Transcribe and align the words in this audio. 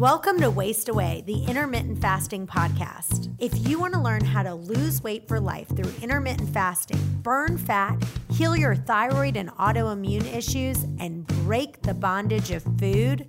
Welcome 0.00 0.40
to 0.40 0.50
Waste 0.50 0.88
Away, 0.88 1.24
the 1.26 1.44
intermittent 1.44 2.00
fasting 2.00 2.46
podcast. 2.46 3.30
If 3.38 3.68
you 3.68 3.78
want 3.78 3.92
to 3.92 4.00
learn 4.00 4.24
how 4.24 4.42
to 4.42 4.54
lose 4.54 5.02
weight 5.02 5.28
for 5.28 5.38
life 5.38 5.68
through 5.68 5.92
intermittent 6.00 6.48
fasting, 6.54 6.98
burn 7.20 7.58
fat, 7.58 8.02
heal 8.30 8.56
your 8.56 8.74
thyroid 8.74 9.36
and 9.36 9.50
autoimmune 9.58 10.24
issues, 10.34 10.84
and 10.98 11.26
break 11.44 11.82
the 11.82 11.92
bondage 11.92 12.50
of 12.50 12.62
food, 12.78 13.28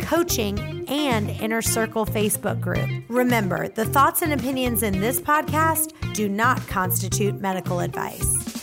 coaching, 0.00 0.84
and 0.88 1.30
Inner 1.30 1.62
Circle 1.62 2.06
Facebook 2.06 2.60
group. 2.60 2.88
Remember, 3.08 3.68
the 3.68 3.84
thoughts 3.84 4.22
and 4.22 4.32
opinions 4.32 4.82
in 4.82 5.00
this 5.00 5.20
podcast 5.20 5.92
do 6.14 6.28
not 6.28 6.66
constitute 6.66 7.40
medical 7.40 7.80
advice. 7.80 8.53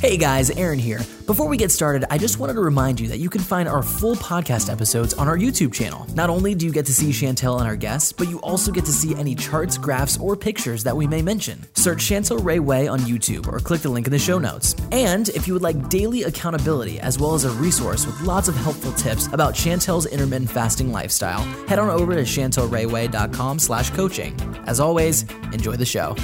Hey 0.00 0.16
guys, 0.16 0.48
Aaron 0.52 0.78
here. 0.78 1.00
Before 1.26 1.46
we 1.46 1.58
get 1.58 1.70
started, 1.70 2.10
I 2.10 2.16
just 2.16 2.38
wanted 2.38 2.54
to 2.54 2.62
remind 2.62 2.98
you 2.98 3.08
that 3.08 3.18
you 3.18 3.28
can 3.28 3.42
find 3.42 3.68
our 3.68 3.82
full 3.82 4.16
podcast 4.16 4.72
episodes 4.72 5.12
on 5.12 5.28
our 5.28 5.36
YouTube 5.36 5.74
channel. 5.74 6.06
Not 6.14 6.30
only 6.30 6.54
do 6.54 6.64
you 6.64 6.72
get 6.72 6.86
to 6.86 6.94
see 6.94 7.10
Chantel 7.10 7.58
and 7.58 7.68
our 7.68 7.76
guests, 7.76 8.10
but 8.10 8.26
you 8.26 8.40
also 8.40 8.72
get 8.72 8.86
to 8.86 8.92
see 8.92 9.14
any 9.14 9.34
charts, 9.34 9.76
graphs, 9.76 10.16
or 10.16 10.38
pictures 10.38 10.84
that 10.84 10.96
we 10.96 11.06
may 11.06 11.20
mention. 11.20 11.66
Search 11.74 11.98
Chantel 11.98 12.42
Ray 12.42 12.60
Way 12.60 12.88
on 12.88 13.00
YouTube 13.00 13.46
or 13.46 13.58
click 13.58 13.82
the 13.82 13.90
link 13.90 14.06
in 14.06 14.10
the 14.10 14.18
show 14.18 14.38
notes. 14.38 14.74
And 14.90 15.28
if 15.28 15.46
you 15.46 15.52
would 15.52 15.62
like 15.62 15.90
daily 15.90 16.22
accountability 16.22 16.98
as 17.00 17.18
well 17.18 17.34
as 17.34 17.44
a 17.44 17.50
resource 17.50 18.06
with 18.06 18.18
lots 18.22 18.48
of 18.48 18.56
helpful 18.56 18.92
tips 18.94 19.26
about 19.34 19.52
Chantel's 19.52 20.06
intermittent 20.06 20.50
fasting 20.50 20.92
lifestyle, 20.92 21.42
head 21.68 21.78
on 21.78 21.90
over 21.90 22.14
to 22.14 22.22
chantelrayway.com 22.22 23.58
slash 23.58 23.90
coaching. 23.90 24.34
As 24.66 24.80
always, 24.80 25.26
enjoy 25.52 25.76
the 25.76 25.84
show. 25.84 26.16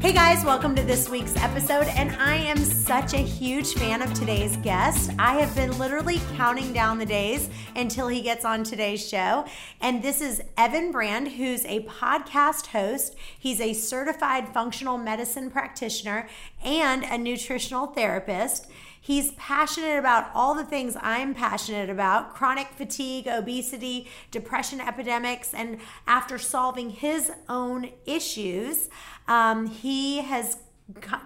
Hey 0.00 0.12
guys, 0.12 0.44
welcome 0.44 0.76
to 0.76 0.82
this 0.84 1.08
week's 1.08 1.34
episode. 1.34 1.88
And 1.88 2.12
I 2.12 2.36
am 2.36 2.58
such 2.58 3.14
a 3.14 3.16
huge 3.16 3.74
fan 3.74 4.00
of 4.00 4.14
today's 4.14 4.56
guest. 4.58 5.10
I 5.18 5.34
have 5.40 5.52
been 5.56 5.76
literally 5.76 6.20
counting 6.36 6.72
down 6.72 6.98
the 6.98 7.04
days 7.04 7.50
until 7.74 8.06
he 8.06 8.20
gets 8.20 8.44
on 8.44 8.62
today's 8.62 9.06
show. 9.06 9.44
And 9.80 10.00
this 10.00 10.20
is 10.20 10.40
Evan 10.56 10.92
Brand, 10.92 11.32
who's 11.32 11.64
a 11.64 11.80
podcast 11.80 12.68
host. 12.68 13.16
He's 13.36 13.60
a 13.60 13.72
certified 13.72 14.48
functional 14.50 14.98
medicine 14.98 15.50
practitioner 15.50 16.28
and 16.62 17.02
a 17.02 17.18
nutritional 17.18 17.88
therapist. 17.88 18.68
He's 19.00 19.32
passionate 19.32 19.98
about 19.98 20.30
all 20.34 20.54
the 20.54 20.64
things 20.64 20.96
I'm 21.00 21.34
passionate 21.34 21.90
about 21.90 22.34
chronic 22.34 22.68
fatigue, 22.68 23.26
obesity, 23.26 24.08
depression 24.30 24.80
epidemics. 24.80 25.54
And 25.54 25.78
after 26.06 26.38
solving 26.38 26.90
his 26.90 27.30
own 27.48 27.90
issues, 28.06 28.88
um, 29.26 29.66
he 29.66 30.18
has 30.18 30.58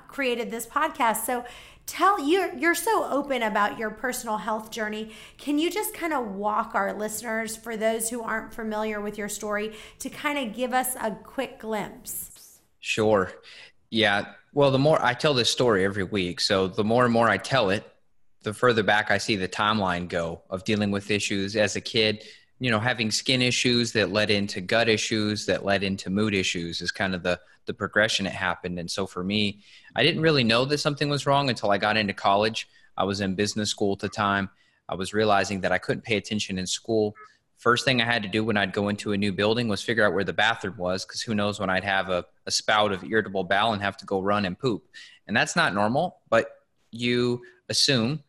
created 0.09 0.51
this 0.51 0.67
podcast. 0.67 1.25
So 1.25 1.45
tell 1.87 2.21
you're 2.21 2.55
you're 2.55 2.75
so 2.75 3.05
open 3.11 3.43
about 3.43 3.79
your 3.79 3.91
personal 3.91 4.39
health 4.39 4.71
journey. 4.71 5.13
Can 5.39 5.59
you 5.59 5.71
just 5.71 5.95
kind 5.95 6.13
of 6.13 6.27
walk 6.27 6.75
our 6.75 6.93
listeners 6.93 7.57
for 7.57 7.77
those 7.77 8.11
who 8.11 8.23
aren't 8.23 8.55
familiar 8.55 9.01
with 9.01 9.19
your 9.19 9.29
story 9.29 9.75
to 9.99 10.11
kind 10.11 10.39
of 10.39 10.55
give 10.55 10.73
us 10.73 10.95
a 10.97 11.13
quick 11.13 11.59
glimpse? 11.59 12.61
Sure. 12.81 13.33
Yeah. 13.91 14.33
Well, 14.55 14.71
the 14.71 14.79
more 14.79 15.03
I 15.03 15.15
tell 15.15 15.33
this 15.33 15.51
story 15.51 15.85
every 15.85 16.05
week, 16.05 16.41
so 16.41 16.69
the 16.69 16.85
more 16.85 17.05
and 17.05 17.13
more 17.13 17.29
I 17.29 17.39
tell 17.39 17.71
it, 17.71 17.91
the 18.43 18.53
further 18.53 18.83
back 18.83 19.11
I 19.11 19.17
see 19.17 19.37
the 19.37 19.49
timeline 19.49 20.09
go 20.09 20.43
of 20.51 20.65
dealing 20.65 20.91
with 20.91 21.11
issues 21.11 21.57
as 21.57 21.77
a 21.77 21.81
kid, 21.81 22.25
you 22.59 22.71
know, 22.71 22.79
having 22.79 23.11
skin 23.11 23.41
issues 23.41 23.93
that 23.93 24.13
led 24.13 24.31
into 24.31 24.61
gut 24.61 24.89
issues 24.89 25.47
that 25.47 25.65
led 25.65 25.83
into 25.83 26.11
mood 26.11 26.35
issues 26.35 26.81
is 26.81 26.93
kind 26.93 27.15
of 27.15 27.23
the 27.23 27.41
the 27.67 27.73
progression 27.73 28.27
it 28.27 28.33
happened. 28.33 28.79
And 28.79 28.91
so 28.91 29.07
for 29.07 29.23
me, 29.23 29.61
I 29.95 30.03
didn't 30.03 30.21
really 30.21 30.45
know 30.45 30.65
that 30.65 30.79
something 30.79 31.09
was 31.09 31.27
wrong 31.27 31.49
until 31.49 31.71
I 31.71 31.79
got 31.79 31.97
into 31.97 32.13
college. 32.13 32.69
I 32.97 33.05
was 33.05 33.21
in 33.21 33.37
business 33.37 33.71
school 33.71 33.93
at 33.93 34.01
the 34.01 34.09
time. 34.09 34.51
I 34.89 34.97
was 34.97 35.15
realizing 35.15 35.61
that 35.63 35.73
I 35.73 35.79
couldn't 35.79 36.03
pay 36.03 36.17
attention 36.17 36.59
in 36.59 36.67
school. 36.67 37.15
First 37.63 37.85
thing 37.85 38.03
I 38.03 38.05
had 38.05 38.25
to 38.25 38.29
do 38.29 38.43
when 38.43 38.57
I'd 38.57 38.73
go 38.73 38.89
into 38.89 39.13
a 39.13 39.17
new 39.17 39.33
building 39.33 39.69
was 39.69 39.81
figure 39.81 40.05
out 40.05 40.15
where 40.15 40.25
the 40.25 40.33
bathroom 40.33 40.77
was, 40.79 41.05
because 41.05 41.23
who 41.23 41.33
knows 41.33 41.61
when 41.61 41.71
I'd 41.71 41.85
have 41.85 42.09
a, 42.09 42.27
a 42.45 42.51
spout 42.51 42.91
of 42.91 43.05
irritable 43.05 43.45
bowel 43.45 43.73
and 43.73 43.81
have 43.81 43.97
to 43.99 44.05
go 44.05 44.21
run 44.21 44.47
and 44.47 44.59
poop. 44.59 44.89
And 45.29 45.37
that's 45.37 45.55
not 45.55 45.73
normal, 45.73 46.17
but 46.29 46.49
you 46.91 47.41
assume 47.69 48.25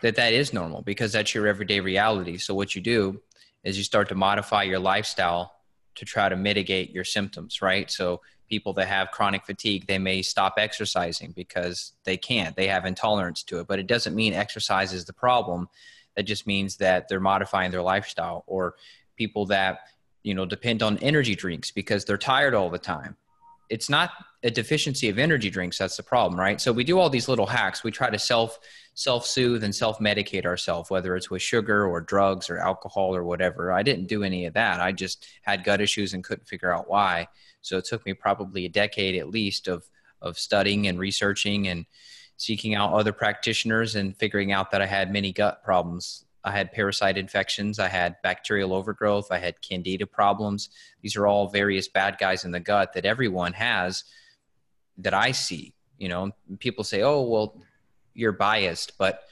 that 0.00 0.14
that 0.14 0.32
is 0.32 0.52
normal 0.52 0.82
because 0.82 1.10
that's 1.10 1.34
your 1.34 1.48
everyday 1.48 1.80
reality. 1.80 2.38
So 2.38 2.54
what 2.54 2.76
you 2.76 2.80
do 2.80 3.20
is 3.64 3.76
you 3.76 3.82
start 3.82 4.08
to 4.10 4.14
modify 4.14 4.62
your 4.62 4.78
lifestyle 4.78 5.54
to 5.96 6.04
try 6.04 6.28
to 6.28 6.36
mitigate 6.36 6.92
your 6.92 7.02
symptoms, 7.02 7.60
right? 7.60 7.90
So 7.90 8.20
people 8.48 8.74
that 8.74 8.86
have 8.86 9.10
chronic 9.10 9.44
fatigue, 9.44 9.88
they 9.88 9.98
may 9.98 10.22
stop 10.22 10.54
exercising 10.56 11.32
because 11.32 11.94
they 12.04 12.16
can't. 12.16 12.54
They 12.54 12.68
have 12.68 12.86
intolerance 12.86 13.42
to 13.42 13.58
it, 13.58 13.66
but 13.66 13.80
it 13.80 13.88
doesn't 13.88 14.14
mean 14.14 14.34
exercise 14.34 14.92
is 14.92 15.04
the 15.04 15.12
problem. 15.12 15.68
That 16.18 16.24
just 16.24 16.48
means 16.48 16.78
that 16.78 17.06
they're 17.06 17.20
modifying 17.20 17.70
their 17.70 17.80
lifestyle 17.80 18.42
or 18.48 18.74
people 19.14 19.46
that, 19.46 19.82
you 20.24 20.34
know, 20.34 20.44
depend 20.44 20.82
on 20.82 20.98
energy 20.98 21.36
drinks 21.36 21.70
because 21.70 22.04
they're 22.04 22.18
tired 22.18 22.54
all 22.54 22.70
the 22.70 22.78
time. 22.78 23.16
It's 23.70 23.88
not 23.88 24.10
a 24.42 24.50
deficiency 24.50 25.08
of 25.10 25.18
energy 25.20 25.48
drinks 25.48 25.78
that's 25.78 25.96
the 25.96 26.02
problem, 26.02 26.40
right? 26.40 26.60
So 26.60 26.72
we 26.72 26.82
do 26.82 26.98
all 26.98 27.08
these 27.08 27.28
little 27.28 27.46
hacks. 27.46 27.84
We 27.84 27.92
try 27.92 28.10
to 28.10 28.18
self 28.18 28.58
self-soothe 28.94 29.62
and 29.62 29.72
self-medicate 29.72 30.44
ourselves 30.44 30.90
whether 30.90 31.14
it's 31.14 31.30
with 31.30 31.40
sugar 31.40 31.86
or 31.86 32.00
drugs 32.00 32.50
or 32.50 32.58
alcohol 32.58 33.14
or 33.14 33.22
whatever 33.22 33.70
i 33.70 33.80
didn't 33.80 34.08
do 34.08 34.24
any 34.24 34.44
of 34.44 34.54
that 34.54 34.80
i 34.80 34.90
just 34.90 35.24
had 35.42 35.62
gut 35.62 35.80
issues 35.80 36.14
and 36.14 36.24
couldn't 36.24 36.48
figure 36.48 36.74
out 36.74 36.90
why 36.90 37.24
so 37.60 37.78
it 37.78 37.84
took 37.84 38.04
me 38.04 38.12
probably 38.12 38.64
a 38.64 38.68
decade 38.68 39.14
at 39.14 39.30
least 39.30 39.68
of 39.68 39.88
of 40.20 40.36
studying 40.36 40.88
and 40.88 40.98
researching 40.98 41.68
and 41.68 41.86
seeking 42.38 42.74
out 42.74 42.94
other 42.94 43.12
practitioners 43.12 43.94
and 43.94 44.16
figuring 44.16 44.50
out 44.50 44.70
that 44.70 44.80
i 44.80 44.86
had 44.86 45.12
many 45.12 45.32
gut 45.32 45.62
problems. 45.62 46.24
I 46.44 46.52
had 46.52 46.72
parasite 46.72 47.18
infections 47.18 47.78
i 47.78 47.88
had 47.88 48.16
bacterial 48.22 48.72
overgrowth 48.72 49.30
i 49.30 49.38
had 49.38 49.60
candida 49.60 50.06
problems. 50.06 50.70
These 51.02 51.16
are 51.16 51.26
all 51.26 51.48
various 51.48 51.88
bad 51.88 52.16
guys 52.18 52.44
in 52.44 52.52
the 52.52 52.60
gut 52.60 52.94
that 52.94 53.04
everyone 53.04 53.52
has 53.52 54.04
that 54.96 55.14
i 55.14 55.32
see 55.32 55.74
you 55.98 56.08
know? 56.08 56.30
People 56.60 56.84
say 56.84 57.02
oh 57.02 57.20
well 57.22 57.60
you're 58.14 58.32
biased, 58.32 58.98
but 58.98 59.22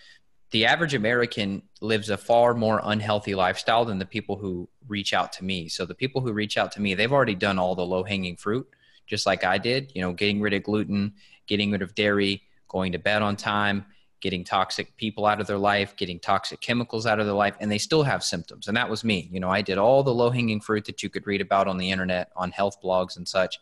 the 0.51 0.67
average 0.67 0.95
American 0.95 1.63
lives 1.81 2.09
a 2.09 2.17
far 2.17 2.55
more 2.55 2.81
unhealthy 2.85 3.35
lifestyle 3.35 3.85
than 3.85 3.99
the 3.99 4.07
people 4.07 4.37
who 4.37 4.69
reach 4.87 5.13
out 5.13 5.33
to 5.33 5.45
me. 5.45 5.69
So 5.69 5.85
the 5.85 5.95
people 5.95 6.21
who 6.21 6.33
reach 6.33 6.57
out 6.57 6.71
to 6.73 6.81
me, 6.81 6.95
they've 6.95 7.13
already 7.13 7.35
done 7.35 7.59
all 7.59 7.75
the 7.75 7.85
low 7.85 8.05
hanging 8.05 8.37
fruit, 8.37 8.69
just 9.07 9.27
like 9.27 9.43
I 9.43 9.59
did, 9.59 9.91
you 9.95 10.03
know, 10.03 10.13
getting 10.13 10.41
rid 10.41 10.55
of 10.55 10.63
gluten, 10.63 11.15
getting 11.49 11.73
rid 11.73 11.83
of 11.83 11.97
dairy, 11.97 12.43
going 12.69 12.93
to 12.93 12.99
bed 12.99 13.23
on 13.23 13.37
time, 13.37 13.87
getting 14.21 14.45
toxic 14.45 14.97
people 14.97 15.27
out 15.27 15.41
of 15.41 15.47
their 15.47 15.59
life, 15.59 15.97
getting 15.97 16.19
toxic 16.19 16.61
chemicals 16.61 17.07
out 17.07 17.21
of 17.21 17.27
their 17.27 17.35
life, 17.35 17.57
and 17.61 17.71
they 17.71 17.79
still 17.79 18.03
have 18.03 18.25
symptoms. 18.25 18.69
And 18.69 18.77
that 18.77 18.91
was 18.91 19.05
me. 19.05 19.29
You 19.33 19.41
know, 19.41 19.51
I 19.51 19.63
did 19.63 19.79
all 19.79 20.03
the 20.03 20.15
low 20.15 20.31
hanging 20.31 20.61
fruit 20.61 20.85
that 20.87 21.03
you 21.03 21.11
could 21.11 21.27
read 21.27 21.41
about 21.41 21.69
on 21.69 21.77
the 21.77 21.91
internet, 21.91 22.31
on 22.37 22.51
health 22.51 22.81
blogs 22.83 23.17
and 23.17 23.27
such 23.27 23.59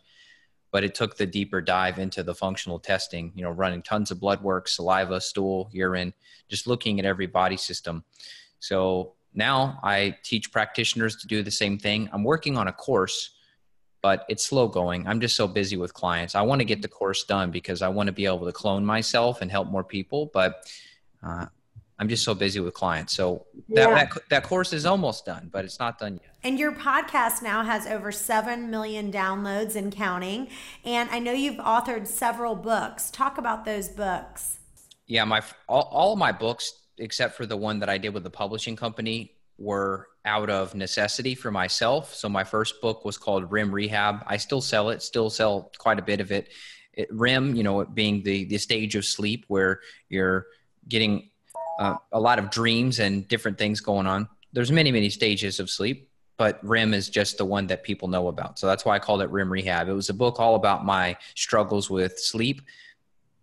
but 0.75 0.83
it 0.83 0.93
took 0.93 1.15
the 1.15 1.25
deeper 1.25 1.61
dive 1.61 1.99
into 1.99 2.21
the 2.21 2.35
functional 2.35 2.79
testing, 2.79 3.31
you 3.33 3.43
know, 3.43 3.49
running 3.49 3.81
tons 3.81 4.11
of 4.11 4.19
blood 4.19 4.43
work, 4.43 4.67
saliva, 4.67 5.21
stool, 5.21 5.69
urine, 5.71 6.13
just 6.49 6.67
looking 6.67 6.99
at 6.99 7.05
every 7.05 7.27
body 7.27 7.55
system. 7.55 8.03
So 8.59 9.13
now 9.33 9.79
I 9.83 10.17
teach 10.25 10.51
practitioners 10.51 11.15
to 11.21 11.27
do 11.27 11.43
the 11.43 11.49
same 11.49 11.77
thing. 11.79 12.09
I'm 12.11 12.25
working 12.25 12.57
on 12.57 12.67
a 12.67 12.73
course, 12.73 13.34
but 14.05 14.23
it's 14.29 14.45
slow 14.45 14.67
going. 14.67 15.07
I'm 15.07 15.19
just 15.19 15.35
so 15.35 15.47
busy 15.47 15.77
with 15.77 15.91
clients. 15.95 16.35
I 16.35 16.43
want 16.43 16.59
to 16.59 16.63
get 16.63 16.83
the 16.83 16.87
course 16.87 17.23
done 17.23 17.49
because 17.49 17.81
I 17.81 17.87
want 17.87 18.05
to 18.05 18.13
be 18.13 18.27
able 18.27 18.45
to 18.45 18.51
clone 18.51 18.85
myself 18.85 19.41
and 19.41 19.49
help 19.49 19.67
more 19.67 19.83
people, 19.83 20.29
but 20.31 20.71
uh, 21.23 21.47
I'm 21.97 22.07
just 22.07 22.23
so 22.23 22.35
busy 22.35 22.59
with 22.59 22.75
clients. 22.75 23.15
So 23.15 23.47
that, 23.69 23.89
yeah. 23.89 23.95
that, 23.95 24.17
that 24.29 24.43
course 24.43 24.73
is 24.73 24.85
almost 24.85 25.25
done, 25.25 25.49
but 25.51 25.65
it's 25.65 25.79
not 25.79 25.97
done 25.97 26.19
yet. 26.21 26.35
And 26.43 26.59
your 26.59 26.71
podcast 26.71 27.41
now 27.41 27.63
has 27.63 27.87
over 27.87 28.11
7 28.11 28.69
million 28.69 29.11
downloads 29.11 29.75
and 29.75 29.91
counting. 29.91 30.49
And 30.83 31.09
I 31.09 31.17
know 31.17 31.31
you've 31.31 31.57
authored 31.57 32.05
several 32.05 32.53
books. 32.53 33.09
Talk 33.09 33.39
about 33.39 33.65
those 33.65 33.89
books. 33.89 34.59
Yeah, 35.07 35.23
my 35.23 35.41
all, 35.67 35.89
all 35.91 36.13
of 36.13 36.19
my 36.19 36.31
books 36.31 36.73
except 36.99 37.35
for 37.35 37.47
the 37.47 37.57
one 37.57 37.79
that 37.79 37.89
I 37.89 37.97
did 37.97 38.13
with 38.13 38.23
the 38.23 38.29
publishing 38.29 38.75
company 38.75 39.34
were 39.57 40.07
out 40.25 40.49
of 40.49 40.75
necessity 40.75 41.35
for 41.35 41.51
myself. 41.51 42.13
So 42.13 42.27
my 42.27 42.43
first 42.43 42.81
book 42.81 43.05
was 43.05 43.17
called 43.17 43.51
REM 43.51 43.71
Rehab. 43.71 44.23
I 44.27 44.37
still 44.37 44.61
sell 44.61 44.89
it, 44.89 45.01
still 45.01 45.29
sell 45.29 45.71
quite 45.77 45.99
a 45.99 46.01
bit 46.01 46.19
of 46.19 46.31
it. 46.31 46.49
it 46.93 47.09
you 47.11 47.63
know, 47.63 47.85
being 47.85 48.23
the 48.23 48.45
the 48.45 48.57
stage 48.57 48.95
of 48.95 49.05
sleep 49.05 49.45
where 49.47 49.81
you're 50.09 50.47
getting 50.87 51.29
uh, 51.79 51.95
a 52.11 52.19
lot 52.19 52.39
of 52.39 52.49
dreams 52.49 52.99
and 52.99 53.27
different 53.27 53.57
things 53.57 53.81
going 53.81 54.07
on. 54.07 54.27
There's 54.53 54.71
many, 54.71 54.91
many 54.91 55.09
stages 55.09 55.59
of 55.59 55.69
sleep, 55.69 56.09
but 56.37 56.59
REM 56.63 56.93
is 56.93 57.09
just 57.09 57.37
the 57.37 57.45
one 57.45 57.67
that 57.67 57.83
people 57.83 58.07
know 58.07 58.27
about. 58.27 58.57
So 58.57 58.67
that's 58.67 58.85
why 58.85 58.95
I 58.95 58.99
called 58.99 59.21
it 59.21 59.29
REM 59.29 59.51
Rehab. 59.51 59.89
It 59.89 59.93
was 59.93 60.09
a 60.09 60.13
book 60.13 60.39
all 60.39 60.55
about 60.55 60.85
my 60.85 61.17
struggles 61.35 61.89
with 61.89 62.17
sleep, 62.19 62.61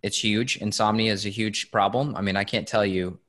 It's 0.01 0.17
huge. 0.17 0.57
Insomnia 0.57 1.13
is 1.13 1.25
a 1.25 1.29
huge 1.29 1.71
problem. 1.71 2.15
I 2.15 2.21
mean, 2.21 2.35
I 2.35 2.43
can't 2.43 2.67
tell 2.67 2.85
you. 2.85 3.19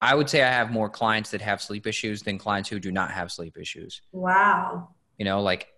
I 0.00 0.14
would 0.14 0.30
say 0.30 0.42
I 0.42 0.50
have 0.50 0.70
more 0.70 0.88
clients 0.88 1.30
that 1.30 1.40
have 1.42 1.60
sleep 1.60 1.86
issues 1.86 2.22
than 2.22 2.38
clients 2.38 2.68
who 2.68 2.80
do 2.80 2.90
not 2.90 3.10
have 3.10 3.30
sleep 3.30 3.58
issues. 3.58 4.00
Wow. 4.12 4.88
You 5.18 5.24
know, 5.24 5.42
like 5.42 5.68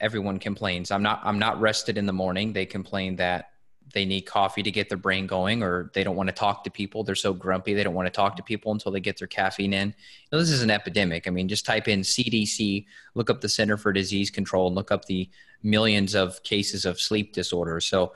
everyone 0.00 0.38
complains. 0.38 0.90
I'm 0.90 1.02
not 1.02 1.20
I'm 1.24 1.38
not 1.38 1.60
rested 1.60 1.98
in 1.98 2.06
the 2.06 2.12
morning. 2.12 2.52
They 2.52 2.66
complain 2.66 3.16
that 3.16 3.50
they 3.94 4.04
need 4.04 4.22
coffee 4.22 4.62
to 4.62 4.70
get 4.70 4.88
their 4.88 4.98
brain 4.98 5.26
going 5.26 5.62
or 5.62 5.90
they 5.94 6.02
don't 6.02 6.16
want 6.16 6.28
to 6.28 6.34
talk 6.34 6.64
to 6.64 6.70
people. 6.70 7.04
They're 7.04 7.14
so 7.14 7.32
grumpy 7.32 7.72
they 7.72 7.84
don't 7.84 7.94
want 7.94 8.06
to 8.06 8.10
talk 8.10 8.36
to 8.36 8.42
people 8.42 8.72
until 8.72 8.90
they 8.90 9.00
get 9.00 9.18
their 9.18 9.28
caffeine 9.28 9.72
in. 9.72 9.88
You 9.88 9.94
know, 10.32 10.38
this 10.38 10.50
is 10.50 10.62
an 10.62 10.70
epidemic. 10.70 11.28
I 11.28 11.30
mean, 11.30 11.48
just 11.48 11.64
type 11.64 11.86
in 11.86 12.00
CDC, 12.00 12.86
look 13.14 13.30
up 13.30 13.40
the 13.40 13.48
Center 13.48 13.76
for 13.76 13.92
Disease 13.92 14.30
Control 14.30 14.66
and 14.66 14.74
look 14.74 14.90
up 14.90 15.04
the 15.04 15.30
millions 15.62 16.14
of 16.14 16.42
cases 16.42 16.84
of 16.84 17.00
sleep 17.00 17.32
disorders. 17.32 17.86
So 17.86 18.12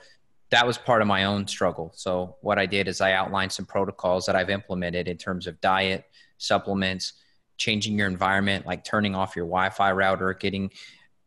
that 0.50 0.66
was 0.66 0.76
part 0.78 1.00
of 1.00 1.08
my 1.08 1.24
own 1.24 1.46
struggle. 1.46 1.92
So 1.94 2.36
what 2.40 2.58
I 2.58 2.66
did 2.66 2.88
is 2.88 3.00
I 3.00 3.12
outlined 3.12 3.52
some 3.52 3.66
protocols 3.66 4.26
that 4.26 4.36
I've 4.36 4.50
implemented 4.50 5.08
in 5.08 5.16
terms 5.16 5.46
of 5.46 5.60
diet, 5.60 6.04
supplements, 6.38 7.14
changing 7.56 7.96
your 7.96 8.08
environment, 8.08 8.66
like 8.66 8.84
turning 8.84 9.14
off 9.14 9.36
your 9.36 9.46
Wi-Fi 9.46 9.92
router, 9.92 10.34
getting 10.34 10.70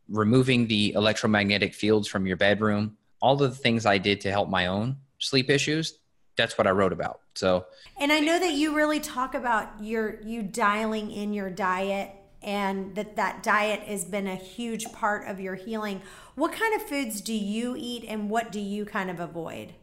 removing 0.10 0.68
the 0.68 0.94
electromagnetic 0.94 1.74
fields 1.74 2.08
from 2.08 2.26
your 2.26 2.36
bedroom, 2.36 2.98
all 3.22 3.36
the 3.36 3.52
things 3.52 3.86
I 3.86 3.98
did 3.98 4.20
to 4.22 4.32
help 4.32 4.50
my 4.50 4.68
own 4.68 4.98
sleep 5.20 5.50
issues, 5.50 6.00
that's 6.36 6.58
what 6.58 6.68
I 6.68 6.72
wrote 6.72 6.92
about. 6.92 7.22
So 7.36 7.66
And 8.00 8.12
I 8.12 8.20
know 8.20 8.40
that 8.40 8.54
you 8.54 8.76
really 8.76 9.00
talk 9.00 9.36
about 9.36 9.82
your 9.82 10.20
you 10.22 10.44
dialing 10.44 11.12
in 11.12 11.34
your 11.34 11.50
diet 11.50 12.12
and 12.44 12.96
that 12.96 13.16
that 13.16 13.44
diet 13.44 13.82
has 13.82 14.06
been 14.06 14.28
a 14.28 14.36
huge 14.36 14.92
part 14.92 15.28
of 15.28 15.40
your 15.40 15.56
healing. 15.56 16.02
What 16.36 16.52
kind 16.52 16.76
of 16.76 16.82
foods 16.88 17.22
do 17.22 17.34
you 17.34 17.76
eat 17.78 18.06
and 18.08 18.30
what 18.30 18.52
do 18.52 18.60
you 18.60 18.86
kind 18.86 19.10
of 19.10 19.20
avoid? 19.20 19.74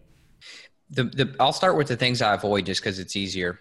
The, 0.90 1.04
the 1.04 1.36
I'll 1.38 1.52
start 1.52 1.76
with 1.76 1.88
the 1.88 1.96
things 1.96 2.20
I 2.20 2.34
avoid 2.34 2.66
just 2.66 2.80
because 2.80 2.98
it's 2.98 3.16
easier. 3.16 3.60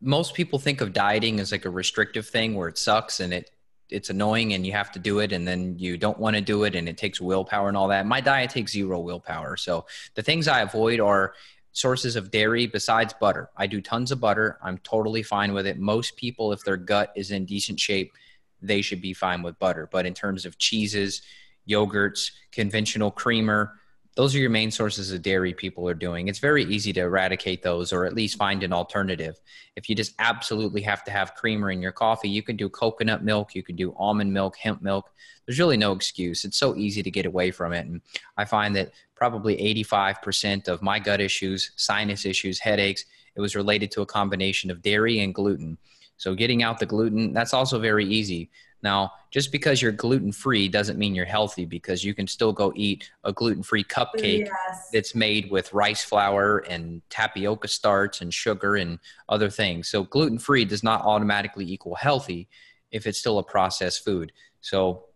Most 0.00 0.34
people 0.34 0.58
think 0.58 0.80
of 0.80 0.92
dieting 0.92 1.40
as 1.40 1.52
like 1.52 1.64
a 1.64 1.70
restrictive 1.70 2.26
thing 2.26 2.54
where 2.54 2.68
it 2.68 2.78
sucks 2.78 3.20
and 3.20 3.32
it 3.32 3.50
it's 3.88 4.10
annoying 4.10 4.52
and 4.52 4.66
you 4.66 4.72
have 4.72 4.90
to 4.92 4.98
do 4.98 5.20
it 5.20 5.32
and 5.32 5.46
then 5.46 5.78
you 5.78 5.96
don't 5.96 6.18
want 6.18 6.34
to 6.34 6.42
do 6.42 6.64
it 6.64 6.74
and 6.74 6.88
it 6.88 6.98
takes 6.98 7.20
willpower 7.20 7.68
and 7.68 7.76
all 7.76 7.88
that. 7.88 8.04
My 8.04 8.20
diet 8.20 8.50
takes 8.50 8.72
zero 8.72 8.98
willpower. 8.98 9.56
So 9.56 9.86
the 10.14 10.22
things 10.22 10.48
I 10.48 10.62
avoid 10.62 10.98
are 10.98 11.34
sources 11.76 12.16
of 12.16 12.30
dairy 12.30 12.66
besides 12.66 13.12
butter. 13.20 13.50
I 13.54 13.66
do 13.66 13.82
tons 13.82 14.10
of 14.10 14.18
butter. 14.18 14.58
I'm 14.62 14.78
totally 14.78 15.22
fine 15.22 15.52
with 15.52 15.66
it. 15.66 15.78
Most 15.78 16.16
people, 16.16 16.50
if 16.54 16.64
their 16.64 16.78
gut 16.78 17.12
is 17.14 17.30
in 17.32 17.44
decent 17.44 17.78
shape, 17.78 18.14
they 18.62 18.80
should 18.80 19.02
be 19.02 19.12
fine 19.12 19.42
with 19.42 19.58
butter. 19.58 19.86
But 19.92 20.06
in 20.06 20.14
terms 20.14 20.46
of 20.46 20.56
cheeses, 20.56 21.20
yogurts, 21.68 22.30
conventional 22.50 23.10
creamer, 23.10 23.74
those 24.16 24.34
are 24.34 24.38
your 24.38 24.50
main 24.50 24.70
sources 24.70 25.12
of 25.12 25.20
dairy 25.20 25.52
people 25.52 25.86
are 25.86 25.94
doing. 25.94 26.28
It's 26.28 26.38
very 26.38 26.64
easy 26.64 26.90
to 26.94 27.00
eradicate 27.00 27.62
those 27.62 27.92
or 27.92 28.06
at 28.06 28.14
least 28.14 28.38
find 28.38 28.62
an 28.62 28.72
alternative. 28.72 29.38
If 29.76 29.90
you 29.90 29.94
just 29.94 30.14
absolutely 30.18 30.80
have 30.82 31.04
to 31.04 31.10
have 31.10 31.34
creamer 31.34 31.70
in 31.70 31.82
your 31.82 31.92
coffee, 31.92 32.30
you 32.30 32.42
can 32.42 32.56
do 32.56 32.70
coconut 32.70 33.22
milk, 33.22 33.54
you 33.54 33.62
can 33.62 33.76
do 33.76 33.94
almond 33.98 34.32
milk, 34.32 34.56
hemp 34.56 34.80
milk. 34.80 35.10
There's 35.44 35.58
really 35.58 35.76
no 35.76 35.92
excuse. 35.92 36.46
It's 36.46 36.56
so 36.56 36.74
easy 36.76 37.02
to 37.02 37.10
get 37.10 37.26
away 37.26 37.50
from 37.50 37.74
it. 37.74 37.86
And 37.86 38.00
I 38.38 38.46
find 38.46 38.74
that 38.76 38.92
probably 39.14 39.56
85% 39.84 40.68
of 40.68 40.80
my 40.80 40.98
gut 40.98 41.20
issues, 41.20 41.72
sinus 41.76 42.24
issues, 42.24 42.58
headaches, 42.58 43.04
it 43.34 43.40
was 43.42 43.54
related 43.54 43.90
to 43.92 44.00
a 44.00 44.06
combination 44.06 44.70
of 44.70 44.80
dairy 44.80 45.20
and 45.20 45.34
gluten. 45.34 45.76
So 46.16 46.34
getting 46.34 46.62
out 46.62 46.78
the 46.78 46.86
gluten, 46.86 47.34
that's 47.34 47.52
also 47.52 47.78
very 47.78 48.06
easy. 48.06 48.50
Now, 48.86 49.14
just 49.32 49.50
because 49.50 49.82
you're 49.82 49.90
gluten 49.90 50.30
free 50.30 50.68
doesn't 50.68 50.96
mean 50.96 51.12
you're 51.12 51.24
healthy 51.24 51.64
because 51.64 52.04
you 52.04 52.14
can 52.14 52.28
still 52.28 52.52
go 52.52 52.72
eat 52.76 53.10
a 53.24 53.32
gluten 53.32 53.64
free 53.64 53.82
cupcake 53.82 54.46
yes. 54.46 54.90
that's 54.92 55.12
made 55.12 55.50
with 55.50 55.72
rice 55.72 56.04
flour 56.04 56.58
and 56.58 57.02
tapioca 57.10 57.66
starch 57.66 58.20
and 58.20 58.32
sugar 58.32 58.76
and 58.76 59.00
other 59.28 59.50
things. 59.50 59.88
So, 59.88 60.04
gluten 60.04 60.38
free 60.38 60.64
does 60.64 60.84
not 60.84 61.00
automatically 61.02 61.64
equal 61.68 61.96
healthy 61.96 62.46
if 62.92 63.08
it's 63.08 63.18
still 63.18 63.40
a 63.40 63.42
processed 63.42 64.04
food. 64.04 64.30
So, 64.60 65.06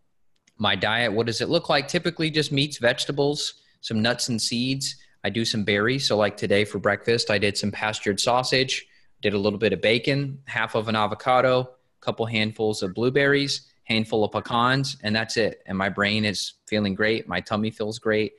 my 0.59 0.75
diet, 0.75 1.13
what 1.13 1.27
does 1.27 1.41
it 1.41 1.49
look 1.49 1.69
like? 1.69 1.87
Typically, 1.87 2.29
just 2.29 2.51
meats, 2.51 2.79
vegetables, 2.79 3.55
some 3.83 4.03
nuts 4.03 4.31
and 4.31 4.43
seeds. 4.43 4.97
I 5.23 5.31
do 5.31 5.45
some 5.45 5.63
berries. 5.63 6.09
So, 6.09 6.17
like 6.17 6.37
today 6.37 6.65
for 6.65 6.81
breakfast, 6.81 7.31
I 7.31 7.39
did 7.39 7.57
some 7.57 7.71
pastured 7.71 8.19
sausage, 8.19 8.85
did 9.23 9.33
a 9.33 9.39
little 9.39 9.61
bit 9.61 9.73
of 9.73 9.81
bacon, 9.81 10.41
half 10.47 10.75
of 10.75 10.89
an 10.89 10.97
avocado 10.97 11.71
couple 12.01 12.27
handfuls 12.27 12.83
of 12.83 12.95
blueberries, 12.95 13.69
handful 13.85 14.25
of 14.25 14.33
pecans, 14.33 14.97
and 15.03 15.15
that's 15.15 15.37
it. 15.37 15.63
And 15.67 15.77
my 15.77 15.89
brain 15.89 16.25
is 16.25 16.55
feeling 16.67 16.95
great. 16.95 17.29
My 17.29 17.41
tummy 17.41 17.71
feels 17.71 17.99
great. 17.99 18.33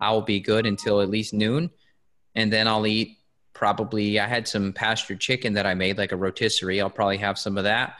I 0.00 0.10
will 0.12 0.22
be 0.22 0.40
good 0.40 0.66
until 0.66 1.00
at 1.00 1.10
least 1.10 1.32
noon. 1.32 1.70
And 2.34 2.52
then 2.52 2.68
I'll 2.68 2.86
eat 2.86 3.18
probably, 3.52 4.20
I 4.20 4.26
had 4.26 4.46
some 4.46 4.72
pasture 4.72 5.16
chicken 5.16 5.54
that 5.54 5.66
I 5.66 5.74
made, 5.74 5.98
like 5.98 6.12
a 6.12 6.16
rotisserie. 6.16 6.80
I'll 6.80 6.90
probably 6.90 7.16
have 7.16 7.38
some 7.38 7.58
of 7.58 7.64
that. 7.64 7.96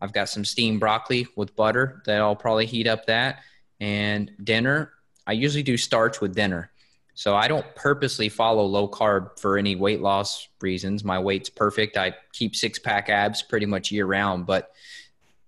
I've 0.00 0.12
got 0.12 0.28
some 0.28 0.44
steamed 0.44 0.80
broccoli 0.80 1.26
with 1.36 1.56
butter 1.56 2.02
that 2.06 2.20
I'll 2.20 2.36
probably 2.36 2.66
heat 2.66 2.86
up 2.86 3.06
that. 3.06 3.40
And 3.80 4.30
dinner, 4.42 4.92
I 5.26 5.32
usually 5.32 5.62
do 5.62 5.76
starch 5.76 6.20
with 6.20 6.34
dinner. 6.34 6.70
So 7.18 7.34
I 7.34 7.48
don't 7.48 7.66
purposely 7.74 8.28
follow 8.28 8.64
low 8.64 8.86
carb 8.86 9.40
for 9.40 9.58
any 9.58 9.74
weight 9.74 10.00
loss 10.00 10.46
reasons. 10.60 11.02
My 11.02 11.18
weight's 11.18 11.50
perfect. 11.50 11.96
I 11.96 12.14
keep 12.32 12.54
six 12.54 12.78
pack 12.78 13.08
abs 13.08 13.42
pretty 13.42 13.66
much 13.66 13.90
year 13.90 14.06
round, 14.06 14.46
but 14.46 14.70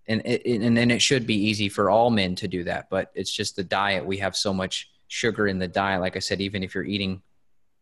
and 0.08 0.20
it, 0.24 0.44
and 0.44 0.76
then 0.76 0.90
it 0.90 1.00
should 1.00 1.28
be 1.28 1.36
easy 1.36 1.68
for 1.68 1.88
all 1.88 2.10
men 2.10 2.34
to 2.34 2.48
do 2.48 2.64
that. 2.64 2.90
But 2.90 3.12
it's 3.14 3.30
just 3.30 3.54
the 3.54 3.62
diet. 3.62 4.04
We 4.04 4.16
have 4.16 4.34
so 4.34 4.52
much 4.52 4.90
sugar 5.06 5.46
in 5.46 5.60
the 5.60 5.68
diet. 5.68 6.00
Like 6.00 6.16
I 6.16 6.18
said, 6.18 6.40
even 6.40 6.64
if 6.64 6.74
you're 6.74 6.82
eating 6.82 7.22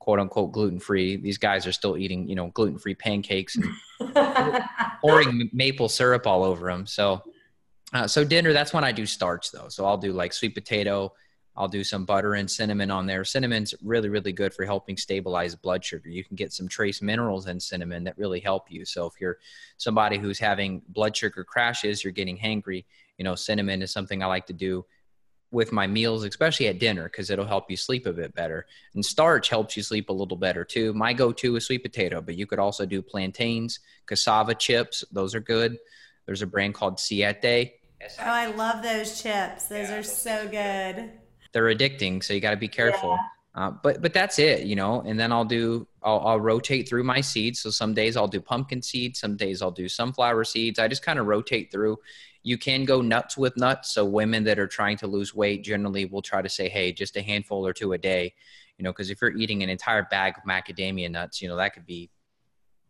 quote 0.01 0.21
unquote 0.21 0.53
gluten 0.53 0.81
free, 0.81 1.17
these 1.17 1.39
guys 1.39 1.67
are 1.67 1.73
still 1.73 1.97
eating 1.97 2.29
you 2.29 2.35
know 2.35 2.49
gluten 2.49 2.79
free 2.79 2.95
pancakes 2.95 3.57
and 3.57 3.65
pouring 5.01 5.49
maple 5.55 5.89
syrup 5.89 6.27
all 6.27 6.45
over 6.45 6.71
them. 6.71 6.87
So. 6.87 7.23
Uh, 7.95 8.07
so 8.07 8.23
dinner, 8.23 8.53
that's 8.53 8.75
when 8.75 8.85
I 8.85 8.93
do 8.93 9.07
starch 9.07 9.51
though. 9.51 9.71
So 9.71 9.87
I'll 9.87 9.97
do 9.97 10.13
like 10.13 10.35
sweet 10.35 10.55
potato, 10.55 11.15
I'll 11.59 11.67
do 11.67 11.83
some 11.83 12.05
butter 12.05 12.35
and 12.35 12.49
cinnamon 12.49 12.89
on 12.89 13.07
there. 13.07 13.25
Cinnamon's 13.25 13.75
really, 13.83 14.09
really 14.09 14.33
good 14.33 14.55
for 14.55 14.65
helping 14.65 14.97
stabilize 14.97 15.57
blood 15.57 15.85
sugar. 15.85 16.09
You 16.09 16.23
can 16.23 16.37
get 16.37 16.53
some 16.53 16.69
trace 16.69 17.03
minerals 17.03 17.49
in 17.49 17.59
cinnamon 17.59 18.05
that 18.05 18.17
really 18.17 18.39
help 18.39 18.71
you. 18.71 18.85
So 18.85 19.07
if 19.07 19.15
you're 19.21 19.39
somebody 19.77 20.19
who's 20.19 20.39
having 20.39 20.83
blood 20.89 21.17
sugar 21.17 21.43
crashes, 21.43 22.05
you're 22.05 22.13
getting 22.13 22.39
hangry, 22.39 22.85
you 23.19 23.25
know, 23.25 23.35
cinnamon 23.35 23.83
is 23.83 23.91
something 23.91 24.23
I 24.23 24.27
like 24.27 24.47
to 24.47 24.53
do 24.53 24.87
with 25.51 25.73
my 25.73 25.89
meals, 25.89 26.23
especially 26.23 26.69
at 26.69 26.79
dinner, 26.79 27.05
because 27.05 27.29
it'll 27.29 27.45
help 27.45 27.69
you 27.69 27.77
sleep 27.77 28.07
a 28.07 28.13
bit 28.13 28.37
better. 28.37 28.67
And 28.95 29.05
starch 29.05 29.49
helps 29.49 29.77
you 29.77 29.83
sleep 29.83 30.11
a 30.11 30.13
little 30.13 30.37
better 30.37 30.65
too. 30.65 30.95
My 30.95 31.13
go-to 31.13 31.57
is 31.57 31.67
sweet 31.67 31.83
potato, 31.83 32.21
but 32.21 32.37
you 32.37 32.47
could 32.47 32.61
also 32.61 32.87
do 32.87 33.03
plantains, 33.03 33.81
cassava 34.07 34.55
chips. 34.55 35.05
Those 35.11 35.35
are 35.35 35.41
good. 35.41 35.77
There's 36.25 36.43
a 36.43 36.47
brand 36.47 36.75
called 36.75 37.01
Siete. 37.01 37.73
Oh, 38.01 38.23
I 38.23 38.47
love 38.47 38.85
those 38.85 39.21
chips. 39.21 39.67
Those 39.67 39.89
yeah, 39.89 39.97
are 39.97 40.03
so 40.05 40.47
good 40.47 41.11
they're 41.53 41.65
addicting 41.75 42.23
so 42.23 42.33
you 42.35 42.41
got 42.41 42.51
to 42.51 42.57
be 42.57 42.69
careful. 42.69 43.19
Yeah. 43.57 43.67
uh, 43.67 43.71
but 43.83 44.03
but 44.03 44.13
that's 44.13 44.39
it 44.39 44.67
you 44.67 44.77
know 44.77 45.01
and 45.03 45.19
then 45.19 45.33
i'll 45.33 45.45
do 45.45 45.87
I'll, 46.03 46.21
I'll 46.21 46.41
rotate 46.41 46.89
through 46.89 47.05
my 47.05 47.21
seeds. 47.21 47.61
So 47.61 47.71
some 47.71 47.95
days 47.95 48.17
i'll 48.17 48.29
do 48.29 48.41
pumpkin 48.41 48.83
seeds 48.83 49.21
some 49.21 49.37
days 49.37 49.63
i'll 49.63 49.71
do 49.71 49.89
sunflower 49.89 50.45
seeds. 50.45 50.79
I 50.79 50.89
just 50.89 51.03
kind 51.03 51.19
of 51.19 51.27
rotate 51.27 51.71
through. 51.73 51.97
You 52.45 52.57
can 52.57 52.85
go 52.85 53.03
nuts 53.03 53.37
with 53.37 53.57
nuts 53.57 53.93
so 53.93 54.05
women 54.05 54.45
that 54.45 54.59
are 54.59 54.69
trying 54.69 54.97
to 54.99 55.07
lose 55.07 55.35
weight 55.35 55.65
generally 55.65 56.05
will 56.07 56.23
try 56.23 56.41
to 56.41 56.49
say 56.49 56.69
hey 56.69 56.93
just 56.93 57.17
a 57.17 57.23
handful 57.23 57.67
or 57.67 57.73
two 57.73 57.93
a 57.93 57.99
day 57.99 58.33
you 58.79 58.85
know 58.85 58.93
because 58.93 59.11
if 59.11 59.21
you're 59.21 59.37
eating 59.37 59.63
an 59.63 59.69
entire 59.69 60.05
bag 60.05 60.35
of 60.39 60.45
macadamia 60.45 61.11
nuts 61.11 61.43
you 61.43 61.49
know 61.49 61.57
that 61.57 61.75
could 61.75 61.85
be 61.85 62.11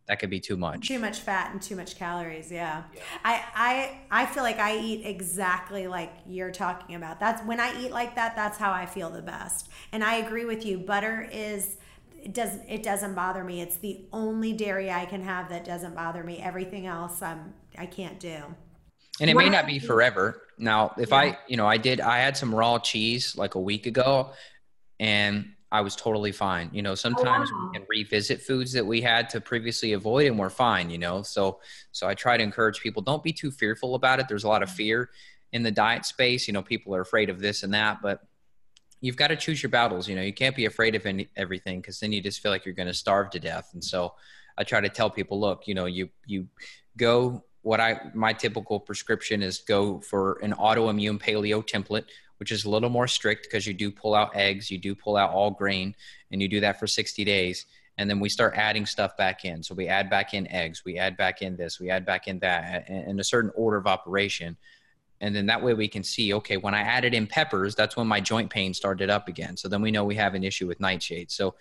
that 0.09 0.19
could 0.19 0.31
be 0.31 0.41
too 0.41 0.57
much. 0.57 0.89
Too 0.89 0.99
much 0.99 1.21
fat 1.21 1.53
and 1.53 1.61
too 1.61 1.77
much 1.77 1.97
calories 1.97 2.51
yeah. 2.51 2.85
yeah, 2.95 3.03
I, 3.25 4.01
I 4.11 4.23
i 4.23 4.27
feel 4.27 4.43
like 4.43 4.59
i 4.59 4.77
eat 4.77 5.05
exactly 5.05 5.87
like 5.87 6.13
you're 6.27 6.51
talking 6.51 6.97
about. 6.97 7.21
That's 7.21 7.43
when 7.45 7.61
i 7.61 7.79
eat 7.81 7.93
like 7.93 8.15
that 8.17 8.35
that's 8.35 8.59
how 8.59 8.73
i 8.73 8.87
feel 8.87 9.11
the 9.11 9.23
best. 9.23 9.69
And 9.93 10.03
i 10.03 10.17
agree 10.17 10.45
with 10.45 10.65
you. 10.65 10.79
Butter 10.79 11.29
is 11.31 11.77
it 12.23 12.33
doesn't 12.35 12.69
it 12.69 12.83
doesn't 12.83 13.15
bother 13.15 13.45
me. 13.45 13.61
It's 13.61 13.77
the 13.77 14.07
only 14.13 14.53
dairy 14.53 14.91
i 14.91 15.05
can 15.05 15.23
have 15.23 15.51
that 15.51 15.65
doesn't 15.65 15.95
bother 15.95 16.25
me. 16.25 16.39
Everything 16.39 16.87
else 16.87 17.21
i'm 17.23 17.53
i 17.77 17.87
can't 17.87 18.19
do. 18.19 18.43
And 19.21 19.29
it 19.29 19.37
may 19.37 19.49
not 19.49 19.67
be 19.67 19.79
forever. 19.79 20.43
Now 20.59 20.95
if 20.97 21.11
yeah. 21.11 21.17
i 21.17 21.39
you 21.47 21.57
know 21.59 21.67
i 21.67 21.77
did 21.77 22.01
i 22.01 22.19
had 22.19 22.37
some 22.37 22.55
raw 22.55 22.79
cheese 22.79 23.37
like 23.37 23.55
a 23.57 23.61
week 23.61 23.87
ago 23.87 24.33
and 24.99 25.53
I 25.71 25.83
was 25.83 25.95
totally 25.95 26.33
fine. 26.33 26.71
You 26.73 26.83
know, 26.83 26.95
sometimes 26.95 27.51
oh, 27.53 27.57
wow. 27.57 27.71
we 27.71 27.79
can 27.79 27.87
revisit 27.89 28.41
foods 28.41 28.73
that 28.73 28.87
we 28.87 29.03
had 29.03 29.29
to 29.31 29.41
previously 29.41 29.93
avoid 29.93 30.27
and 30.27 30.39
we're 30.39 30.51
fine, 30.51 30.89
you 30.91 30.99
know. 30.99 31.23
So 31.23 31.61
so 31.93 32.09
I 32.09 32.15
try 32.15 32.37
to 32.37 32.43
encourage 32.43 32.81
people 32.81 33.03
don't 33.03 33.23
be 33.23 33.33
too 33.33 33.51
fearful 33.51 33.95
about 33.95 34.19
it. 34.19 34.29
There's 34.29 34.45
a 34.45 34.49
lot 34.49 34.63
of 34.63 34.71
mm-hmm. 34.71 34.77
fear 34.77 35.11
in 35.53 35.63
the 35.63 35.71
diet 35.71 36.07
space. 36.07 36.47
You 36.47 36.55
know, 36.55 36.63
people 36.63 36.95
are 36.95 37.01
afraid 37.01 37.29
of 37.29 37.41
this 37.41 37.63
and 37.63 37.75
that, 37.75 38.01
but 38.03 38.23
you've 39.01 39.17
got 39.17 39.29
to 39.29 39.37
choose 39.37 39.63
your 39.63 39.71
battles, 39.71 40.09
you 40.09 40.17
know. 40.17 40.23
You 40.23 40.33
can't 40.33 40.57
be 40.57 40.65
afraid 40.65 40.95
of 40.95 41.05
any, 41.05 41.29
everything 41.37 41.83
cuz 41.83 42.01
then 42.01 42.13
you 42.13 42.23
just 42.23 42.41
feel 42.41 42.51
like 42.51 42.65
you're 42.65 42.75
going 42.75 42.89
to 42.89 42.95
starve 42.95 43.31
to 43.31 43.41
death. 43.41 43.71
And 43.75 43.85
so 43.85 44.15
I 44.57 44.65
try 44.65 44.81
to 44.81 44.89
tell 44.89 45.11
people, 45.11 45.39
look, 45.39 45.69
you 45.69 45.75
know, 45.75 45.87
you 45.87 46.09
you 46.27 46.49
go 46.97 47.45
what 47.61 47.81
I 47.81 48.01
my 48.15 48.33
typical 48.33 48.81
prescription 48.81 49.43
is 49.43 49.59
go 49.59 50.01
for 50.01 50.39
an 50.43 50.55
autoimmune 50.55 51.21
paleo 51.21 51.63
template 51.63 52.05
which 52.39 52.51
is 52.51 52.65
a 52.65 52.71
little 52.71 52.89
more 52.89 53.07
strict 53.07 53.45
because 53.45 53.67
you 53.67 53.75
do 53.75 53.91
pull 53.91 54.15
out 54.15 54.35
eggs, 54.35 54.71
you 54.71 54.79
do 54.79 54.95
pull 54.95 55.17
out 55.17 55.31
all 55.31 55.51
grain, 55.51 55.95
and 56.31 56.41
you 56.41 56.49
do 56.49 56.61
that 56.61 56.79
for 56.79 56.87
60 56.87 57.25
days. 57.25 57.67
And 57.99 58.09
then 58.09 58.21
we 58.21 58.29
start 58.29 58.55
adding 58.57 58.87
stuff 58.87 59.17
back 59.17 59.45
in. 59.45 59.63
So 59.63 59.75
we 59.75 59.89
add 59.89 60.09
back 60.09 60.33
in 60.33 60.51
eggs, 60.53 60.85
we 60.85 60.99
add 60.99 61.17
back 61.17 61.43
in 61.43 61.57
this, 61.57 61.81
we 61.81 61.91
add 61.91 62.07
back 62.07 62.29
in 62.29 62.39
that 62.39 62.89
in 62.89 63.19
a 63.19 63.25
certain 63.25 63.51
order 63.57 63.77
of 63.77 63.87
operation. 63.87 64.57
And 65.21 65.35
then 65.35 65.47
that 65.47 65.63
way 65.63 65.75
we 65.75 65.89
can 65.89 66.05
see, 66.05 66.33
okay, 66.35 66.57
when 66.57 66.75
I 66.75 66.81
added 66.83 67.13
in 67.13 67.27
peppers, 67.27 67.75
that's 67.75 67.97
when 67.97 68.07
my 68.07 68.21
joint 68.21 68.51
pain 68.51 68.73
started 68.73 69.11
up 69.11 69.27
again. 69.27 69.57
So 69.57 69.69
then 69.69 69.83
we 69.83 69.91
know 69.91 70.05
we 70.05 70.15
have 70.15 70.35
an 70.35 70.45
issue 70.45 70.69
with 70.69 70.79
nightshade. 70.79 71.33
So 71.33 71.57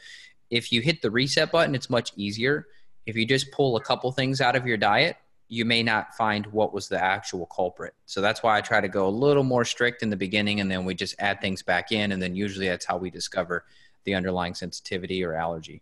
if 0.51 0.71
you 0.71 0.81
hit 0.81 1.01
the 1.01 1.09
reset 1.09 1.51
button, 1.51 1.73
it's 1.73 1.89
much 1.89 2.11
easier. 2.15 2.67
If 3.07 3.15
you 3.15 3.25
just 3.25 3.51
pull 3.51 3.75
a 3.75 3.81
couple 3.81 4.11
things 4.11 4.41
out 4.41 4.55
of 4.55 4.67
your 4.67 4.77
diet, 4.77 5.17
you 5.49 5.63
may 5.63 5.81
not 5.81 6.13
find 6.15 6.45
what 6.47 6.73
was 6.73 6.87
the 6.87 7.01
actual 7.01 7.45
culprit. 7.45 7.93
So 8.05 8.19
that's 8.21 8.43
why 8.43 8.57
I 8.57 8.61
try 8.61 8.81
to 8.81 8.87
go 8.87 9.07
a 9.07 9.09
little 9.09 9.43
more 9.43 9.63
strict 9.63 10.03
in 10.03 10.09
the 10.09 10.17
beginning 10.17 10.59
and 10.59 10.69
then 10.69 10.83
we 10.83 10.93
just 10.93 11.15
add 11.19 11.39
things 11.39 11.61
back 11.61 11.91
in. 11.91 12.11
And 12.11 12.21
then 12.21 12.35
usually 12.35 12.67
that's 12.67 12.85
how 12.85 12.97
we 12.97 13.09
discover 13.09 13.65
the 14.03 14.13
underlying 14.13 14.53
sensitivity 14.53 15.23
or 15.23 15.33
allergy. 15.33 15.81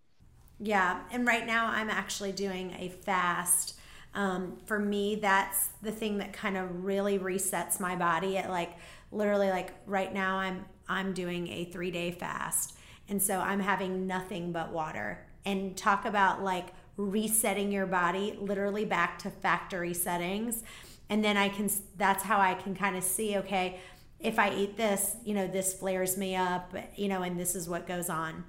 Yeah. 0.59 1.01
And 1.11 1.27
right 1.27 1.45
now 1.45 1.67
I'm 1.67 1.89
actually 1.89 2.31
doing 2.31 2.75
a 2.77 2.89
fast. 2.89 3.75
Um, 4.13 4.57
for 4.65 4.79
me, 4.79 5.15
that's 5.15 5.69
the 5.81 5.91
thing 5.91 6.19
that 6.19 6.31
kind 6.31 6.57
of 6.57 6.85
really 6.85 7.19
resets 7.19 7.79
my 7.79 7.95
body. 7.95 8.37
It 8.37 8.49
like 8.49 8.77
literally 9.11 9.49
like 9.49 9.73
right 9.85 10.13
now 10.13 10.37
I'm 10.37 10.65
I'm 10.87 11.13
doing 11.13 11.47
a 11.47 11.65
three 11.65 11.91
day 11.91 12.11
fast. 12.11 12.77
And 13.09 13.21
so 13.21 13.39
I'm 13.39 13.59
having 13.59 14.07
nothing 14.07 14.51
but 14.51 14.71
water. 14.71 15.25
And 15.43 15.75
talk 15.75 16.05
about 16.05 16.43
like 16.43 16.67
resetting 16.97 17.71
your 17.71 17.85
body 17.85 18.37
literally 18.39 18.85
back 18.85 19.19
to 19.19 19.29
factory 19.29 19.93
settings. 19.93 20.63
And 21.09 21.23
then 21.23 21.37
i 21.37 21.49
can 21.49 21.69
that's 21.97 22.23
how 22.23 22.39
i 22.39 22.53
can 22.55 22.75
kind 22.75 22.95
of 22.95 23.03
see 23.03 23.37
okay 23.37 23.79
if 24.19 24.39
i 24.39 24.53
eat 24.53 24.75
this 24.75 25.17
you 25.23 25.33
know 25.33 25.47
this 25.47 25.73
flares 25.73 26.17
me 26.17 26.35
up 26.35 26.73
you 26.95 27.07
know 27.07 27.21
and 27.21 27.39
this 27.39 27.55
is 27.55 27.69
what 27.69 27.87
goes 27.87 28.09
on. 28.09 28.43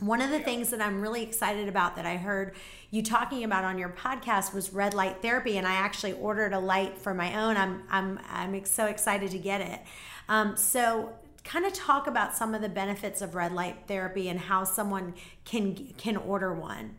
One 0.00 0.22
of 0.22 0.30
the 0.30 0.40
things 0.40 0.70
that 0.70 0.80
i'm 0.80 1.00
really 1.00 1.22
excited 1.22 1.68
about 1.68 1.96
that 1.96 2.06
i 2.06 2.16
heard 2.16 2.56
you 2.90 3.02
talking 3.02 3.44
about 3.44 3.64
on 3.64 3.78
your 3.78 3.90
podcast 3.90 4.54
was 4.54 4.72
red 4.72 4.94
light 4.94 5.22
therapy 5.22 5.58
and 5.58 5.66
i 5.66 5.74
actually 5.74 6.14
ordered 6.14 6.52
a 6.52 6.58
light 6.58 6.98
for 6.98 7.14
my 7.14 7.40
own. 7.40 7.56
I'm 7.56 7.82
i'm 7.90 8.18
i'm 8.30 8.64
so 8.64 8.86
excited 8.86 9.30
to 9.30 9.38
get 9.38 9.60
it. 9.60 9.80
Um, 10.28 10.56
so 10.56 11.12
kind 11.44 11.64
of 11.64 11.72
talk 11.72 12.06
about 12.06 12.34
some 12.36 12.54
of 12.54 12.62
the 12.62 12.68
benefits 12.68 13.22
of 13.22 13.34
red 13.34 13.52
light 13.52 13.76
therapy 13.86 14.28
and 14.28 14.38
how 14.38 14.64
someone 14.64 15.14
can 15.44 15.74
can 15.96 16.16
order 16.16 16.52
one 16.52 16.96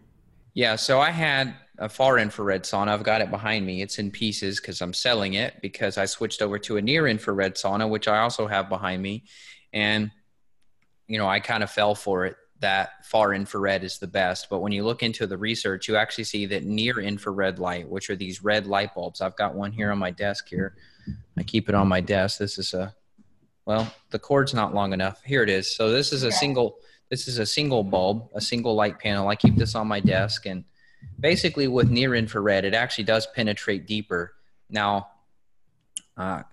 yeah, 0.53 0.75
so 0.75 1.00
I 1.00 1.12
had 1.12 1.55
a 1.77 1.89
far 1.89 2.20
infrared 2.20 2.63
sauna. 2.63 2.89
I've 2.89 3.03
got 3.03 3.22
it 3.22 3.31
behind 3.31 3.65
me. 3.65 3.81
It's 3.81 3.98
in 3.98 4.12
pieces 4.12 4.60
because 4.60 4.81
I'm 4.81 4.93
selling 4.93 5.34
it 5.34 5.55
because 5.62 5.98
I 5.98 6.05
switched 6.05 6.41
over 6.41 6.60
to 6.60 6.77
a 6.77 6.81
near 6.81 7.08
infrared 7.08 7.55
sauna, 7.55 7.89
which 7.89 8.08
I 8.08 8.20
also 8.20 8.48
have 8.48 8.70
behind 8.70 9.01
me. 9.01 9.24
And, 9.74 10.12
you 11.08 11.17
know, 11.17 11.27
I 11.27 11.39
kind 11.39 11.63
of 11.63 11.72
fell 11.72 11.96
for 11.96 12.25
it 12.25 12.36
that 12.60 13.05
far 13.05 13.34
infrared 13.34 13.84
is 13.84 13.98
the 13.98 14.08
best. 14.08 14.48
But 14.50 14.60
when 14.60 14.72
you 14.72 14.84
look 14.84 15.01
into 15.01 15.25
the 15.25 15.38
research, 15.38 15.88
you 15.88 15.96
actually 15.96 16.25
see 16.25 16.46
that 16.48 16.63
near 16.63 17.00
infrared 17.00 17.58
light, 17.58 17.89
which 17.89 18.10
are 18.10 18.15
these 18.15 18.43
red 18.43 18.67
light 18.67 18.93
bulbs, 18.93 19.20
I've 19.20 19.36
got 19.36 19.55
one 19.55 19.72
here 19.72 19.91
on 19.91 19.98
my 19.98 20.12
desk 20.12 20.48
here. 20.48 20.75
I 21.38 21.43
keep 21.43 21.70
it 21.70 21.75
on 21.75 21.88
my 21.88 22.01
desk. 22.01 22.38
This 22.38 22.60
is 22.60 22.75
a, 22.75 22.93
well, 23.65 23.91
the 24.12 24.20
cord's 24.20 24.53
not 24.53 24.75
long 24.75 24.93
enough. 24.93 25.24
Here 25.24 25.41
it 25.41 25.50
is. 25.50 25.75
So 25.75 25.89
this 25.89 26.13
is 26.13 26.22
a 26.22 26.31
single 26.31 26.77
this 27.12 27.27
is 27.27 27.39
a 27.39 27.46
single 27.46 27.84
bulb, 27.84 28.30
a 28.34 28.41
single 28.41 28.74
light 28.74 28.98
panel. 28.98 29.27
I 29.27 29.36
keep 29.36 29.58
this 29.58 29.75
on 29.75 29.86
my 29.86 30.00
desk, 30.00 30.46
and 30.46 30.63
basically 31.20 31.68
with 31.68 31.91
near 31.91 32.15
infrared, 32.15 32.63
it 32.63 32.74
actually 32.74 33.03
does 33.03 33.27
penetrate 33.36 33.86
deeper. 33.86 34.34
Now, 34.70 35.10
uh, 36.15 36.44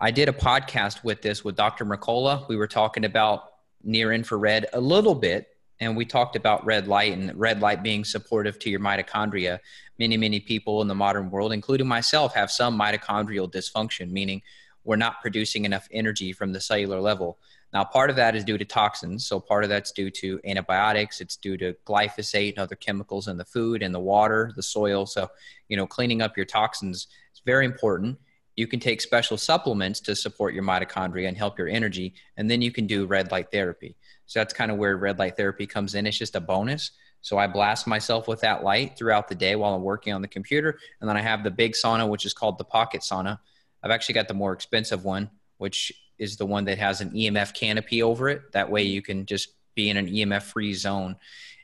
I 0.00 0.10
did 0.10 0.30
a 0.30 0.32
podcast 0.32 1.04
with 1.04 1.20
this 1.20 1.44
with 1.44 1.56
Dr. 1.56 1.84
Mercola. 1.84 2.48
We 2.48 2.56
were 2.56 2.66
talking 2.66 3.04
about 3.04 3.50
near 3.84 4.14
infrared 4.14 4.64
a 4.72 4.80
little 4.80 5.14
bit, 5.14 5.48
and 5.78 5.94
we 5.94 6.06
talked 6.06 6.36
about 6.36 6.64
red 6.64 6.88
light 6.88 7.12
and 7.12 7.38
red 7.38 7.60
light 7.60 7.82
being 7.82 8.02
supportive 8.02 8.58
to 8.60 8.70
your 8.70 8.80
mitochondria. 8.80 9.58
Many, 9.98 10.16
many 10.16 10.40
people 10.40 10.80
in 10.80 10.88
the 10.88 10.94
modern 10.94 11.30
world, 11.30 11.52
including 11.52 11.86
myself, 11.86 12.34
have 12.34 12.50
some 12.50 12.78
mitochondrial 12.80 13.52
dysfunction, 13.52 14.10
meaning 14.10 14.40
we're 14.84 14.96
not 14.96 15.20
producing 15.20 15.66
enough 15.66 15.86
energy 15.92 16.32
from 16.32 16.54
the 16.54 16.60
cellular 16.62 16.98
level. 16.98 17.38
Now, 17.72 17.84
part 17.84 18.08
of 18.08 18.16
that 18.16 18.34
is 18.34 18.44
due 18.44 18.56
to 18.56 18.64
toxins. 18.64 19.26
So, 19.26 19.38
part 19.38 19.62
of 19.62 19.70
that's 19.70 19.92
due 19.92 20.10
to 20.10 20.40
antibiotics. 20.44 21.20
It's 21.20 21.36
due 21.36 21.56
to 21.58 21.74
glyphosate 21.86 22.50
and 22.50 22.60
other 22.60 22.76
chemicals 22.76 23.28
in 23.28 23.36
the 23.36 23.44
food 23.44 23.82
and 23.82 23.94
the 23.94 24.00
water, 24.00 24.52
the 24.56 24.62
soil. 24.62 25.04
So, 25.04 25.28
you 25.68 25.76
know, 25.76 25.86
cleaning 25.86 26.22
up 26.22 26.36
your 26.36 26.46
toxins 26.46 27.08
is 27.34 27.42
very 27.44 27.66
important. 27.66 28.18
You 28.56 28.66
can 28.66 28.80
take 28.80 29.00
special 29.00 29.36
supplements 29.36 30.00
to 30.00 30.16
support 30.16 30.54
your 30.54 30.64
mitochondria 30.64 31.28
and 31.28 31.36
help 31.36 31.58
your 31.58 31.68
energy. 31.68 32.14
And 32.36 32.50
then 32.50 32.62
you 32.62 32.72
can 32.72 32.86
do 32.86 33.06
red 33.06 33.30
light 33.30 33.50
therapy. 33.52 33.96
So, 34.26 34.40
that's 34.40 34.54
kind 34.54 34.70
of 34.70 34.78
where 34.78 34.96
red 34.96 35.18
light 35.18 35.36
therapy 35.36 35.66
comes 35.66 35.94
in. 35.94 36.06
It's 36.06 36.18
just 36.18 36.36
a 36.36 36.40
bonus. 36.40 36.92
So, 37.20 37.36
I 37.36 37.48
blast 37.48 37.86
myself 37.86 38.28
with 38.28 38.40
that 38.40 38.64
light 38.64 38.96
throughout 38.96 39.28
the 39.28 39.34
day 39.34 39.56
while 39.56 39.74
I'm 39.74 39.82
working 39.82 40.14
on 40.14 40.22
the 40.22 40.28
computer. 40.28 40.78
And 41.02 41.08
then 41.08 41.18
I 41.18 41.22
have 41.22 41.44
the 41.44 41.50
big 41.50 41.74
sauna, 41.74 42.08
which 42.08 42.24
is 42.24 42.32
called 42.32 42.56
the 42.56 42.64
pocket 42.64 43.02
sauna. 43.02 43.40
I've 43.82 43.90
actually 43.90 44.14
got 44.14 44.26
the 44.26 44.34
more 44.34 44.54
expensive 44.54 45.04
one, 45.04 45.30
which 45.58 45.92
is 46.18 46.36
the 46.36 46.46
one 46.46 46.64
that 46.64 46.78
has 46.78 47.00
an 47.00 47.10
EMF 47.10 47.54
canopy 47.54 48.02
over 48.02 48.28
it. 48.28 48.52
That 48.52 48.70
way 48.70 48.82
you 48.82 49.02
can 49.02 49.26
just 49.26 49.50
be 49.74 49.90
in 49.90 49.96
an 49.96 50.06
EMF 50.06 50.42
free 50.42 50.74
zone. 50.74 51.16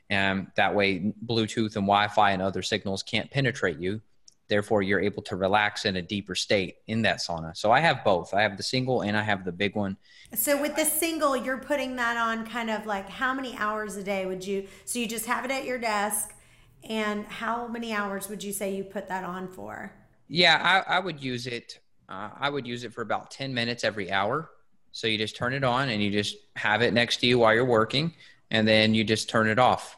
And 0.09 0.47
that 0.55 0.75
way 0.75 1.13
Bluetooth 1.25 1.75
and 1.75 1.85
Wi 1.85 2.07
Fi 2.07 2.31
and 2.31 2.41
other 2.41 2.61
signals 2.61 3.03
can't 3.03 3.29
penetrate 3.29 3.79
you. 3.79 4.01
Therefore, 4.47 4.83
you're 4.83 4.99
able 4.99 5.23
to 5.23 5.35
relax 5.35 5.85
in 5.85 5.95
a 5.95 6.01
deeper 6.01 6.35
state 6.35 6.75
in 6.85 7.01
that 7.01 7.17
sauna. 7.17 7.57
So 7.57 7.71
I 7.71 7.79
have 7.79 8.03
both. 8.03 8.33
I 8.33 8.43
have 8.43 8.57
the 8.57 8.63
single 8.63 9.01
and 9.01 9.17
I 9.17 9.23
have 9.23 9.43
the 9.43 9.51
big 9.51 9.75
one. 9.75 9.97
So 10.35 10.61
with 10.61 10.75
the 10.75 10.85
single, 10.85 11.35
you're 11.35 11.57
putting 11.57 11.95
that 11.95 12.15
on 12.15 12.45
kind 12.45 12.69
of 12.69 12.85
like 12.85 13.09
how 13.09 13.33
many 13.33 13.55
hours 13.57 13.95
a 13.95 14.03
day 14.03 14.27
would 14.27 14.45
you? 14.45 14.67
So 14.85 14.99
you 14.99 15.07
just 15.07 15.25
have 15.25 15.45
it 15.45 15.51
at 15.51 15.65
your 15.65 15.79
desk, 15.79 16.35
and 16.83 17.25
how 17.25 17.67
many 17.67 17.91
hours 17.91 18.29
would 18.29 18.43
you 18.43 18.53
say 18.53 18.75
you 18.75 18.83
put 18.83 19.07
that 19.07 19.23
on 19.23 19.47
for? 19.47 19.91
Yeah, 20.27 20.83
I, 20.87 20.97
I 20.97 20.99
would 20.99 21.23
use 21.23 21.47
it 21.47 21.79
uh, 22.07 22.29
I 22.37 22.49
would 22.49 22.67
use 22.67 22.83
it 22.83 22.93
for 22.93 23.01
about 23.01 23.31
10 23.31 23.53
minutes 23.53 23.83
every 23.83 24.11
hour. 24.11 24.49
So 24.91 25.07
you 25.07 25.17
just 25.17 25.35
turn 25.35 25.53
it 25.53 25.63
on 25.63 25.89
and 25.89 26.01
you 26.01 26.09
just 26.09 26.37
have 26.55 26.81
it 26.81 26.93
next 26.93 27.17
to 27.17 27.27
you 27.27 27.39
while 27.39 27.53
you're 27.53 27.65
working, 27.65 28.13
and 28.51 28.67
then 28.67 28.93
you 28.93 29.03
just 29.03 29.29
turn 29.29 29.47
it 29.47 29.59
off. 29.59 29.97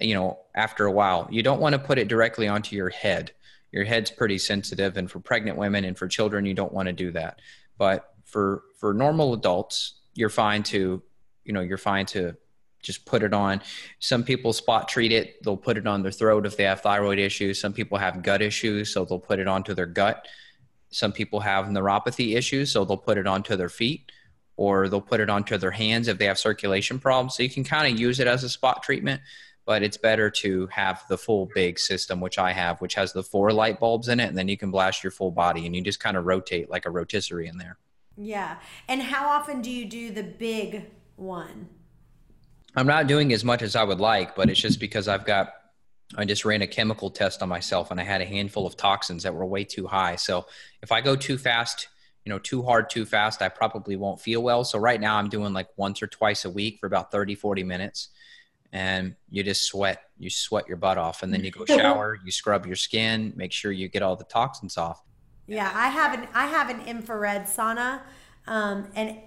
You 0.00 0.14
know, 0.14 0.38
after 0.54 0.86
a 0.86 0.92
while, 0.92 1.28
you 1.30 1.42
don't 1.42 1.60
want 1.60 1.74
to 1.74 1.78
put 1.78 1.98
it 1.98 2.08
directly 2.08 2.48
onto 2.48 2.76
your 2.76 2.90
head. 2.90 3.32
Your 3.72 3.84
head's 3.84 4.10
pretty 4.10 4.38
sensitive, 4.38 4.96
and 4.96 5.10
for 5.10 5.18
pregnant 5.18 5.58
women 5.58 5.84
and 5.84 5.96
for 5.96 6.06
children, 6.06 6.44
you 6.44 6.54
don't 6.54 6.72
want 6.72 6.86
to 6.86 6.92
do 6.92 7.10
that. 7.12 7.40
But 7.78 8.14
for 8.24 8.62
for 8.78 8.94
normal 8.94 9.32
adults, 9.32 10.00
you're 10.14 10.28
fine 10.28 10.62
to, 10.64 11.02
you 11.44 11.52
know, 11.52 11.60
you're 11.60 11.78
fine 11.78 12.06
to 12.06 12.36
just 12.82 13.06
put 13.06 13.22
it 13.22 13.32
on. 13.32 13.60
Some 13.98 14.24
people 14.24 14.52
spot 14.52 14.88
treat 14.88 15.10
it; 15.10 15.42
they'll 15.42 15.56
put 15.56 15.78
it 15.78 15.86
on 15.86 16.02
their 16.02 16.12
throat 16.12 16.46
if 16.46 16.56
they 16.56 16.64
have 16.64 16.82
thyroid 16.82 17.18
issues. 17.18 17.60
Some 17.60 17.72
people 17.72 17.98
have 17.98 18.22
gut 18.22 18.42
issues, 18.42 18.92
so 18.92 19.04
they'll 19.04 19.18
put 19.18 19.38
it 19.38 19.48
onto 19.48 19.74
their 19.74 19.86
gut 19.86 20.26
some 20.92 21.12
people 21.12 21.40
have 21.40 21.66
neuropathy 21.66 22.36
issues, 22.36 22.70
so 22.70 22.84
they'll 22.84 22.96
put 22.96 23.18
it 23.18 23.26
onto 23.26 23.56
their 23.56 23.68
feet 23.68 24.12
or 24.56 24.88
they'll 24.88 25.00
put 25.00 25.20
it 25.20 25.30
onto 25.30 25.56
their 25.56 25.70
hands 25.70 26.08
if 26.08 26.18
they 26.18 26.26
have 26.26 26.38
circulation 26.38 26.98
problems. 26.98 27.34
So 27.34 27.42
you 27.42 27.50
can 27.50 27.64
kind 27.64 27.92
of 27.92 27.98
use 27.98 28.20
it 28.20 28.26
as 28.26 28.44
a 28.44 28.48
spot 28.48 28.82
treatment, 28.82 29.20
but 29.64 29.82
it's 29.82 29.96
better 29.96 30.30
to 30.30 30.66
have 30.68 31.02
the 31.08 31.16
full 31.16 31.48
big 31.54 31.78
system, 31.78 32.20
which 32.20 32.38
I 32.38 32.52
have, 32.52 32.80
which 32.80 32.94
has 32.94 33.12
the 33.12 33.22
four 33.22 33.52
light 33.52 33.80
bulbs 33.80 34.08
in 34.08 34.20
it, 34.20 34.28
and 34.28 34.36
then 34.36 34.48
you 34.48 34.58
can 34.58 34.70
blast 34.70 35.02
your 35.02 35.10
full 35.10 35.30
body 35.30 35.66
and 35.66 35.74
you 35.74 35.82
just 35.82 36.00
kind 36.00 36.16
of 36.16 36.26
rotate 36.26 36.70
like 36.70 36.86
a 36.86 36.90
rotisserie 36.90 37.48
in 37.48 37.56
there. 37.56 37.78
Yeah. 38.16 38.58
And 38.88 39.00
how 39.02 39.28
often 39.28 39.62
do 39.62 39.70
you 39.70 39.86
do 39.86 40.10
the 40.10 40.22
big 40.22 40.90
one? 41.16 41.68
I'm 42.76 42.86
not 42.86 43.06
doing 43.06 43.32
as 43.32 43.44
much 43.44 43.62
as 43.62 43.76
I 43.76 43.84
would 43.84 44.00
like, 44.00 44.34
but 44.34 44.50
it's 44.50 44.60
just 44.60 44.80
because 44.80 45.08
I've 45.08 45.24
got 45.24 45.54
I 46.16 46.24
just 46.24 46.44
ran 46.44 46.62
a 46.62 46.66
chemical 46.66 47.10
test 47.10 47.42
on 47.42 47.48
myself 47.48 47.90
and 47.90 48.00
I 48.00 48.04
had 48.04 48.20
a 48.20 48.26
handful 48.26 48.66
of 48.66 48.76
toxins 48.76 49.22
that 49.22 49.34
were 49.34 49.46
way 49.46 49.64
too 49.64 49.86
high. 49.86 50.16
So 50.16 50.46
if 50.82 50.92
I 50.92 51.00
go 51.00 51.16
too 51.16 51.38
fast, 51.38 51.88
you 52.24 52.30
know, 52.30 52.38
too 52.38 52.62
hard, 52.62 52.90
too 52.90 53.04
fast, 53.04 53.42
I 53.42 53.48
probably 53.48 53.96
won't 53.96 54.20
feel 54.20 54.42
well. 54.42 54.64
So 54.64 54.78
right 54.78 55.00
now 55.00 55.16
I'm 55.16 55.28
doing 55.28 55.52
like 55.52 55.68
once 55.76 56.02
or 56.02 56.06
twice 56.06 56.44
a 56.44 56.50
week 56.50 56.78
for 56.80 56.86
about 56.86 57.10
30, 57.10 57.34
40 57.34 57.64
minutes. 57.64 58.08
And 58.72 59.16
you 59.28 59.42
just 59.42 59.64
sweat, 59.64 60.02
you 60.18 60.30
sweat 60.30 60.68
your 60.68 60.76
butt 60.76 60.98
off. 60.98 61.22
And 61.22 61.32
then 61.32 61.44
you 61.44 61.50
go 61.50 61.64
shower, 61.66 62.18
you 62.24 62.30
scrub 62.30 62.66
your 62.66 62.76
skin, 62.76 63.32
make 63.36 63.52
sure 63.52 63.72
you 63.72 63.88
get 63.88 64.02
all 64.02 64.16
the 64.16 64.24
toxins 64.24 64.76
off. 64.76 65.02
Yeah, 65.46 65.70
I 65.74 65.88
have 65.88 66.14
an 66.14 66.28
I 66.32 66.46
have 66.46 66.70
an 66.70 66.80
infrared 66.86 67.44
sauna. 67.44 68.00
Um, 68.46 68.88
and 68.94 69.10
it, 69.10 69.24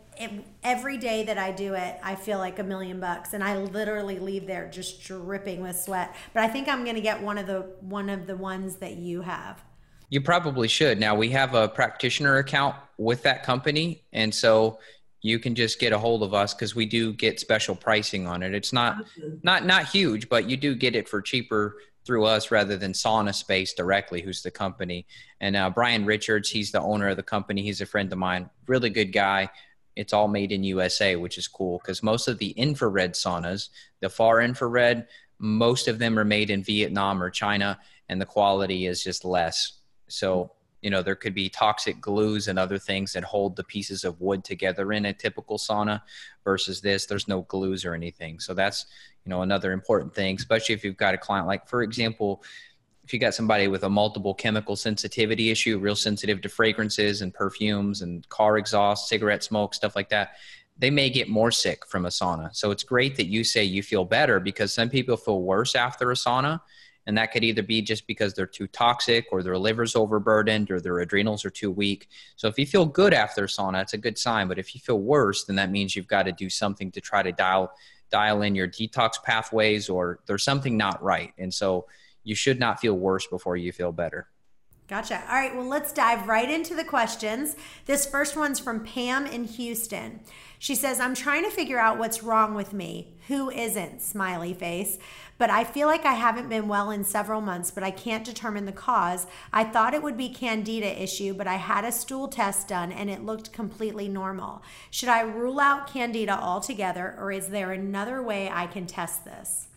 every 0.64 0.98
day 0.98 1.24
that 1.24 1.38
I 1.38 1.52
do 1.52 1.74
it, 1.74 1.98
I 2.04 2.16
feel 2.16 2.38
like 2.38 2.60
a 2.60 2.64
million 2.64 3.00
bucks, 3.00 3.34
and 3.34 3.44
I 3.44 3.58
literally 3.58 4.20
leave 4.20 4.48
there 4.48 4.70
just 4.70 5.04
dripping 5.04 5.62
with 5.62 5.78
sweat. 5.78 6.16
But 6.34 6.44
I 6.44 6.48
think 6.48 6.68
I'm 6.68 6.84
going 6.84 6.96
to 6.96 7.02
get 7.02 7.22
one 7.22 7.38
of 7.38 7.48
the 7.48 7.62
one 7.82 8.10
of 8.10 8.28
the 8.28 8.36
ones 8.36 8.78
that 8.78 8.96
you 8.96 9.22
have. 9.22 9.64
You 10.10 10.22
probably 10.22 10.68
should. 10.68 11.00
Now 11.00 11.16
we 11.16 11.30
have 11.32 11.56
a 11.56 11.68
practitioner 11.68 12.38
account 12.38 12.76
with 12.98 13.24
that 13.24 13.44
company, 13.44 14.04
and 14.14 14.34
so 14.34 14.80
you 15.22 15.40
can 15.40 15.56
just 15.56 15.80
get 15.80 15.92
a 15.92 15.98
hold 15.98 16.24
of 16.24 16.34
us 16.34 16.54
because 16.54 16.76
we 16.76 16.86
do 16.86 17.12
get 17.14 17.40
special 17.40 17.76
pricing 17.76 18.28
on 18.28 18.44
it. 18.44 18.54
It's 18.54 18.74
not 18.74 18.98
not 19.44 19.66
not 19.66 19.88
huge, 19.88 20.30
but 20.30 20.50
you 20.50 20.58
do 20.58 20.76
get 20.76 20.96
it 20.96 21.10
for 21.10 21.22
cheaper 21.22 21.78
through 22.06 22.26
us 22.26 22.52
rather 22.52 22.78
than 22.78 22.94
Sauna 22.94 23.34
Space 23.34 23.74
directly, 23.74 24.22
who's 24.22 24.44
the 24.44 24.52
company. 24.52 25.08
And 25.42 25.56
uh, 25.56 25.72
Brian 25.72 26.06
Richards, 26.06 26.52
he's 26.52 26.72
the 26.72 26.80
owner 26.80 27.08
of 27.08 27.18
the 27.18 27.24
company. 27.24 27.64
He's 27.64 27.82
a 27.82 27.86
friend 27.88 28.12
of 28.14 28.20
mine, 28.20 28.48
really 28.68 28.92
good 28.92 29.12
guy 29.12 29.50
it's 29.96 30.14
all 30.14 30.28
made 30.28 30.52
in 30.52 30.64
USA, 30.64 31.16
which 31.16 31.38
is 31.38 31.48
cool 31.48 31.80
because 31.80 32.04
most 32.04 32.28
of 32.28 32.38
the 32.38 32.52
infrared 32.52 33.14
saunas, 33.14 33.70
the 34.02 34.10
far 34.10 34.42
infrared, 34.42 35.08
most 35.40 35.88
of 35.88 36.00
them 36.00 36.18
are 36.18 36.26
made 36.26 36.50
in 36.50 36.64
Vietnam 36.64 37.22
or 37.22 37.30
China, 37.30 37.80
and 38.10 38.20
the 38.22 38.26
quality 38.26 38.88
is 38.88 39.04
just 39.04 39.26
less. 39.26 39.80
So, 40.08 40.52
you 40.82 40.90
know, 40.90 41.02
there 41.02 41.16
could 41.16 41.34
be 41.34 41.50
toxic 41.50 42.00
glues 42.00 42.48
and 42.48 42.60
other 42.60 42.78
things 42.78 43.14
that 43.14 43.24
hold 43.24 43.56
the 43.56 43.64
pieces 43.64 44.04
of 44.04 44.22
wood 44.22 44.44
together 44.44 44.94
in 44.94 45.06
a 45.06 45.14
typical 45.14 45.58
sauna 45.58 46.02
versus 46.44 46.82
this. 46.82 47.06
There's 47.06 47.28
no 47.28 47.42
glues 47.42 47.86
or 47.86 47.94
anything. 47.94 48.40
So, 48.40 48.54
that's, 48.54 48.86
you 49.26 49.30
know, 49.30 49.42
another 49.42 49.72
important 49.72 50.14
thing, 50.14 50.36
especially 50.36 50.76
if 50.76 50.84
you've 50.84 50.98
got 50.98 51.16
a 51.16 51.18
client 51.18 51.48
like, 51.48 51.68
for 51.68 51.82
example, 51.82 52.44
if 53.06 53.14
you 53.14 53.20
got 53.20 53.36
somebody 53.36 53.68
with 53.68 53.84
a 53.84 53.90
multiple 53.90 54.34
chemical 54.34 54.76
sensitivity 54.76 55.52
issue, 55.52 55.78
real 55.78 55.96
sensitive 55.96 56.42
to 56.42 56.50
fragrances 56.50 57.22
and 57.22 57.32
perfumes 57.32 58.02
and 58.02 58.28
car 58.30 58.58
exhaust, 58.58 59.08
cigarette 59.08 59.44
smoke, 59.44 59.76
stuff 59.76 59.96
like 59.96 60.10
that, 60.10 60.32
they 60.76 60.90
may 60.90 61.12
get 61.12 61.30
more 61.30 61.52
sick 61.52 61.86
from 61.86 62.08
a 62.08 62.10
sauna. 62.10 62.54
So 62.56 62.72
it's 62.72 62.84
great 62.84 63.16
that 63.18 63.28
you 63.28 63.44
say 63.44 63.64
you 63.64 63.84
feel 63.84 64.06
better 64.06 64.40
because 64.40 64.74
some 64.74 64.90
people 64.90 65.18
feel 65.18 65.44
worse 65.44 65.76
after 65.76 66.10
a 66.10 66.16
sauna. 66.16 66.60
And 67.06 67.16
that 67.20 67.32
could 67.32 67.44
either 67.44 67.62
be 67.62 67.84
just 67.84 68.08
because 68.08 68.34
they're 68.34 68.48
too 68.48 68.66
toxic 68.66 69.28
or 69.32 69.44
their 69.44 69.60
liver's 69.60 69.96
overburdened 69.96 70.72
or 70.72 70.82
their 70.82 70.98
adrenals 71.00 71.46
are 71.46 71.52
too 71.52 71.70
weak. 71.70 72.10
So 72.36 72.48
if 72.48 72.58
you 72.58 72.66
feel 72.66 72.88
good 72.88 73.14
after 73.14 73.44
a 73.44 73.48
sauna, 73.48 73.84
it's 73.84 73.94
a 73.94 74.00
good 74.00 74.18
sign. 74.18 74.48
But 74.48 74.58
if 74.58 74.74
you 74.74 74.82
feel 74.82 75.00
worse, 75.00 75.44
then 75.44 75.56
that 75.58 75.70
means 75.70 75.96
you've 75.96 76.08
got 76.08 76.24
to 76.24 76.32
do 76.32 76.50
something 76.50 76.92
to 76.92 77.02
try 77.02 77.22
to 77.22 77.32
dial 77.32 77.72
dial 78.12 78.42
in 78.42 78.56
your 78.56 78.68
detox 78.68 79.22
pathways 79.24 79.90
or 79.90 80.20
there's 80.26 80.44
something 80.44 80.76
not 80.76 81.02
right. 81.04 81.34
And 81.38 81.54
so 81.54 81.86
you 82.26 82.36
should 82.36 82.60
not 82.60 82.82
feel 82.82 82.96
worse 82.96 83.26
before 83.28 83.56
you 83.56 83.72
feel 83.72 83.94
better. 83.94 84.28
Gotcha. 84.88 85.24
All 85.28 85.36
right, 85.36 85.56
well, 85.56 85.66
let's 85.66 85.92
dive 85.92 86.28
right 86.28 86.50
into 86.50 86.76
the 86.76 86.84
questions. 86.84 87.56
This 87.88 88.06
first 88.06 88.38
one's 88.38 88.60
from 88.60 88.86
Pam 88.86 89.26
in 89.26 89.46
Houston. 89.46 90.20
She 90.60 90.76
says, 90.76 91.00
I'm 91.00 91.16
trying 91.16 91.44
to 91.44 91.50
figure 91.50 91.80
out 91.80 91.98
what's 91.98 92.22
wrong 92.22 92.54
with 92.54 92.72
me. 92.72 93.16
Who 93.28 93.50
isn't? 93.50 94.04
Smiley 94.04 94.54
face. 94.54 95.00
But 95.40 95.50
I 95.50 95.64
feel 95.64 95.88
like 95.88 96.06
I 96.06 96.14
haven't 96.14 96.50
been 96.50 96.68
well 96.68 96.92
in 96.92 97.04
several 97.04 97.42
months, 97.42 97.72
but 97.72 97.84
I 97.84 97.90
can't 97.90 98.24
determine 98.24 98.66
the 98.66 98.72
cause. 98.72 99.26
I 99.52 99.64
thought 99.64 99.96
it 99.96 100.04
would 100.04 100.18
be 100.18 100.30
candida 100.30 101.02
issue, 101.02 101.34
but 101.34 101.48
I 101.48 101.56
had 101.56 101.84
a 101.84 101.92
stool 101.92 102.28
test 102.28 102.68
done 102.68 102.92
and 102.92 103.10
it 103.10 103.26
looked 103.26 103.52
completely 103.52 104.08
normal. 104.08 104.62
Should 104.92 105.10
I 105.10 105.22
rule 105.22 105.60
out 105.60 105.92
candida 105.92 106.40
altogether, 106.40 107.16
or 107.18 107.32
is 107.32 107.48
there 107.48 107.72
another 107.72 108.22
way 108.22 108.52
I 108.52 108.68
can 108.68 108.86
test 108.86 109.26
this? 109.26 109.68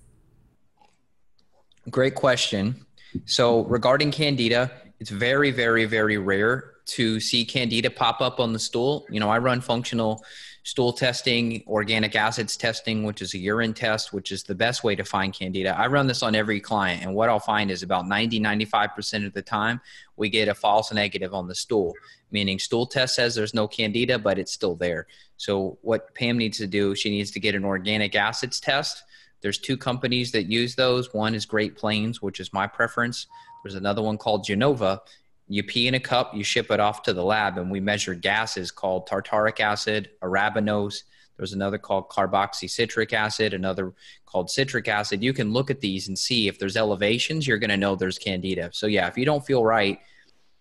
Great 1.90 2.14
question. 2.14 2.85
So, 3.25 3.64
regarding 3.64 4.11
candida, 4.11 4.71
it's 5.00 5.11
very, 5.11 5.50
very, 5.50 5.85
very 5.85 6.18
rare 6.18 6.75
to 6.87 7.21
see 7.21 7.45
candida 7.45 7.90
pop 7.90 8.21
up 8.21 8.40
on 8.40 8.52
the 8.52 8.59
stool. 8.59 9.07
You 9.11 9.21
know, 9.21 9.30
I 9.30 9.38
run 9.38 9.61
functional 9.61 10.25
stool 10.64 10.92
testing, 10.92 11.62
organic 11.66 12.14
acids 12.16 12.57
testing, 12.57 13.04
which 13.04 13.23
is 13.23 13.33
a 13.33 13.38
urine 13.38 13.73
test, 13.73 14.12
which 14.12 14.33
is 14.33 14.42
the 14.42 14.54
best 14.54 14.85
way 14.85 14.95
to 14.97 15.04
find 15.04 15.33
candida. 15.33 15.78
I 15.78 15.87
run 15.87 16.07
this 16.07 16.23
on 16.23 16.35
every 16.35 16.61
client, 16.61 17.02
and 17.04 17.14
what 17.14 17.28
I'll 17.28 17.38
find 17.38 17.71
is 17.71 17.83
about 17.83 18.07
90, 18.07 18.40
95% 18.40 19.26
of 19.26 19.33
the 19.33 19.40
time, 19.40 19.80
we 20.16 20.28
get 20.28 20.49
a 20.49 20.54
false 20.54 20.92
negative 20.92 21.33
on 21.33 21.47
the 21.47 21.54
stool, 21.54 21.95
meaning 22.33 22.59
stool 22.59 22.87
test 22.87 23.14
says 23.14 23.35
there's 23.35 23.54
no 23.54 23.68
candida, 23.68 24.18
but 24.18 24.38
it's 24.38 24.52
still 24.52 24.75
there. 24.75 25.07
So, 25.37 25.78
what 25.83 26.14
Pam 26.14 26.37
needs 26.37 26.59
to 26.59 26.66
do, 26.66 26.95
she 26.95 27.11
needs 27.11 27.30
to 27.30 27.40
get 27.40 27.54
an 27.54 27.64
organic 27.64 28.14
acids 28.14 28.61
test 28.61 29.04
there's 29.40 29.59
two 29.59 29.76
companies 29.76 30.33
that 30.33 30.45
use 30.45 30.75
those. 30.75 31.14
One 31.14 31.35
is 31.35 31.47
Great 31.47 31.76
Plains, 31.76 32.21
which 32.21 32.40
is 32.40 32.52
my 32.52 32.66
preference. 32.66 33.26
There's 33.62 33.75
another 33.75 34.02
one 34.02 34.18
called 34.18 34.45
Genova. 34.45 35.02
You 35.49 35.62
pee 35.62 35.88
in 35.88 35.95
a 35.95 36.00
cup, 36.00 36.35
you 36.35 36.45
ship 36.45 36.71
it 36.71 36.80
off 36.80 37.02
to 37.04 37.12
the 37.12 37.25
lab, 37.25 37.57
and 37.57 37.71
we 37.71 37.80
measure 37.80 38.14
gases 38.14 38.71
called 38.71 39.09
tartaric 39.09 39.61
acid, 39.61 40.11
arabinose. 40.23 41.04
There's 41.37 41.52
another 41.52 41.78
called 41.78 42.09
carboxycitric 42.11 43.12
acid, 43.12 43.54
another 43.54 43.95
called 44.26 44.50
citric 44.50 44.88
acid. 44.88 45.23
You 45.23 45.33
can 45.33 45.52
look 45.52 45.71
at 45.71 45.80
these 45.80 46.09
and 46.09 46.18
see 46.18 46.49
if 46.49 46.59
there's 46.59 46.76
elevations, 46.76 47.47
you're 47.47 47.59
going 47.59 47.71
to 47.71 47.76
know 47.76 47.95
there's 47.95 48.18
candida. 48.18 48.71
So, 48.73 48.88
yeah, 48.88 49.07
if 49.07 49.16
you 49.16 49.25
don't 49.25 49.47
feel 49.47 49.64
right, 49.64 50.00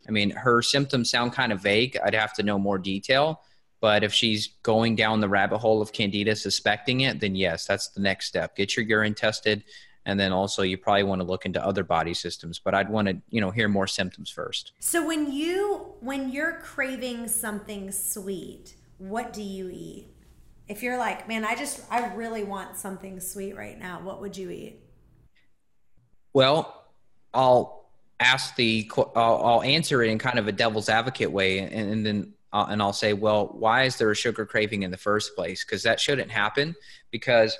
I 0.07 0.11
mean, 0.11 0.29
her 0.29 0.61
symptoms 0.61 1.09
sound 1.09 1.33
kind 1.33 1.51
of 1.51 1.61
vague. 1.61 1.97
I'd 2.05 2.15
have 2.15 2.33
to 2.35 2.43
know 2.43 2.57
more 2.57 2.77
detail. 2.77 3.41
But 3.87 4.03
if 4.03 4.13
she's 4.13 4.47
going 4.63 4.97
down 4.97 5.21
the 5.21 5.29
rabbit 5.29 5.59
hole 5.59 5.81
of 5.81 5.93
candida, 5.93 6.35
suspecting 6.35 6.99
it, 6.99 7.21
then 7.21 7.37
yes, 7.37 7.65
that's 7.65 7.87
the 7.87 8.01
next 8.01 8.25
step. 8.25 8.53
Get 8.53 8.75
your 8.75 8.85
urine 8.85 9.13
tested, 9.13 9.63
and 10.05 10.19
then 10.19 10.33
also 10.33 10.61
you 10.61 10.77
probably 10.77 11.03
want 11.03 11.21
to 11.21 11.25
look 11.25 11.45
into 11.45 11.65
other 11.65 11.85
body 11.85 12.13
systems. 12.13 12.59
But 12.59 12.75
I'd 12.75 12.89
want 12.89 13.07
to, 13.07 13.21
you 13.29 13.39
know, 13.39 13.49
hear 13.49 13.69
more 13.69 13.87
symptoms 13.87 14.29
first. 14.29 14.73
So 14.79 15.07
when 15.07 15.31
you 15.31 15.93
when 16.01 16.33
you're 16.33 16.59
craving 16.59 17.29
something 17.29 17.93
sweet, 17.93 18.75
what 18.97 19.31
do 19.31 19.41
you 19.41 19.69
eat? 19.69 20.09
If 20.67 20.83
you're 20.83 20.97
like, 20.97 21.29
man, 21.29 21.45
I 21.45 21.55
just 21.55 21.79
I 21.89 22.13
really 22.13 22.43
want 22.43 22.75
something 22.75 23.21
sweet 23.21 23.55
right 23.55 23.79
now, 23.79 24.01
what 24.01 24.19
would 24.19 24.35
you 24.35 24.49
eat? 24.49 24.81
Well, 26.33 26.91
I'll 27.33 27.89
ask 28.19 28.53
the 28.57 28.91
I'll, 28.97 29.41
I'll 29.45 29.63
answer 29.63 30.03
it 30.03 30.09
in 30.09 30.19
kind 30.19 30.39
of 30.39 30.49
a 30.49 30.51
devil's 30.51 30.89
advocate 30.89 31.31
way, 31.31 31.59
and, 31.59 31.71
and 31.73 32.05
then 32.05 32.33
uh, 32.57 32.65
and 32.71 32.81
I'll 32.81 32.91
say, 32.91 33.13
well, 33.13 33.55
why 33.59 33.83
is 33.83 33.97
there 33.97 34.09
a 34.09 34.15
sugar 34.15 34.43
craving 34.43 34.81
in 34.81 34.89
the 34.89 34.97
first 34.97 35.35
place? 35.35 35.63
Because 35.63 35.83
that 35.83 35.99
shouldn't 35.99 36.31
happen. 36.31 36.75
Because 37.11 37.55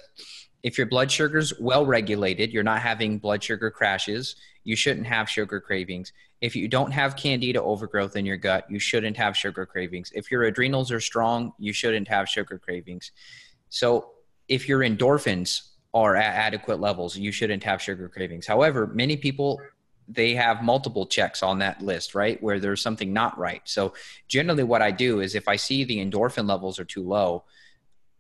if 0.63 0.75
your 0.75 0.87
blood 0.87 1.11
sugar's 1.11 1.53
well 1.59 1.85
regulated, 1.85 2.51
you're 2.51 2.63
not 2.63 2.81
having 2.81 3.19
blood 3.19 3.43
sugar 3.43 3.69
crashes, 3.69 4.37
you 4.63 4.75
shouldn't 4.75 5.05
have 5.05 5.29
sugar 5.29 5.61
cravings. 5.61 6.13
If 6.41 6.55
you 6.55 6.67
don't 6.67 6.89
have 6.89 7.15
candida 7.15 7.61
overgrowth 7.61 8.15
in 8.15 8.25
your 8.25 8.37
gut, 8.37 8.65
you 8.71 8.79
shouldn't 8.79 9.15
have 9.17 9.37
sugar 9.37 9.67
cravings. 9.67 10.11
If 10.15 10.31
your 10.31 10.45
adrenals 10.45 10.91
are 10.91 10.99
strong, 10.99 11.53
you 11.59 11.73
shouldn't 11.73 12.07
have 12.07 12.27
sugar 12.27 12.57
cravings. 12.57 13.11
So 13.69 14.13
if 14.47 14.67
your 14.67 14.79
endorphins 14.79 15.61
are 15.93 16.15
at 16.15 16.33
adequate 16.33 16.79
levels, 16.79 17.15
you 17.15 17.31
shouldn't 17.31 17.63
have 17.63 17.83
sugar 17.83 18.09
cravings. 18.09 18.47
However, 18.47 18.87
many 18.87 19.15
people 19.15 19.61
they 20.07 20.35
have 20.35 20.63
multiple 20.63 21.05
checks 21.05 21.43
on 21.43 21.59
that 21.59 21.81
list, 21.81 22.15
right? 22.15 22.41
Where 22.41 22.59
there's 22.59 22.81
something 22.81 23.11
not 23.11 23.37
right. 23.37 23.61
So 23.65 23.93
generally 24.27 24.63
what 24.63 24.81
I 24.81 24.91
do 24.91 25.19
is 25.19 25.35
if 25.35 25.47
I 25.47 25.57
see 25.57 25.83
the 25.83 25.97
endorphin 25.97 26.47
levels 26.47 26.79
are 26.79 26.85
too 26.85 27.03
low, 27.03 27.43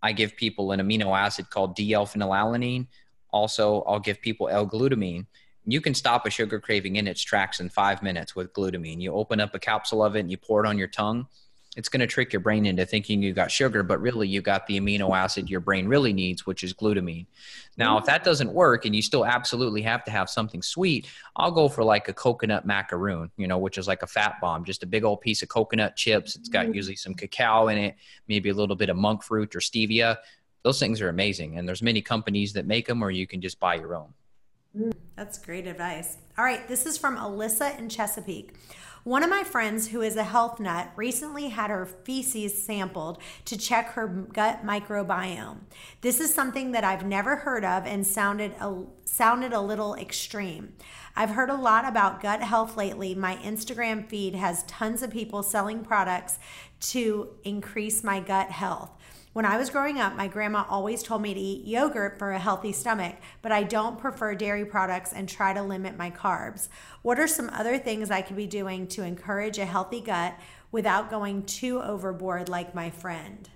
I 0.01 0.11
give 0.11 0.35
people 0.35 0.71
an 0.71 0.79
amino 0.79 1.17
acid 1.17 1.49
called 1.49 1.75
D-L-phenylalanine. 1.75 2.87
Also, 3.31 3.81
I'll 3.83 3.99
give 3.99 4.21
people 4.21 4.49
L-glutamine. 4.49 5.25
You 5.65 5.81
can 5.81 5.93
stop 5.93 6.25
a 6.25 6.29
sugar 6.29 6.59
craving 6.59 6.97
in 6.97 7.07
its 7.07 7.21
tracks 7.21 7.59
in 7.59 7.69
five 7.69 8.03
minutes 8.03 8.35
with 8.35 8.53
glutamine. 8.53 9.01
You 9.01 9.13
open 9.13 9.39
up 9.39 9.55
a 9.55 9.59
capsule 9.59 10.03
of 10.03 10.15
it 10.15 10.21
and 10.21 10.31
you 10.31 10.37
pour 10.37 10.63
it 10.63 10.67
on 10.67 10.77
your 10.77 10.87
tongue 10.87 11.27
it's 11.77 11.89
going 11.89 11.99
to 11.99 12.07
trick 12.07 12.33
your 12.33 12.39
brain 12.39 12.65
into 12.65 12.87
thinking 12.87 13.21
you 13.21 13.33
got 13.33 13.51
sugar, 13.51 13.83
but 13.83 14.01
really 14.01 14.27
you 14.27 14.41
got 14.41 14.65
the 14.65 14.79
amino 14.79 15.15
acid 15.15 15.47
your 15.47 15.59
brain 15.59 15.87
really 15.87 16.11
needs, 16.11 16.43
which 16.43 16.63
is 16.63 16.73
glutamine. 16.73 17.27
Now, 17.77 17.99
if 17.99 18.05
that 18.05 18.23
doesn't 18.23 18.51
work 18.51 18.85
and 18.85 18.95
you 18.95 19.03
still 19.03 19.23
absolutely 19.23 19.83
have 19.83 20.03
to 20.05 20.11
have 20.11 20.27
something 20.27 20.63
sweet, 20.63 21.05
I'll 21.35 21.51
go 21.51 21.69
for 21.69 21.83
like 21.83 22.09
a 22.09 22.13
coconut 22.13 22.65
macaroon, 22.65 23.29
you 23.37 23.47
know, 23.47 23.59
which 23.59 23.77
is 23.77 23.87
like 23.87 24.01
a 24.01 24.07
fat 24.07 24.37
bomb, 24.41 24.65
just 24.65 24.81
a 24.81 24.87
big 24.87 25.03
old 25.03 25.21
piece 25.21 25.43
of 25.43 25.49
coconut 25.49 25.95
chips. 25.95 26.35
It's 26.35 26.49
got 26.49 26.73
usually 26.73 26.95
some 26.95 27.13
cacao 27.13 27.67
in 27.67 27.77
it, 27.77 27.95
maybe 28.27 28.49
a 28.49 28.55
little 28.55 28.75
bit 28.75 28.89
of 28.89 28.97
monk 28.97 29.21
fruit 29.21 29.55
or 29.55 29.59
stevia. 29.59 30.17
Those 30.63 30.79
things 30.79 30.99
are 30.99 31.09
amazing. 31.09 31.59
And 31.59 31.67
there's 31.67 31.83
many 31.83 32.01
companies 32.01 32.53
that 32.53 32.65
make 32.65 32.87
them 32.87 33.03
or 33.03 33.11
you 33.11 33.27
can 33.27 33.39
just 33.39 33.59
buy 33.59 33.75
your 33.75 33.95
own. 33.95 34.15
Mm, 34.75 34.93
that's 35.15 35.37
great 35.37 35.67
advice. 35.67 36.17
All 36.39 36.43
right, 36.43 36.67
this 36.67 36.87
is 36.87 36.97
from 36.97 37.17
Alyssa 37.17 37.77
in 37.77 37.87
Chesapeake. 37.87 38.53
One 39.07 39.23
of 39.23 39.29
my 39.29 39.45
friends, 39.45 39.87
who 39.87 40.01
is 40.01 40.17
a 40.17 40.23
health 40.25 40.59
nut, 40.59 40.91
recently 40.97 41.47
had 41.47 41.69
her 41.69 41.85
feces 41.85 42.61
sampled 42.61 43.19
to 43.45 43.57
check 43.57 43.93
her 43.93 44.05
gut 44.05 44.65
microbiome. 44.65 45.59
This 46.01 46.19
is 46.19 46.35
something 46.35 46.73
that 46.73 46.83
I've 46.83 47.05
never 47.05 47.37
heard 47.37 47.63
of 47.63 47.85
and 47.85 48.05
sounded 48.05 48.51
a, 48.59 48.83
sounded 49.05 49.53
a 49.53 49.61
little 49.61 49.95
extreme. 49.95 50.73
I've 51.15 51.29
heard 51.29 51.49
a 51.49 51.55
lot 51.55 51.87
about 51.87 52.21
gut 52.21 52.41
health 52.41 52.75
lately. 52.75 53.15
My 53.15 53.37
Instagram 53.37 54.09
feed 54.09 54.35
has 54.35 54.63
tons 54.63 55.01
of 55.01 55.09
people 55.09 55.41
selling 55.41 55.85
products 55.85 56.37
to 56.81 57.29
increase 57.45 58.03
my 58.03 58.19
gut 58.19 58.51
health. 58.51 58.91
When 59.37 59.45
I 59.45 59.57
was 59.57 59.69
growing 59.69 59.99
up, 59.99 60.15
my 60.15 60.27
grandma 60.27 60.65
always 60.67 61.03
told 61.03 61.21
me 61.21 61.31
to 61.31 61.39
eat 61.39 61.67
yogurt 61.67 62.17
for 62.17 62.31
a 62.31 62.39
healthy 62.39 62.71
stomach, 62.71 63.17
but 63.43 63.51
I 63.51 63.61
don't 63.61 63.99
prefer 63.99 64.33
dairy 64.33 64.65
products 64.65 65.13
and 65.13 65.29
try 65.29 65.53
to 65.53 65.61
limit 65.61 65.95
my 65.95 66.09
carbs. 66.09 66.69
What 67.03 67.19
are 67.19 67.27
some 67.27 67.51
other 67.53 67.77
things 67.77 68.09
I 68.09 68.23
could 68.23 68.35
be 68.35 68.47
doing 68.47 68.87
to 68.87 69.03
encourage 69.03 69.59
a 69.59 69.65
healthy 69.67 70.01
gut 70.01 70.33
without 70.71 71.11
going 71.11 71.43
too 71.43 71.79
overboard 71.83 72.49
like 72.49 72.73
my 72.73 72.89
friend? 72.89 73.47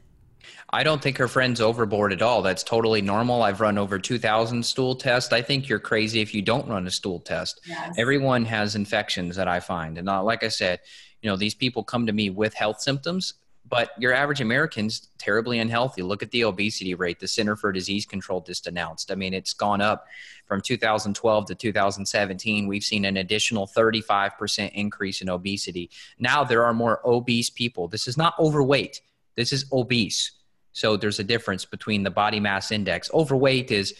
I 0.69 0.83
don't 0.83 1.01
think 1.01 1.17
her 1.17 1.27
friend's 1.27 1.59
overboard 1.59 2.13
at 2.13 2.21
all. 2.21 2.43
That's 2.43 2.61
totally 2.61 3.01
normal. 3.01 3.41
I've 3.41 3.59
run 3.59 3.79
over 3.79 3.97
2,000 3.97 4.63
stool 4.63 4.93
tests. 4.93 5.33
I 5.33 5.41
think 5.41 5.67
you're 5.67 5.79
crazy 5.79 6.21
if 6.21 6.35
you 6.35 6.43
don't 6.43 6.67
run 6.67 6.85
a 6.85 6.91
stool 6.91 7.19
test. 7.21 7.59
Yes. 7.65 7.95
Everyone 7.97 8.45
has 8.45 8.75
infections 8.75 9.35
that 9.35 9.47
I 9.47 9.59
find. 9.59 9.97
And 9.97 10.07
uh, 10.07 10.21
like 10.21 10.43
I 10.43 10.49
said, 10.49 10.81
you 11.23 11.29
know, 11.31 11.37
these 11.37 11.55
people 11.55 11.83
come 11.83 12.05
to 12.05 12.13
me 12.13 12.29
with 12.29 12.53
health 12.53 12.81
symptoms 12.81 13.33
but 13.67 13.91
your 13.97 14.13
average 14.13 14.41
American's 14.41 15.09
terribly 15.17 15.59
unhealthy. 15.59 16.01
Look 16.01 16.23
at 16.23 16.31
the 16.31 16.43
obesity 16.43 16.93
rate. 16.93 17.19
The 17.19 17.27
Center 17.27 17.55
for 17.55 17.71
Disease 17.71 18.05
Control 18.05 18.41
just 18.41 18.67
announced. 18.67 19.11
I 19.11 19.15
mean, 19.15 19.33
it's 19.33 19.53
gone 19.53 19.81
up 19.81 20.07
from 20.45 20.61
2012 20.61 21.45
to 21.45 21.55
2017. 21.55 22.67
We've 22.67 22.83
seen 22.83 23.05
an 23.05 23.17
additional 23.17 23.67
35% 23.67 24.71
increase 24.73 25.21
in 25.21 25.29
obesity. 25.29 25.89
Now 26.19 26.43
there 26.43 26.65
are 26.65 26.73
more 26.73 27.01
obese 27.07 27.49
people. 27.49 27.87
This 27.87 28.07
is 28.07 28.17
not 28.17 28.33
overweight. 28.39 29.01
This 29.35 29.53
is 29.53 29.65
obese. 29.71 30.31
So 30.73 30.97
there's 30.97 31.19
a 31.19 31.23
difference 31.23 31.63
between 31.63 32.03
the 32.03 32.11
body 32.11 32.39
mass 32.39 32.71
index. 32.71 33.09
Overweight 33.13 33.71
is 33.71 33.93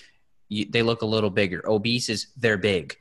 they 0.49 0.81
look 0.81 1.01
a 1.01 1.05
little 1.05 1.29
bigger. 1.29 1.61
Obese 1.69 2.09
is 2.09 2.27
they're 2.35 2.57
big. 2.57 2.97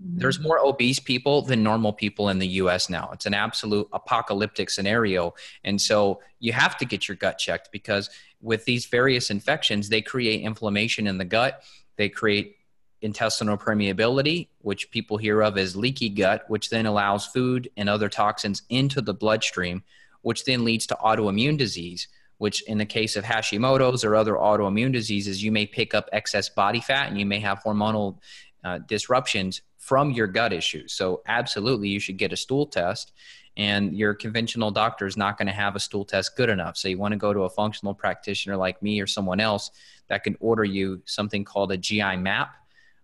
There's 0.00 0.40
more 0.40 0.58
obese 0.58 0.98
people 0.98 1.42
than 1.42 1.62
normal 1.62 1.92
people 1.92 2.28
in 2.28 2.38
the 2.38 2.48
US 2.48 2.90
now. 2.90 3.10
It's 3.12 3.26
an 3.26 3.34
absolute 3.34 3.88
apocalyptic 3.92 4.70
scenario. 4.70 5.34
And 5.62 5.80
so 5.80 6.20
you 6.40 6.52
have 6.52 6.76
to 6.78 6.84
get 6.84 7.08
your 7.08 7.16
gut 7.16 7.38
checked 7.38 7.70
because 7.70 8.10
with 8.40 8.64
these 8.64 8.86
various 8.86 9.30
infections, 9.30 9.88
they 9.88 10.02
create 10.02 10.42
inflammation 10.42 11.06
in 11.06 11.18
the 11.18 11.24
gut. 11.24 11.62
They 11.96 12.08
create 12.08 12.56
intestinal 13.02 13.56
permeability, 13.56 14.48
which 14.58 14.90
people 14.90 15.16
hear 15.16 15.42
of 15.42 15.56
as 15.58 15.76
leaky 15.76 16.08
gut, 16.08 16.44
which 16.48 16.70
then 16.70 16.86
allows 16.86 17.26
food 17.26 17.70
and 17.76 17.88
other 17.88 18.08
toxins 18.08 18.62
into 18.70 19.00
the 19.00 19.14
bloodstream, 19.14 19.82
which 20.22 20.44
then 20.44 20.64
leads 20.64 20.86
to 20.86 20.96
autoimmune 20.96 21.56
disease, 21.56 22.08
which 22.38 22.62
in 22.62 22.78
the 22.78 22.86
case 22.86 23.14
of 23.14 23.24
Hashimoto's 23.24 24.04
or 24.04 24.16
other 24.16 24.34
autoimmune 24.34 24.92
diseases, 24.92 25.42
you 25.42 25.52
may 25.52 25.66
pick 25.66 25.94
up 25.94 26.08
excess 26.12 26.48
body 26.48 26.80
fat 26.80 27.08
and 27.08 27.18
you 27.18 27.26
may 27.26 27.40
have 27.40 27.62
hormonal 27.62 28.18
uh, 28.64 28.78
disruptions 28.78 29.60
from 29.84 30.10
your 30.10 30.26
gut 30.26 30.52
issues. 30.52 30.94
So, 30.94 31.20
absolutely, 31.26 31.88
you 31.88 32.00
should 32.00 32.16
get 32.16 32.32
a 32.32 32.36
stool 32.36 32.66
test. 32.66 33.12
And 33.56 33.96
your 33.96 34.14
conventional 34.14 34.72
doctor 34.72 35.06
is 35.06 35.16
not 35.16 35.38
going 35.38 35.46
to 35.46 35.52
have 35.52 35.76
a 35.76 35.80
stool 35.80 36.04
test 36.04 36.36
good 36.36 36.48
enough. 36.48 36.76
So, 36.76 36.88
you 36.88 36.98
want 36.98 37.12
to 37.12 37.18
go 37.18 37.34
to 37.34 37.40
a 37.40 37.50
functional 37.50 37.94
practitioner 37.94 38.56
like 38.56 38.82
me 38.82 39.00
or 39.00 39.06
someone 39.06 39.40
else 39.40 39.70
that 40.08 40.24
can 40.24 40.36
order 40.40 40.64
you 40.64 41.02
something 41.04 41.44
called 41.44 41.70
a 41.70 41.76
GI 41.76 42.16
map, 42.16 42.56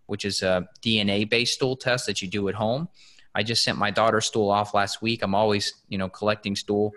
which 0.07 0.25
is 0.25 0.43
a 0.43 0.67
DNA 0.83 1.29
based 1.29 1.55
stool 1.55 1.77
test 1.77 2.07
that 2.07 2.23
you 2.23 2.29
do 2.29 2.49
at 2.49 2.55
home. 2.55 2.89
I 3.35 3.43
just 3.43 3.63
sent 3.63 3.79
my 3.79 3.91
daughter's 3.91 4.27
stool 4.27 4.51
off 4.51 4.75
last 4.75 5.03
week. 5.03 5.23
I'm 5.23 5.35
always, 5.35 5.75
you 5.89 5.99
know, 5.99 6.09
collecting 6.09 6.57
stool 6.57 6.93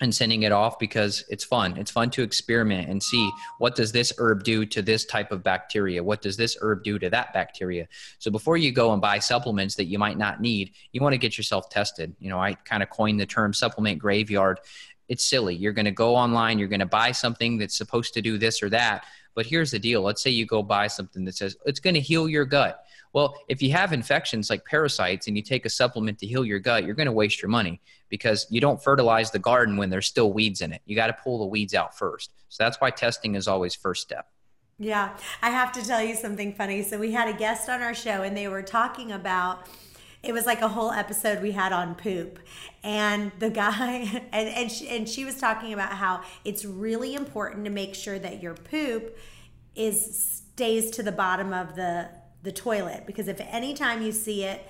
and 0.00 0.14
sending 0.14 0.42
it 0.44 0.52
off 0.52 0.78
because 0.78 1.24
it's 1.28 1.44
fun. 1.44 1.76
It's 1.76 1.90
fun 1.90 2.10
to 2.10 2.22
experiment 2.22 2.88
and 2.88 3.02
see 3.02 3.30
what 3.58 3.74
does 3.74 3.92
this 3.92 4.12
herb 4.18 4.44
do 4.44 4.64
to 4.66 4.82
this 4.82 5.04
type 5.04 5.30
of 5.30 5.42
bacteria? 5.42 6.02
What 6.02 6.22
does 6.22 6.36
this 6.36 6.56
herb 6.60 6.82
do 6.82 6.98
to 6.98 7.10
that 7.10 7.32
bacteria? 7.32 7.86
So 8.18 8.30
before 8.30 8.56
you 8.56 8.72
go 8.72 8.92
and 8.92 9.02
buy 9.02 9.18
supplements 9.18 9.74
that 9.76 9.84
you 9.84 9.98
might 9.98 10.16
not 10.16 10.40
need, 10.40 10.72
you 10.92 11.00
want 11.02 11.12
to 11.12 11.18
get 11.18 11.36
yourself 11.36 11.68
tested. 11.68 12.14
You 12.18 12.30
know, 12.30 12.38
I 12.38 12.54
kind 12.54 12.82
of 12.82 12.90
coined 12.90 13.20
the 13.20 13.26
term 13.26 13.52
supplement 13.52 13.98
graveyard. 13.98 14.60
It's 15.08 15.24
silly. 15.24 15.54
You're 15.54 15.72
going 15.72 15.84
to 15.86 15.90
go 15.90 16.14
online, 16.16 16.58
you're 16.58 16.68
going 16.68 16.80
to 16.80 16.86
buy 16.86 17.12
something 17.12 17.58
that's 17.58 17.76
supposed 17.76 18.14
to 18.14 18.22
do 18.22 18.38
this 18.38 18.62
or 18.62 18.70
that, 18.70 19.04
but 19.34 19.44
here's 19.44 19.70
the 19.70 19.78
deal. 19.78 20.02
Let's 20.02 20.22
say 20.22 20.30
you 20.30 20.46
go 20.46 20.62
buy 20.62 20.86
something 20.86 21.24
that 21.24 21.34
says 21.34 21.56
it's 21.66 21.80
going 21.80 21.94
to 21.94 22.00
heal 22.00 22.28
your 22.28 22.44
gut 22.44 22.84
well, 23.12 23.36
if 23.48 23.60
you 23.60 23.72
have 23.72 23.92
infections 23.92 24.50
like 24.50 24.64
parasites 24.64 25.26
and 25.26 25.36
you 25.36 25.42
take 25.42 25.66
a 25.66 25.70
supplement 25.70 26.18
to 26.20 26.26
heal 26.26 26.44
your 26.44 26.60
gut, 26.60 26.84
you're 26.84 26.94
going 26.94 27.06
to 27.06 27.12
waste 27.12 27.42
your 27.42 27.48
money 27.48 27.80
because 28.08 28.46
you 28.50 28.60
don't 28.60 28.82
fertilize 28.82 29.30
the 29.30 29.38
garden 29.38 29.76
when 29.76 29.90
there's 29.90 30.06
still 30.06 30.32
weeds 30.32 30.60
in 30.60 30.72
it. 30.72 30.80
You 30.84 30.94
got 30.94 31.08
to 31.08 31.12
pull 31.12 31.38
the 31.38 31.46
weeds 31.46 31.74
out 31.74 31.96
first. 31.96 32.32
So 32.48 32.62
that's 32.62 32.80
why 32.80 32.90
testing 32.90 33.34
is 33.34 33.48
always 33.48 33.74
first 33.74 34.02
step. 34.02 34.28
Yeah, 34.78 35.16
I 35.42 35.50
have 35.50 35.72
to 35.72 35.84
tell 35.84 36.02
you 36.02 36.14
something 36.14 36.54
funny. 36.54 36.82
So 36.82 36.98
we 36.98 37.12
had 37.12 37.28
a 37.28 37.36
guest 37.36 37.68
on 37.68 37.82
our 37.82 37.94
show 37.94 38.22
and 38.22 38.36
they 38.36 38.48
were 38.48 38.62
talking 38.62 39.12
about 39.12 39.66
it 40.22 40.32
was 40.32 40.46
like 40.46 40.60
a 40.60 40.68
whole 40.68 40.90
episode 40.90 41.42
we 41.42 41.52
had 41.52 41.72
on 41.72 41.94
poop 41.94 42.38
and 42.84 43.32
the 43.38 43.48
guy 43.48 44.22
and 44.32 44.48
and 44.48 44.70
she, 44.70 44.88
and 44.88 45.08
she 45.08 45.24
was 45.24 45.36
talking 45.36 45.72
about 45.72 45.92
how 45.92 46.22
it's 46.44 46.64
really 46.64 47.14
important 47.14 47.64
to 47.64 47.70
make 47.70 47.94
sure 47.94 48.18
that 48.18 48.42
your 48.42 48.54
poop 48.54 49.16
is 49.74 50.42
stays 50.54 50.90
to 50.90 51.02
the 51.02 51.12
bottom 51.12 51.52
of 51.52 51.74
the 51.74 52.08
the 52.42 52.52
toilet 52.52 53.04
because 53.06 53.28
if 53.28 53.40
anytime 53.40 54.02
you 54.02 54.12
see 54.12 54.44
it 54.44 54.66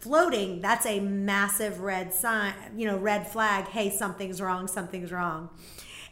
floating, 0.00 0.60
that's 0.60 0.86
a 0.86 1.00
massive 1.00 1.80
red 1.80 2.12
sign, 2.12 2.54
you 2.76 2.86
know, 2.86 2.96
red 2.98 3.26
flag. 3.26 3.66
Hey, 3.68 3.90
something's 3.90 4.40
wrong, 4.40 4.66
something's 4.66 5.12
wrong. 5.12 5.50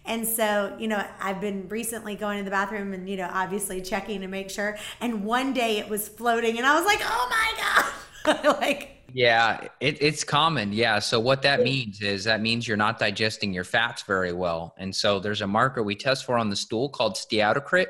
And 0.04 0.26
so, 0.26 0.74
you 0.78 0.88
know, 0.88 1.04
I've 1.20 1.40
been 1.40 1.68
recently 1.68 2.16
going 2.16 2.38
to 2.38 2.44
the 2.44 2.50
bathroom 2.50 2.92
and, 2.92 3.08
you 3.08 3.16
know, 3.16 3.28
obviously 3.32 3.80
checking 3.80 4.20
to 4.22 4.26
make 4.26 4.50
sure. 4.50 4.76
And 5.00 5.24
one 5.24 5.52
day 5.52 5.78
it 5.78 5.88
was 5.88 6.08
floating 6.08 6.58
and 6.58 6.66
I 6.66 6.74
was 6.74 6.84
like, 6.84 7.00
oh 7.02 7.28
my 7.30 8.34
God. 8.34 8.58
like, 8.60 9.02
yeah, 9.12 9.68
it, 9.80 9.98
it's 10.00 10.24
common. 10.24 10.72
Yeah. 10.72 10.98
So 10.98 11.20
what 11.20 11.42
that 11.42 11.62
means 11.62 12.00
is 12.00 12.24
that 12.24 12.40
means 12.40 12.66
you're 12.66 12.76
not 12.76 12.98
digesting 12.98 13.52
your 13.52 13.64
fats 13.64 14.02
very 14.02 14.32
well. 14.32 14.74
And 14.78 14.94
so 14.94 15.20
there's 15.20 15.42
a 15.42 15.46
marker 15.46 15.82
we 15.82 15.94
test 15.94 16.24
for 16.24 16.36
on 16.36 16.50
the 16.50 16.56
stool 16.56 16.88
called 16.88 17.14
steatocrit 17.14 17.88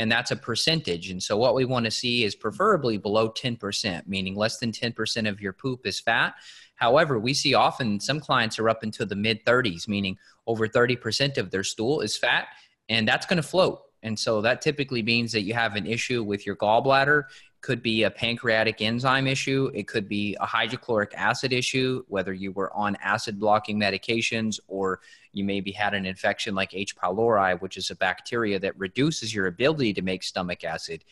and 0.00 0.10
that's 0.10 0.30
a 0.30 0.36
percentage. 0.36 1.10
And 1.10 1.22
so 1.22 1.36
what 1.36 1.54
we 1.54 1.66
want 1.66 1.84
to 1.84 1.90
see 1.90 2.24
is 2.24 2.34
preferably 2.34 2.96
below 2.96 3.28
10%, 3.30 4.08
meaning 4.08 4.34
less 4.34 4.56
than 4.56 4.72
10% 4.72 5.28
of 5.28 5.42
your 5.42 5.52
poop 5.52 5.86
is 5.86 6.00
fat. 6.00 6.36
However, 6.74 7.18
we 7.18 7.34
see 7.34 7.52
often 7.52 8.00
some 8.00 8.18
clients 8.18 8.58
are 8.58 8.70
up 8.70 8.82
into 8.82 9.04
the 9.04 9.14
mid 9.14 9.44
30s, 9.44 9.86
meaning 9.86 10.16
over 10.46 10.66
30% 10.66 11.36
of 11.36 11.50
their 11.50 11.62
stool 11.62 12.00
is 12.00 12.16
fat, 12.16 12.46
and 12.88 13.06
that's 13.06 13.26
going 13.26 13.36
to 13.36 13.42
float. 13.42 13.82
And 14.02 14.18
so 14.18 14.40
that 14.40 14.62
typically 14.62 15.02
means 15.02 15.32
that 15.32 15.42
you 15.42 15.54
have 15.54 15.76
an 15.76 15.86
issue 15.86 16.22
with 16.22 16.46
your 16.46 16.56
gallbladder 16.56 17.24
could 17.60 17.82
be 17.82 18.04
a 18.04 18.10
pancreatic 18.10 18.80
enzyme 18.80 19.26
issue. 19.26 19.70
It 19.74 19.86
could 19.86 20.08
be 20.08 20.36
a 20.40 20.46
hydrochloric 20.46 21.12
acid 21.14 21.52
issue, 21.52 22.02
whether 22.08 22.32
you 22.32 22.52
were 22.52 22.72
on 22.72 22.96
acid 23.02 23.38
blocking 23.38 23.78
medications 23.78 24.58
or 24.66 25.00
you 25.32 25.44
maybe 25.44 25.70
had 25.70 25.94
an 25.94 26.06
infection 26.06 26.54
like 26.54 26.74
H. 26.74 26.96
pylori, 26.96 27.60
which 27.60 27.76
is 27.76 27.90
a 27.90 27.96
bacteria 27.96 28.58
that 28.60 28.78
reduces 28.78 29.34
your 29.34 29.46
ability 29.46 29.92
to 29.94 30.02
make 30.02 30.22
stomach 30.22 30.64
acid. 30.64 31.04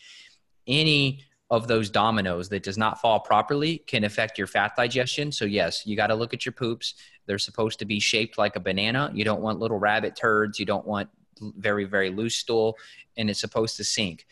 Any 0.65 1.23
of 1.51 1.67
those 1.67 1.89
dominoes 1.89 2.49
that 2.49 2.63
does 2.63 2.77
not 2.77 3.01
fall 3.01 3.19
properly 3.19 3.79
can 3.87 4.03
affect 4.03 4.37
your 4.37 4.47
fat 4.47 4.75
digestion. 4.75 5.31
So, 5.31 5.45
yes, 5.45 5.85
you 5.85 5.95
got 5.95 6.07
to 6.07 6.15
look 6.15 6.33
at 6.33 6.45
your 6.45 6.53
poops. 6.53 6.95
They're 7.25 7.39
supposed 7.39 7.79
to 7.79 7.85
be 7.85 7.99
shaped 7.99 8.37
like 8.37 8.55
a 8.55 8.59
banana. 8.59 9.11
You 9.13 9.23
don't 9.23 9.41
want 9.41 9.59
little 9.59 9.79
rabbit 9.79 10.15
turds. 10.15 10.59
You 10.59 10.65
don't 10.65 10.85
want 10.85 11.09
very, 11.41 11.85
very 11.85 12.09
loose 12.09 12.35
stool, 12.35 12.77
and 13.17 13.29
it's 13.29 13.39
supposed 13.39 13.77
to 13.77 13.83
sink. 13.83 14.25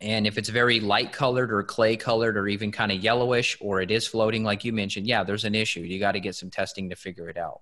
And 0.00 0.26
if 0.26 0.38
it's 0.38 0.48
very 0.48 0.80
light 0.80 1.12
colored 1.12 1.52
or 1.52 1.62
clay 1.62 1.96
colored 1.96 2.36
or 2.36 2.48
even 2.48 2.72
kind 2.72 2.90
of 2.90 3.02
yellowish 3.02 3.58
or 3.60 3.82
it 3.82 3.90
is 3.90 4.06
floating, 4.06 4.44
like 4.44 4.64
you 4.64 4.72
mentioned, 4.72 5.06
yeah, 5.06 5.24
there's 5.24 5.44
an 5.44 5.54
issue. 5.54 5.80
You 5.80 5.98
got 5.98 6.12
to 6.12 6.20
get 6.20 6.34
some 6.34 6.50
testing 6.50 6.88
to 6.88 6.96
figure 6.96 7.28
it 7.28 7.36
out. 7.36 7.60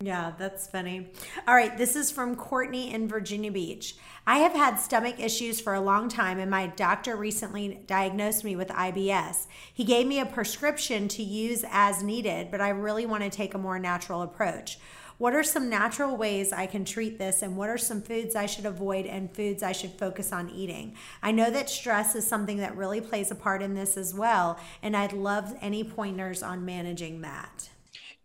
Yeah, 0.00 0.32
that's 0.38 0.68
funny. 0.68 1.08
All 1.48 1.56
right, 1.56 1.76
this 1.76 1.96
is 1.96 2.12
from 2.12 2.36
Courtney 2.36 2.94
in 2.94 3.08
Virginia 3.08 3.50
Beach. 3.50 3.96
I 4.28 4.38
have 4.38 4.52
had 4.52 4.76
stomach 4.76 5.18
issues 5.18 5.60
for 5.60 5.74
a 5.74 5.80
long 5.80 6.08
time, 6.08 6.38
and 6.38 6.48
my 6.48 6.68
doctor 6.68 7.16
recently 7.16 7.82
diagnosed 7.84 8.44
me 8.44 8.54
with 8.54 8.68
IBS. 8.68 9.48
He 9.74 9.82
gave 9.82 10.06
me 10.06 10.20
a 10.20 10.26
prescription 10.26 11.08
to 11.08 11.24
use 11.24 11.64
as 11.68 12.04
needed, 12.04 12.52
but 12.52 12.60
I 12.60 12.68
really 12.68 13.06
want 13.06 13.24
to 13.24 13.30
take 13.30 13.54
a 13.54 13.58
more 13.58 13.80
natural 13.80 14.22
approach. 14.22 14.78
What 15.18 15.34
are 15.34 15.42
some 15.42 15.68
natural 15.68 16.16
ways 16.16 16.52
I 16.52 16.66
can 16.66 16.84
treat 16.84 17.18
this, 17.18 17.42
and 17.42 17.56
what 17.56 17.68
are 17.68 17.76
some 17.76 18.02
foods 18.02 18.36
I 18.36 18.46
should 18.46 18.66
avoid 18.66 19.04
and 19.04 19.34
foods 19.34 19.64
I 19.64 19.72
should 19.72 19.90
focus 19.90 20.32
on 20.32 20.48
eating? 20.48 20.94
I 21.20 21.32
know 21.32 21.50
that 21.50 21.68
stress 21.68 22.14
is 22.14 22.24
something 22.24 22.58
that 22.58 22.76
really 22.76 23.00
plays 23.00 23.32
a 23.32 23.34
part 23.34 23.60
in 23.60 23.74
this 23.74 23.96
as 23.96 24.14
well, 24.14 24.60
and 24.80 24.96
I'd 24.96 25.12
love 25.12 25.56
any 25.60 25.82
pointers 25.82 26.40
on 26.44 26.64
managing 26.64 27.22
that. 27.22 27.68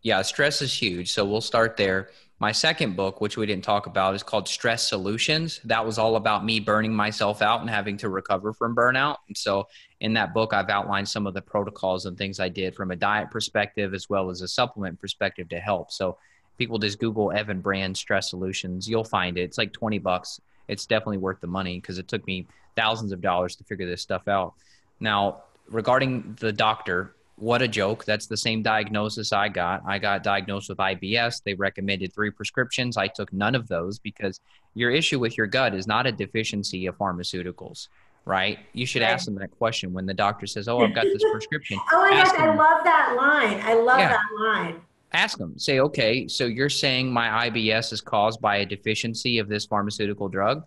Yeah, 0.03 0.21
stress 0.21 0.61
is 0.61 0.71
huge. 0.71 1.11
So 1.11 1.25
we'll 1.25 1.41
start 1.41 1.77
there. 1.77 2.09
My 2.37 2.51
second 2.51 2.95
book, 2.95 3.21
which 3.21 3.37
we 3.37 3.47
didn't 3.47 3.63
talk 3.63 3.87
about, 3.87 4.13
is 4.13 4.21
called 4.21 4.47
Stress 4.47 4.87
Solutions. 4.87 5.61
That 5.63 5.83
was 5.83 5.97
all 5.97 6.17
about 6.17 6.45
me 6.45 6.59
burning 6.59 6.93
myself 6.93 7.41
out 7.41 7.61
and 7.61 7.69
having 7.69 7.97
to 7.97 8.09
recover 8.09 8.53
from 8.53 8.75
burnout. 8.75 9.15
And 9.27 9.35
so 9.35 9.67
in 10.01 10.13
that 10.13 10.33
book, 10.33 10.53
I've 10.53 10.69
outlined 10.69 11.07
some 11.07 11.25
of 11.25 11.33
the 11.33 11.41
protocols 11.41 12.05
and 12.05 12.17
things 12.17 12.39
I 12.39 12.49
did 12.49 12.75
from 12.75 12.91
a 12.91 12.95
diet 12.95 13.31
perspective 13.31 13.95
as 13.95 14.09
well 14.09 14.29
as 14.29 14.41
a 14.41 14.47
supplement 14.47 14.99
perspective 14.99 15.49
to 15.49 15.59
help. 15.59 15.91
So 15.91 16.17
people 16.57 16.77
just 16.77 16.99
Google 16.99 17.31
Evan 17.31 17.61
Brand 17.61 17.97
Stress 17.97 18.29
Solutions, 18.29 18.87
you'll 18.87 19.03
find 19.03 19.37
it. 19.37 19.41
It's 19.41 19.57
like 19.57 19.73
20 19.73 19.99
bucks. 19.99 20.39
It's 20.67 20.85
definitely 20.85 21.17
worth 21.17 21.41
the 21.41 21.47
money 21.47 21.79
because 21.79 21.97
it 21.97 22.07
took 22.07 22.25
me 22.25 22.47
thousands 22.75 23.11
of 23.11 23.21
dollars 23.21 23.55
to 23.57 23.63
figure 23.63 23.87
this 23.87 24.01
stuff 24.01 24.27
out. 24.27 24.53
Now, 24.99 25.43
regarding 25.69 26.37
the 26.39 26.51
doctor, 26.51 27.15
what 27.35 27.61
a 27.61 27.67
joke. 27.67 28.05
That's 28.05 28.27
the 28.27 28.37
same 28.37 28.61
diagnosis 28.61 29.33
I 29.33 29.49
got. 29.49 29.81
I 29.85 29.97
got 29.99 30.23
diagnosed 30.23 30.69
with 30.69 30.77
IBS. 30.77 31.41
They 31.43 31.55
recommended 31.55 32.13
three 32.13 32.29
prescriptions. 32.29 32.95
I 32.95 33.07
took 33.07 33.33
none 33.33 33.55
of 33.55 33.67
those 33.67 33.99
because 33.99 34.39
your 34.75 34.91
issue 34.91 35.19
with 35.19 35.37
your 35.37 35.47
gut 35.47 35.73
is 35.73 35.87
not 35.87 36.07
a 36.07 36.11
deficiency 36.11 36.85
of 36.85 36.97
pharmaceuticals, 36.97 37.87
right? 38.25 38.59
You 38.73 38.85
should 38.85 39.01
right. 39.01 39.11
ask 39.11 39.25
them 39.25 39.35
that 39.35 39.51
question 39.57 39.93
when 39.93 40.05
the 40.05 40.13
doctor 40.13 40.45
says, 40.45 40.67
Oh, 40.67 40.79
I've 40.79 40.95
got 40.95 41.05
this 41.05 41.23
prescription. 41.31 41.79
oh 41.91 42.01
my 42.01 42.23
gosh, 42.23 42.33
I 42.37 42.55
love 42.55 42.83
that 42.83 43.15
line. 43.17 43.59
I 43.63 43.73
love 43.73 43.99
yeah. 43.99 44.09
that 44.09 44.25
line 44.39 44.81
ask 45.13 45.37
them 45.37 45.57
say 45.57 45.79
okay 45.79 46.27
so 46.27 46.45
you're 46.45 46.69
saying 46.69 47.11
my 47.11 47.49
ibs 47.49 47.93
is 47.93 48.01
caused 48.01 48.41
by 48.41 48.57
a 48.57 48.65
deficiency 48.65 49.37
of 49.39 49.47
this 49.47 49.65
pharmaceutical 49.65 50.27
drug 50.27 50.63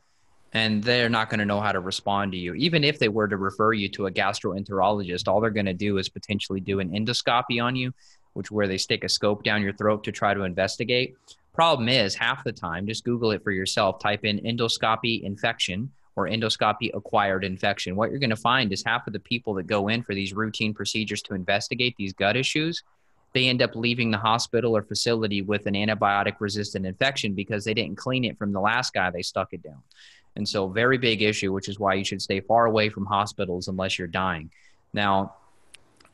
and 0.52 0.82
they're 0.82 1.08
not 1.08 1.28
going 1.28 1.40
to 1.40 1.44
know 1.44 1.60
how 1.60 1.72
to 1.72 1.80
respond 1.80 2.32
to 2.32 2.38
you. 2.38 2.54
Even 2.54 2.82
if 2.82 2.98
they 2.98 3.08
were 3.08 3.28
to 3.28 3.36
refer 3.36 3.74
you 3.74 3.88
to 3.90 4.06
a 4.06 4.10
gastroenterologist 4.10 5.28
all 5.28 5.40
they're 5.40 5.50
going 5.50 5.66
to 5.66 5.74
do 5.74 5.98
is 5.98 6.08
potentially 6.08 6.60
do 6.60 6.80
an 6.80 6.90
endoscopy 6.90 7.62
on 7.62 7.76
you 7.76 7.92
which 8.36 8.50
where 8.50 8.68
they 8.68 8.76
stick 8.78 9.02
a 9.02 9.08
scope 9.08 9.42
down 9.42 9.62
your 9.62 9.72
throat 9.72 10.04
to 10.04 10.12
try 10.12 10.34
to 10.34 10.42
investigate. 10.42 11.16
Problem 11.54 11.88
is 11.88 12.14
half 12.14 12.44
the 12.44 12.52
time 12.52 12.86
just 12.86 13.04
google 13.04 13.30
it 13.30 13.42
for 13.42 13.50
yourself 13.50 13.98
type 13.98 14.24
in 14.24 14.38
endoscopy 14.40 15.22
infection 15.22 15.90
or 16.16 16.28
endoscopy 16.28 16.90
acquired 16.94 17.44
infection. 17.44 17.96
What 17.96 18.10
you're 18.10 18.20
going 18.20 18.30
to 18.30 18.36
find 18.36 18.72
is 18.72 18.82
half 18.84 19.06
of 19.06 19.14
the 19.14 19.20
people 19.20 19.54
that 19.54 19.66
go 19.66 19.88
in 19.88 20.02
for 20.02 20.14
these 20.14 20.34
routine 20.34 20.74
procedures 20.74 21.22
to 21.22 21.34
investigate 21.34 21.94
these 21.96 22.12
gut 22.12 22.36
issues 22.36 22.82
they 23.36 23.48
end 23.48 23.60
up 23.60 23.76
leaving 23.76 24.10
the 24.10 24.16
hospital 24.16 24.74
or 24.74 24.82
facility 24.82 25.42
with 25.42 25.66
an 25.66 25.74
antibiotic 25.74 26.36
resistant 26.40 26.86
infection 26.86 27.34
because 27.34 27.66
they 27.66 27.74
didn't 27.74 27.98
clean 27.98 28.24
it 28.24 28.38
from 28.38 28.50
the 28.50 28.58
last 28.58 28.94
guy 28.94 29.10
they 29.10 29.20
stuck 29.20 29.52
it 29.52 29.62
down. 29.62 29.82
And 30.36 30.48
so, 30.48 30.68
very 30.68 30.96
big 30.96 31.20
issue, 31.20 31.52
which 31.52 31.68
is 31.68 31.78
why 31.78 31.92
you 31.94 32.04
should 32.04 32.22
stay 32.22 32.40
far 32.40 32.64
away 32.64 32.88
from 32.88 33.04
hospitals 33.04 33.68
unless 33.68 33.98
you're 33.98 34.08
dying. 34.08 34.50
Now, 34.94 35.34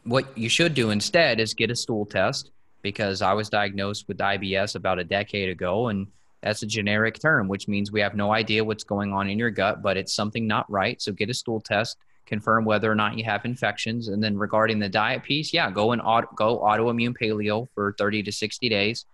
what 0.03 0.37
you 0.37 0.49
should 0.49 0.75
do 0.75 0.91
instead 0.91 1.39
is 1.39 1.55
get 1.55 1.71
a 1.71 1.77
stool 1.77 2.07
test 2.07 2.51
because 2.83 3.23
I 3.23 3.35
was 3.35 3.49
diagnosed 3.49 4.09
with 4.09 4.19
IBS 4.19 4.75
about 4.75 4.99
a 4.99 5.05
decade 5.05 5.49
ago. 5.49 5.89
And 5.89 6.09
that's 6.43 6.65
a 6.65 6.67
generic 6.67 7.21
term, 7.21 7.47
which 7.47 7.69
means 7.69 7.93
we 7.93 8.01
have 8.01 8.17
no 8.17 8.33
idea 8.33 8.65
what's 8.65 8.83
going 8.83 9.13
on 9.13 9.31
in 9.31 9.39
your 9.39 9.51
gut, 9.51 9.81
but 9.81 9.97
it's 9.97 10.13
something 10.13 10.49
not 10.49 10.69
right. 10.69 11.01
So 11.01 11.13
get 11.13 11.31
a 11.31 11.35
stool 11.35 11.61
test, 11.61 11.99
confirm 12.33 12.65
whether 12.65 12.91
or 12.91 12.95
not 12.95 13.19
you 13.19 13.25
have 13.25 13.45
infections. 13.45 14.09
And 14.09 14.25
then 14.25 14.39
regarding 14.39 14.79
the 14.79 14.89
diet 14.89 15.23
piece, 15.23 15.53
yeah, 15.53 15.71
go 15.71 15.93
and 15.93 16.01
auto, 16.01 16.29
go 16.35 16.61
autoimmune 16.61 17.15
paleo 17.15 17.69
for 17.75 17.95
30 17.99 18.23
to 18.23 18.33
60 18.33 18.71
days. 18.71 19.05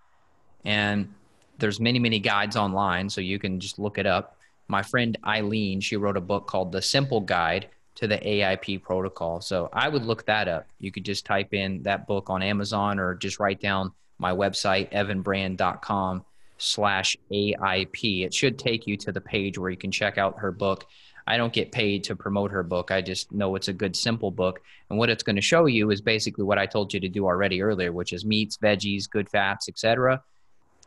And 0.65 1.13
there's 1.59 1.81
many, 1.81 1.99
many 1.99 2.21
guides 2.21 2.57
online, 2.57 3.11
so 3.11 3.21
you 3.21 3.41
can 3.41 3.59
just 3.59 3.77
look 3.77 3.99
it 3.99 4.07
up. 4.07 4.37
My 4.69 4.83
friend 4.83 5.19
Eileen, 5.27 5.81
she 5.81 5.97
wrote 5.97 6.17
a 6.17 6.21
book 6.21 6.47
called 6.47 6.71
The 6.71 6.81
Simple 6.81 7.21
Guide 7.21 7.67
to 7.97 8.07
the 8.07 8.19
AIP 8.19 8.83
protocol. 8.85 9.41
So 9.41 9.69
I 9.73 9.89
would 9.89 10.05
look 10.05 10.25
that 10.27 10.47
up. 10.47 10.69
You 10.79 10.93
could 10.93 11.05
just 11.05 11.27
type 11.27 11.53
in 11.53 11.83
that 11.83 12.07
book 12.07 12.31
on 12.31 12.41
Amazon 12.41 13.01
or 13.01 13.17
just 13.17 13.41
write 13.41 13.61
down 13.61 13.91
my 14.19 14.31
website, 14.31 14.93
evanbrand.com 14.93 16.25
slash 16.59 17.17
AIP. 17.33 18.25
It 18.25 18.33
should 18.33 18.61
take 18.61 18.87
you 18.87 18.97
to 18.99 19.11
the 19.11 19.21
page 19.21 19.59
where 19.59 19.71
you 19.71 19.77
can 19.77 19.91
check 19.91 20.19
out 20.19 20.39
her 20.39 20.53
book. 20.53 20.87
I 21.29 21.37
don't 21.37 21.53
get 21.53 21.73
paid 21.73 22.05
to 22.05 22.17
promote 22.17 22.51
her 22.53 22.63
book. 22.63 22.91
I 22.91 23.03
just 23.03 23.33
know 23.33 23.55
it's 23.55 23.69
a 23.69 23.73
good, 23.75 23.95
simple 23.95 24.31
book. 24.31 24.63
And 24.89 24.99
what 24.99 25.11
it's 25.11 25.23
going 25.23 25.37
to 25.37 25.43
show 25.43 25.67
you 25.67 25.91
is 25.91 26.01
basically 26.01 26.45
what 26.45 26.59
I 26.59 26.65
told 26.65 26.95
you 26.95 27.01
to 27.01 27.09
do 27.09 27.27
already 27.27 27.61
earlier, 27.61 27.93
which 27.93 28.15
is 28.15 28.25
meats, 28.25 28.57
veggies, 28.57 29.09
good 29.11 29.29
fats, 29.29 29.69
etc. 29.69 30.23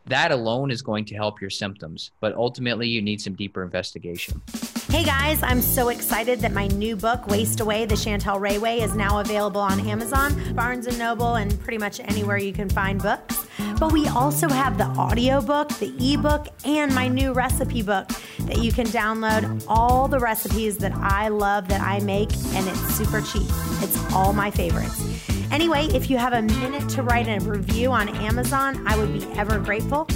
That 0.06 0.32
alone 0.32 0.70
is 0.70 0.82
going 0.82 1.04
to 1.06 1.14
help 1.14 1.40
your 1.40 1.50
symptoms, 1.50 2.10
but 2.20 2.34
ultimately 2.34 2.88
you 2.88 3.00
need 3.00 3.20
some 3.20 3.34
deeper 3.34 3.62
investigation. 3.62 4.42
Hey 4.88 5.04
guys, 5.04 5.42
I'm 5.42 5.62
so 5.62 5.88
excited 5.88 6.40
that 6.40 6.52
my 6.52 6.66
new 6.66 6.96
book, 6.96 7.28
Waste 7.28 7.60
Away, 7.60 7.86
The 7.86 7.94
Chantel 7.94 8.40
Ray 8.40 8.58
Way, 8.58 8.80
is 8.80 8.94
now 8.96 9.20
available 9.20 9.60
on 9.60 9.80
Amazon, 9.88 10.54
Barnes 10.54 10.98
& 10.98 10.98
Noble, 10.98 11.36
and 11.36 11.58
pretty 11.60 11.78
much 11.78 12.00
anywhere 12.00 12.36
you 12.36 12.52
can 12.52 12.68
find 12.68 13.00
books. 13.00 13.46
But 13.78 13.92
we 13.92 14.08
also 14.08 14.48
have 14.48 14.76
the 14.76 14.84
audio 14.84 15.40
book, 15.40 15.68
the 15.78 15.94
ebook, 15.98 16.48
and 16.64 16.92
my 16.94 17.08
new 17.08 17.32
recipe 17.32 17.82
book 17.82 18.08
that 18.40 18.58
you 18.58 18.72
can 18.72 18.86
download 18.88 19.64
all 19.68 20.08
the 20.08 20.18
recipes 20.18 20.78
that 20.78 20.92
I 20.94 21.28
love 21.28 21.68
that 21.68 21.80
I 21.80 22.00
make, 22.00 22.32
and 22.54 22.68
it's 22.68 22.94
super 22.94 23.20
cheap. 23.20 23.48
It's 23.80 24.12
all 24.12 24.32
my 24.32 24.50
favorites. 24.50 25.31
Anyway, 25.52 25.84
if 25.88 26.08
you 26.08 26.16
have 26.16 26.32
a 26.32 26.40
minute 26.40 26.88
to 26.88 27.02
write 27.02 27.28
a 27.28 27.38
review 27.44 27.92
on 27.92 28.08
Amazon, 28.08 28.82
I 28.86 28.96
would 28.96 29.12
be 29.12 29.22
ever 29.34 29.58
grateful. 29.58 30.08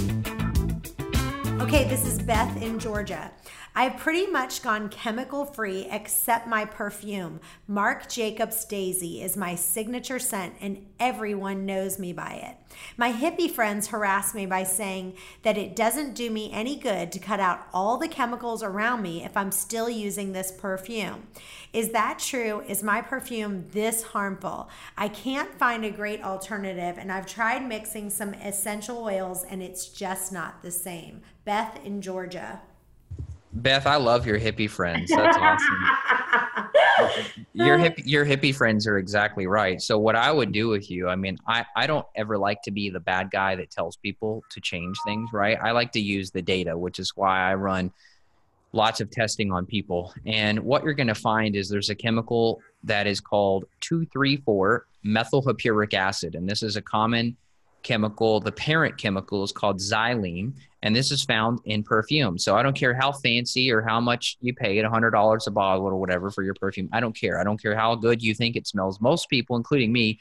Okay, 1.61 1.87
this 1.87 2.07
is 2.07 2.17
Beth 2.17 2.59
in 2.59 2.79
Georgia. 2.79 3.31
I've 3.79 3.97
pretty 3.97 4.25
much 4.25 4.63
gone 4.63 4.89
chemical 4.89 5.45
free 5.45 5.87
except 5.91 6.47
my 6.47 6.65
perfume. 6.65 7.39
Marc 7.67 8.09
Jacobs 8.09 8.65
Daisy 8.65 9.21
is 9.21 9.37
my 9.37 9.53
signature 9.53 10.17
scent, 10.17 10.55
and 10.59 10.83
everyone 10.99 11.67
knows 11.67 11.99
me 11.99 12.11
by 12.11 12.41
it. 12.43 12.75
My 12.97 13.13
hippie 13.13 13.51
friends 13.51 13.89
harass 13.89 14.33
me 14.33 14.47
by 14.47 14.63
saying 14.63 15.13
that 15.43 15.59
it 15.59 15.75
doesn't 15.75 16.15
do 16.15 16.31
me 16.31 16.49
any 16.51 16.75
good 16.75 17.11
to 17.11 17.19
cut 17.19 17.39
out 17.39 17.67
all 17.71 17.99
the 17.99 18.07
chemicals 18.07 18.63
around 18.63 19.03
me 19.03 19.23
if 19.23 19.37
I'm 19.37 19.51
still 19.51 19.91
using 19.91 20.33
this 20.33 20.51
perfume. 20.51 21.27
Is 21.71 21.91
that 21.91 22.17
true? 22.17 22.63
Is 22.67 22.81
my 22.81 23.03
perfume 23.03 23.67
this 23.73 24.01
harmful? 24.01 24.69
I 24.97 25.07
can't 25.07 25.53
find 25.53 25.85
a 25.85 25.91
great 25.91 26.23
alternative, 26.23 26.97
and 26.97 27.11
I've 27.11 27.27
tried 27.27 27.67
mixing 27.67 28.09
some 28.09 28.33
essential 28.33 29.03
oils, 29.03 29.43
and 29.43 29.61
it's 29.61 29.85
just 29.85 30.31
not 30.31 30.63
the 30.63 30.71
same. 30.71 31.21
Beth 31.45 31.79
in 31.85 32.01
Georgia. 32.01 32.63
Beth, 33.61 33.87
I 33.87 33.95
love 33.95 34.27
your 34.27 34.39
hippie 34.39 34.69
friends. 34.69 35.09
That's 35.09 35.37
awesome. 35.37 35.77
your 37.53 37.77
hippie, 37.77 38.03
your 38.05 38.25
hippie 38.25 38.53
friends 38.53 38.85
are 38.85 38.97
exactly 38.97 39.47
right. 39.47 39.81
So 39.81 39.97
what 39.97 40.15
I 40.15 40.31
would 40.31 40.51
do 40.51 40.67
with 40.67 40.91
you, 40.91 41.09
I 41.09 41.15
mean, 41.15 41.37
I, 41.47 41.65
I 41.75 41.87
don't 41.87 42.05
ever 42.15 42.37
like 42.37 42.61
to 42.63 42.71
be 42.71 42.89
the 42.89 42.99
bad 42.99 43.31
guy 43.31 43.55
that 43.55 43.71
tells 43.71 43.95
people 43.97 44.43
to 44.51 44.61
change 44.61 44.97
things, 45.05 45.31
right? 45.33 45.57
I 45.61 45.71
like 45.71 45.91
to 45.93 45.99
use 45.99 46.29
the 46.29 46.41
data, 46.41 46.77
which 46.77 46.99
is 46.99 47.13
why 47.15 47.49
I 47.49 47.55
run 47.55 47.91
lots 48.73 49.01
of 49.01 49.09
testing 49.09 49.51
on 49.51 49.65
people. 49.65 50.13
And 50.25 50.59
what 50.59 50.83
you're 50.83 50.93
going 50.93 51.07
to 51.07 51.15
find 51.15 51.55
is 51.55 51.67
there's 51.67 51.89
a 51.89 51.95
chemical 51.95 52.61
that 52.83 53.07
is 53.07 53.19
called 53.19 53.65
234 53.81 54.85
methyl 55.03 55.41
hippuric 55.41 55.93
acid. 55.93 56.35
And 56.35 56.47
this 56.47 56.61
is 56.61 56.75
a 56.75 56.81
common 56.81 57.35
chemical. 57.87 58.41
The 58.41 58.51
parent 58.51 58.97
chemical 58.97 59.43
is 59.43 59.51
called 59.51 59.77
xylene 59.79 60.53
and 60.83 60.95
this 60.95 61.11
is 61.11 61.23
found 61.23 61.59
in 61.65 61.83
perfume. 61.83 62.37
So 62.37 62.55
I 62.55 62.61
don't 62.61 62.75
care 62.75 62.93
how 62.93 63.11
fancy 63.11 63.71
or 63.71 63.81
how 63.81 63.99
much 63.99 64.37
you 64.41 64.53
pay 64.53 64.77
it, 64.77 64.85
$100 64.85 65.47
a 65.47 65.51
bottle 65.51 65.85
or 65.85 65.95
whatever 65.95 66.29
for 66.29 66.43
your 66.43 66.53
perfume. 66.53 66.89
I 66.91 66.99
don't 66.99 67.15
care. 67.15 67.39
I 67.39 67.43
don't 67.43 67.61
care 67.61 67.75
how 67.75 67.95
good 67.95 68.21
you 68.21 68.33
think 68.35 68.55
it 68.55 68.67
smells. 68.67 68.99
Most 69.01 69.29
people, 69.29 69.55
including 69.55 69.91
me, 69.91 70.19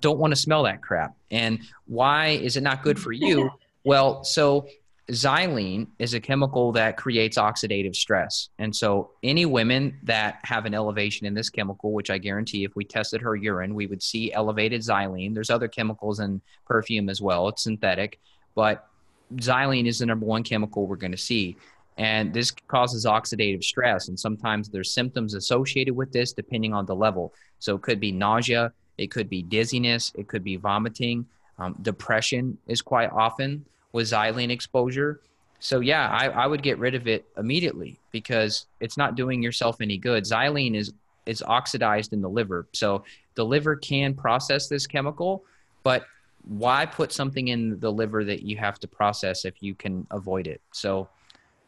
don't 0.00 0.18
want 0.18 0.32
to 0.32 0.36
smell 0.36 0.62
that 0.64 0.82
crap. 0.82 1.14
And 1.30 1.60
why 1.86 2.28
is 2.28 2.56
it 2.56 2.62
not 2.62 2.82
good 2.82 2.98
for 2.98 3.12
you? 3.12 3.50
Well, 3.84 4.22
so 4.22 4.68
xylene 5.10 5.88
is 5.98 6.14
a 6.14 6.20
chemical 6.20 6.72
that 6.72 6.96
creates 6.96 7.36
oxidative 7.36 7.96
stress. 7.96 8.50
And 8.58 8.74
so 8.74 9.10
any 9.22 9.46
women 9.46 9.98
that 10.04 10.38
have 10.44 10.64
an 10.64 10.74
elevation 10.74 11.26
in 11.26 11.34
this 11.34 11.50
chemical, 11.50 11.92
which 11.92 12.10
I 12.10 12.18
guarantee 12.18 12.64
if 12.64 12.76
we 12.76 12.84
tested 12.84 13.20
her 13.20 13.34
urine, 13.34 13.74
we 13.74 13.86
would 13.86 14.02
see 14.02 14.32
elevated 14.32 14.80
xylene. 14.80 15.34
There's 15.34 15.50
other 15.50 15.68
chemicals 15.68 16.20
in 16.20 16.40
perfume 16.66 17.08
as 17.08 17.20
well. 17.20 17.48
It's 17.48 17.64
synthetic, 17.64 18.20
but 18.54 18.86
xylene 19.34 19.86
is 19.86 19.98
the 19.98 20.06
number 20.06 20.26
one 20.26 20.44
chemical 20.44 20.86
we're 20.86 20.96
going 20.96 21.12
to 21.12 21.18
see. 21.18 21.56
And 21.98 22.32
this 22.32 22.50
causes 22.50 23.04
oxidative 23.04 23.64
stress. 23.64 24.08
And 24.08 24.18
sometimes 24.18 24.68
there's 24.68 24.92
symptoms 24.92 25.34
associated 25.34 25.94
with 25.94 26.12
this 26.12 26.32
depending 26.32 26.72
on 26.72 26.86
the 26.86 26.94
level. 26.94 27.34
So 27.58 27.74
it 27.74 27.82
could 27.82 28.00
be 28.00 28.12
nausea, 28.12 28.72
it 28.98 29.10
could 29.10 29.28
be 29.28 29.42
dizziness, 29.42 30.12
it 30.14 30.28
could 30.28 30.44
be 30.44 30.56
vomiting. 30.56 31.26
Um, 31.58 31.76
depression 31.82 32.56
is 32.66 32.80
quite 32.80 33.10
often 33.10 33.64
with 33.92 34.06
xylene 34.06 34.50
exposure. 34.50 35.20
So 35.60 35.80
yeah, 35.80 36.08
I, 36.08 36.26
I 36.28 36.46
would 36.46 36.62
get 36.62 36.78
rid 36.78 36.94
of 36.94 37.06
it 37.06 37.24
immediately 37.36 37.98
because 38.10 38.66
it's 38.80 38.96
not 38.96 39.14
doing 39.14 39.42
yourself 39.42 39.80
any 39.80 39.96
good. 39.96 40.24
Xylene 40.24 40.74
is 40.74 40.92
is 41.24 41.42
oxidized 41.42 42.12
in 42.12 42.20
the 42.20 42.28
liver. 42.28 42.66
So 42.72 43.04
the 43.36 43.44
liver 43.44 43.76
can 43.76 44.12
process 44.14 44.68
this 44.68 44.86
chemical, 44.86 45.44
but 45.84 46.04
why 46.44 46.86
put 46.86 47.12
something 47.12 47.48
in 47.48 47.78
the 47.78 47.90
liver 47.90 48.24
that 48.24 48.42
you 48.42 48.56
have 48.56 48.80
to 48.80 48.88
process 48.88 49.44
if 49.44 49.62
you 49.62 49.74
can 49.74 50.06
avoid 50.10 50.46
it? 50.46 50.60
So, 50.72 51.08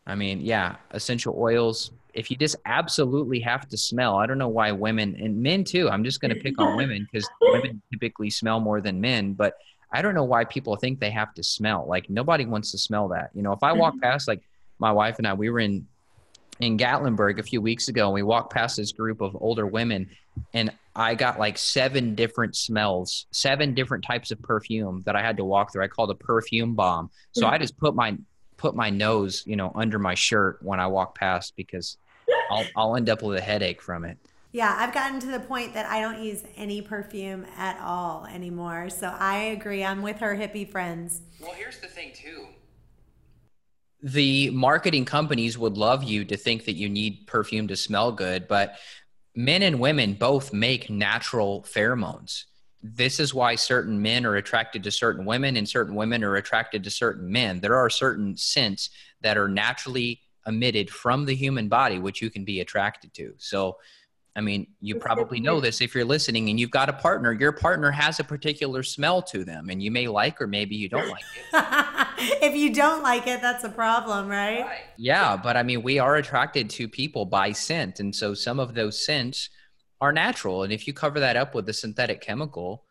I 0.07 0.15
mean, 0.15 0.41
yeah, 0.41 0.77
essential 0.91 1.37
oils. 1.39 1.93
If 2.13 2.31
you 2.31 2.37
just 2.37 2.57
absolutely 2.67 3.41
have 3.41 3.69
to 3.69 3.77
smell, 3.77 4.17
I 4.17 4.27
don't 4.27 4.39
know 4.39 4.49
why 4.49 4.73
women 4.73 5.17
and 5.21 5.43
men 5.43 5.65
too. 5.65 5.89
I'm 5.89 6.05
just 6.05 6.21
going 6.21 6.35
to 6.35 6.41
pick 6.41 6.61
on 6.61 6.77
women 6.77 7.07
because 7.11 7.29
women 7.41 7.81
typically 7.93 8.31
smell 8.31 8.61
more 8.61 8.81
than 8.81 9.01
men, 9.01 9.33
but 9.33 9.55
I 9.93 10.03
don't 10.03 10.15
know 10.15 10.25
why 10.25 10.45
people 10.45 10.77
think 10.77 11.01
they 11.01 11.11
have 11.11 11.35
to 11.35 11.43
smell. 11.43 11.87
Like 11.89 12.11
nobody 12.11 12.45
wants 12.47 12.73
to 12.73 12.79
smell 12.79 13.09
that. 13.09 13.31
You 13.35 13.43
know, 13.43 13.53
if 13.53 13.63
I 13.63 13.73
walk 13.73 13.95
mm-hmm. 13.95 14.03
past, 14.03 14.29
like 14.29 14.43
my 14.79 14.93
wife 14.93 15.19
and 15.19 15.27
I, 15.27 15.35
we 15.35 15.51
were 15.51 15.61
in 15.61 15.87
in 16.61 16.79
Gatlinburg 16.79 17.39
a 17.39 17.43
few 17.43 17.61
weeks 17.61 17.89
ago, 17.89 18.07
and 18.07 18.15
we 18.15 18.23
walked 18.23 18.53
past 18.53 18.77
this 18.77 18.93
group 18.93 19.21
of 19.21 19.37
older 19.41 19.67
women, 19.67 20.09
and 20.53 20.71
I 20.95 21.15
got 21.15 21.39
like 21.39 21.59
seven 21.59 22.15
different 22.15 22.57
smells, 22.57 23.27
seven 23.33 23.75
different 23.75 24.05
types 24.05 24.31
of 24.31 24.41
perfume 24.43 25.03
that 25.07 25.17
I 25.17 25.23
had 25.23 25.37
to 25.39 25.45
walk 25.45 25.73
through. 25.73 25.85
I 25.85 25.89
called 25.89 26.11
a 26.11 26.15
perfume 26.15 26.75
bomb. 26.75 27.11
So 27.33 27.47
I 27.47 27.59
just 27.59 27.77
put 27.77 27.95
my 27.95 28.17
put 28.57 28.75
my 28.77 28.91
nose, 28.91 29.43
you 29.47 29.57
know, 29.57 29.73
under 29.75 29.99
my 29.99 30.15
shirt 30.15 30.59
when 30.63 30.81
I 30.81 30.87
walk 30.87 31.17
past 31.17 31.55
because 31.57 31.97
I'll 32.51 32.65
I'll 32.77 32.97
end 32.97 33.11
up 33.11 33.23
with 33.23 33.37
a 33.37 33.41
headache 33.41 33.83
from 33.83 34.05
it. 34.05 34.19
Yeah, 34.55 34.73
I've 34.79 34.95
gotten 34.95 35.19
to 35.19 35.27
the 35.27 35.41
point 35.41 35.75
that 35.75 35.87
I 35.87 36.01
don't 36.01 36.23
use 36.23 36.45
any 36.55 36.81
perfume 36.81 37.45
at 37.57 37.77
all 37.81 38.25
anymore. 38.27 38.89
So 38.89 39.09
I 39.09 39.37
agree. 39.47 39.85
I'm 39.85 40.01
with 40.01 40.19
her 40.19 40.37
hippie 40.37 40.71
friends. 40.71 41.23
Well, 41.41 41.51
here's 41.55 41.81
the 41.81 41.89
thing 41.89 42.13
too 42.15 42.47
the 44.01 44.51
marketing 44.51 45.07
companies 45.07 45.59
would 45.59 45.77
love 45.77 46.05
you 46.05 46.25
to 46.27 46.37
think 46.37 46.67
that 46.67 46.75
you 46.75 46.89
need 46.89 47.27
perfume 47.27 47.67
to 47.67 47.75
smell 47.75 48.13
good, 48.13 48.47
but 48.47 48.77
men 49.35 49.63
and 49.63 49.81
women 49.81 50.15
both 50.15 50.53
make 50.53 50.89
natural 50.89 51.63
pheromones. 51.63 52.45
This 52.81 53.19
is 53.19 53.35
why 53.35 53.57
certain 53.57 54.01
men 54.01 54.25
are 54.25 54.37
attracted 54.37 54.85
to 54.85 54.93
certain 54.93 55.25
women 55.25 55.57
and 55.57 55.69
certain 55.69 55.97
women 55.97 56.23
are 56.23 56.37
attracted 56.37 56.85
to 56.85 56.91
certain 56.91 57.33
men. 57.33 57.59
There 57.59 57.75
are 57.75 57.91
certain 57.91 58.37
scents 58.37 58.91
that 59.23 59.37
are 59.37 59.49
naturally 59.49 60.21
emitted 60.47 60.91
from 60.91 61.25
the 61.25 61.35
human 61.35 61.69
body, 61.69 61.99
which 61.99 62.23
you 62.23 62.31
can 62.31 62.45
be 62.45 62.61
attracted 62.61 63.15
to. 63.15 63.35
So, 63.39 63.79
I 64.37 64.41
mean, 64.41 64.67
you 64.81 64.97
probably 64.97 65.39
know 65.39 65.61
this 65.61 65.81
if 65.81 65.95
you're 65.95 66.05
listening 66.05 66.51
and 66.51 66.59
you've 66.59 66.71
got 66.71 66.89
a 66.89 66.93
partner, 66.93 67.33
your 67.33 67.53
partner 67.53 67.93
has 67.93 68.19
a 68.19 68.25
particular 68.25 68.83
smell 68.83 69.23
to 69.23 69.45
them 69.45 69.71
and 69.71 69.81
you 69.81 69.93
may 69.93 70.09
like 70.09 70.41
or 70.41 70.49
maybe 70.49 70.75
you 70.75 70.89
don't 70.89 71.09
like 71.09 71.23
it. 71.37 72.07
if 72.43 72.57
you 72.57 72.75
don't 72.75 73.03
like 73.03 73.29
it, 73.29 73.41
that's 73.41 73.63
a 73.63 73.69
problem, 73.69 74.27
right? 74.27 74.63
right? 74.63 74.83
Yeah, 74.97 75.37
but 75.37 75.57
I 75.57 75.63
mean, 75.63 75.83
we 75.83 76.01
are 76.01 76.17
attracted 76.17 76.69
to 76.71 76.89
people 76.89 77.27
by 77.27 77.53
scent. 77.53 78.01
And 78.01 78.15
so 78.15 78.35
some 78.35 78.59
of 78.59 78.75
those 78.75 79.05
scents 79.05 79.51
are 80.01 80.13
natural. 80.13 80.65
And 80.65 80.73
if 80.73 80.87
you 80.87 80.93
cover 80.93 81.21
that 81.21 81.37
up 81.37 81.55
with 81.55 81.69
a 81.69 81.73
synthetic 81.73 82.21
chemical, 82.21 82.85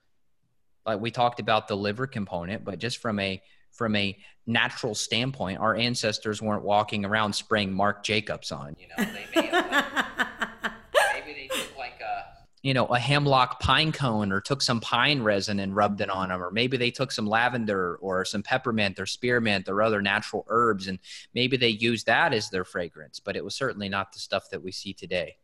like 0.85 0.99
we 0.99 1.11
talked 1.11 1.39
about 1.39 1.67
the 1.67 1.75
liver 1.75 2.07
component, 2.07 2.63
but 2.63 2.79
just 2.79 2.97
from 2.97 3.19
a 3.19 3.41
from 3.71 3.95
a 3.95 4.17
natural 4.45 4.93
standpoint, 4.93 5.59
our 5.59 5.75
ancestors 5.75 6.41
weren't 6.41 6.63
walking 6.63 7.05
around 7.05 7.33
spraying 7.33 7.73
Marc 7.73 8.03
Jacobs 8.03 8.51
on. 8.51 8.75
You 8.79 8.87
know, 8.89 8.95
they 9.13 9.41
may 9.41 9.47
have, 9.47 10.73
maybe 11.13 11.33
they 11.33 11.47
took 11.47 11.77
like 11.77 11.99
a 12.01 12.25
you 12.63 12.73
know 12.73 12.85
a 12.87 12.97
hemlock 12.97 13.59
pine 13.59 13.91
cone 13.91 14.31
or 14.31 14.41
took 14.41 14.61
some 14.61 14.79
pine 14.79 15.21
resin 15.21 15.59
and 15.59 15.75
rubbed 15.75 16.01
it 16.01 16.09
on 16.09 16.29
them, 16.29 16.41
or 16.41 16.49
maybe 16.49 16.77
they 16.77 16.89
took 16.89 17.11
some 17.11 17.27
lavender 17.27 17.97
or 17.97 18.25
some 18.25 18.41
peppermint 18.41 18.99
or 18.99 19.05
spearmint 19.05 19.69
or 19.69 19.81
other 19.81 20.01
natural 20.01 20.45
herbs, 20.47 20.87
and 20.87 20.97
maybe 21.35 21.57
they 21.57 21.69
used 21.69 22.07
that 22.07 22.33
as 22.33 22.49
their 22.49 22.65
fragrance. 22.65 23.19
But 23.19 23.35
it 23.35 23.43
was 23.43 23.53
certainly 23.53 23.89
not 23.89 24.13
the 24.13 24.19
stuff 24.19 24.49
that 24.49 24.63
we 24.63 24.71
see 24.71 24.93
today. 24.93 25.35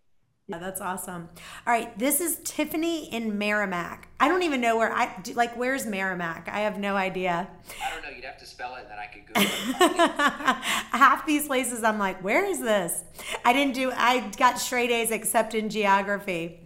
Yeah, 0.50 0.58
that's 0.58 0.82
awesome. 0.82 1.30
All 1.68 1.74
right, 1.74 1.96
this 2.00 2.20
is 2.20 2.40
Tiffany 2.44 3.14
in 3.14 3.38
Merrimack. 3.38 4.08
I 4.20 4.28
don't 4.28 4.42
even 4.42 4.60
know 4.62 4.78
where 4.78 4.92
I 4.92 5.22
like. 5.36 5.56
Where's 5.56 5.86
Merrimack? 5.86 6.50
I 6.52 6.62
have 6.62 6.80
no 6.80 6.96
idea. 6.96 7.48
I 7.86 7.94
don't 7.94 8.02
know. 8.02 8.10
You'd 8.10 8.26
have 8.26 8.40
to 8.40 8.48
spell 8.48 8.76
it, 8.76 8.86
and 8.86 8.90
then 8.90 8.98
I 8.98 9.06
could 9.06 9.28
Google. 9.28 9.44
Half 11.00 11.28
these 11.28 11.46
places, 11.46 11.84
I'm 11.84 12.00
like, 12.00 12.24
where 12.24 12.44
is 12.46 12.62
this? 12.62 13.04
I 13.46 13.54
didn't 13.54 13.76
do. 13.76 13.92
I 13.94 14.32
got 14.38 14.58
straight 14.58 14.90
A's 14.90 15.12
except 15.12 15.54
in 15.54 15.70
geography. 15.70 16.66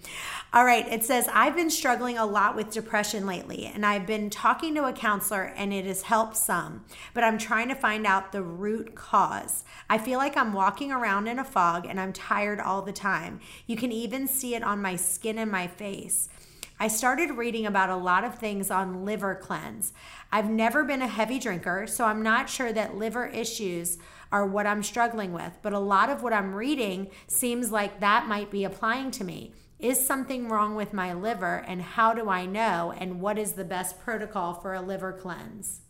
All 0.55 0.65
right, 0.65 0.87
it 0.87 1.03
says, 1.03 1.27
I've 1.33 1.55
been 1.55 1.71
struggling 1.71 2.19
a 2.19 2.27
lot 2.27 2.55
with 2.55 2.69
depression 2.69 3.25
lately, 3.25 3.65
and 3.65 3.83
I've 3.83 4.05
been 4.05 4.29
talking 4.29 4.75
to 4.75 4.85
a 4.85 4.93
counselor, 4.93 5.51
and 5.57 5.73
it 5.73 5.87
has 5.87 6.03
helped 6.03 6.37
some, 6.37 6.85
but 7.15 7.23
I'm 7.23 7.39
trying 7.39 7.69
to 7.69 7.75
find 7.75 8.05
out 8.05 8.31
the 8.31 8.43
root 8.43 8.93
cause. 8.93 9.63
I 9.89 9.97
feel 9.97 10.19
like 10.19 10.37
I'm 10.37 10.53
walking 10.53 10.91
around 10.91 11.25
in 11.25 11.39
a 11.39 11.43
fog 11.43 11.87
and 11.87 11.99
I'm 11.99 12.13
tired 12.13 12.59
all 12.59 12.83
the 12.83 12.93
time. 12.93 13.39
You 13.65 13.75
can 13.75 13.91
even 13.91 14.27
see 14.27 14.53
it 14.53 14.61
on 14.61 14.79
my 14.79 14.95
skin 14.95 15.39
and 15.39 15.49
my 15.49 15.65
face. 15.65 16.29
I 16.79 16.87
started 16.87 17.31
reading 17.31 17.65
about 17.65 17.89
a 17.89 17.95
lot 17.95 18.23
of 18.23 18.37
things 18.37 18.69
on 18.69 19.05
liver 19.05 19.33
cleanse. 19.33 19.91
I've 20.31 20.51
never 20.51 20.83
been 20.83 21.01
a 21.01 21.07
heavy 21.07 21.39
drinker, 21.39 21.87
so 21.87 22.05
I'm 22.05 22.21
not 22.21 22.47
sure 22.47 22.71
that 22.73 22.95
liver 22.95 23.25
issues 23.25 23.97
are 24.31 24.45
what 24.45 24.67
I'm 24.67 24.83
struggling 24.83 25.33
with, 25.33 25.57
but 25.63 25.73
a 25.73 25.79
lot 25.79 26.11
of 26.11 26.21
what 26.21 26.31
I'm 26.31 26.53
reading 26.53 27.09
seems 27.25 27.71
like 27.71 28.01
that 28.01 28.27
might 28.27 28.51
be 28.51 28.63
applying 28.63 29.09
to 29.11 29.23
me. 29.23 29.51
Is 29.83 29.99
something 30.07 30.47
wrong 30.47 30.75
with 30.75 30.93
my 30.93 31.11
liver, 31.11 31.61
and 31.67 31.81
how 31.81 32.13
do 32.13 32.29
I 32.29 32.45
know? 32.45 32.93
And 32.97 33.19
what 33.19 33.37
is 33.37 33.51
the 33.51 33.65
best 33.65 33.99
protocol 33.99 34.53
for 34.53 34.73
a 34.73 34.81
liver 34.81 35.11
cleanse? 35.11 35.81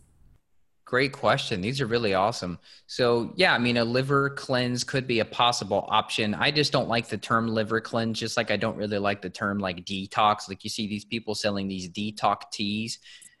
Great 0.84 1.12
question. 1.12 1.60
These 1.60 1.80
are 1.80 1.86
really 1.86 2.12
awesome. 2.12 2.58
So, 2.88 3.32
yeah, 3.36 3.54
I 3.54 3.58
mean, 3.58 3.76
a 3.76 3.84
liver 3.84 4.30
cleanse 4.30 4.82
could 4.82 5.06
be 5.06 5.20
a 5.20 5.24
possible 5.24 5.86
option. 5.86 6.34
I 6.34 6.50
just 6.50 6.72
don't 6.72 6.88
like 6.88 7.06
the 7.06 7.18
term 7.18 7.46
liver 7.46 7.80
cleanse, 7.80 8.18
just 8.18 8.36
like 8.36 8.50
I 8.50 8.56
don't 8.56 8.76
really 8.76 8.98
like 8.98 9.22
the 9.22 9.30
term 9.30 9.60
like 9.60 9.84
detox. 9.84 10.48
Like 10.48 10.64
you 10.64 10.70
see 10.70 10.88
these 10.88 11.04
people 11.04 11.36
selling 11.36 11.68
these 11.68 11.88
detox 11.88 12.50
teas 12.52 12.98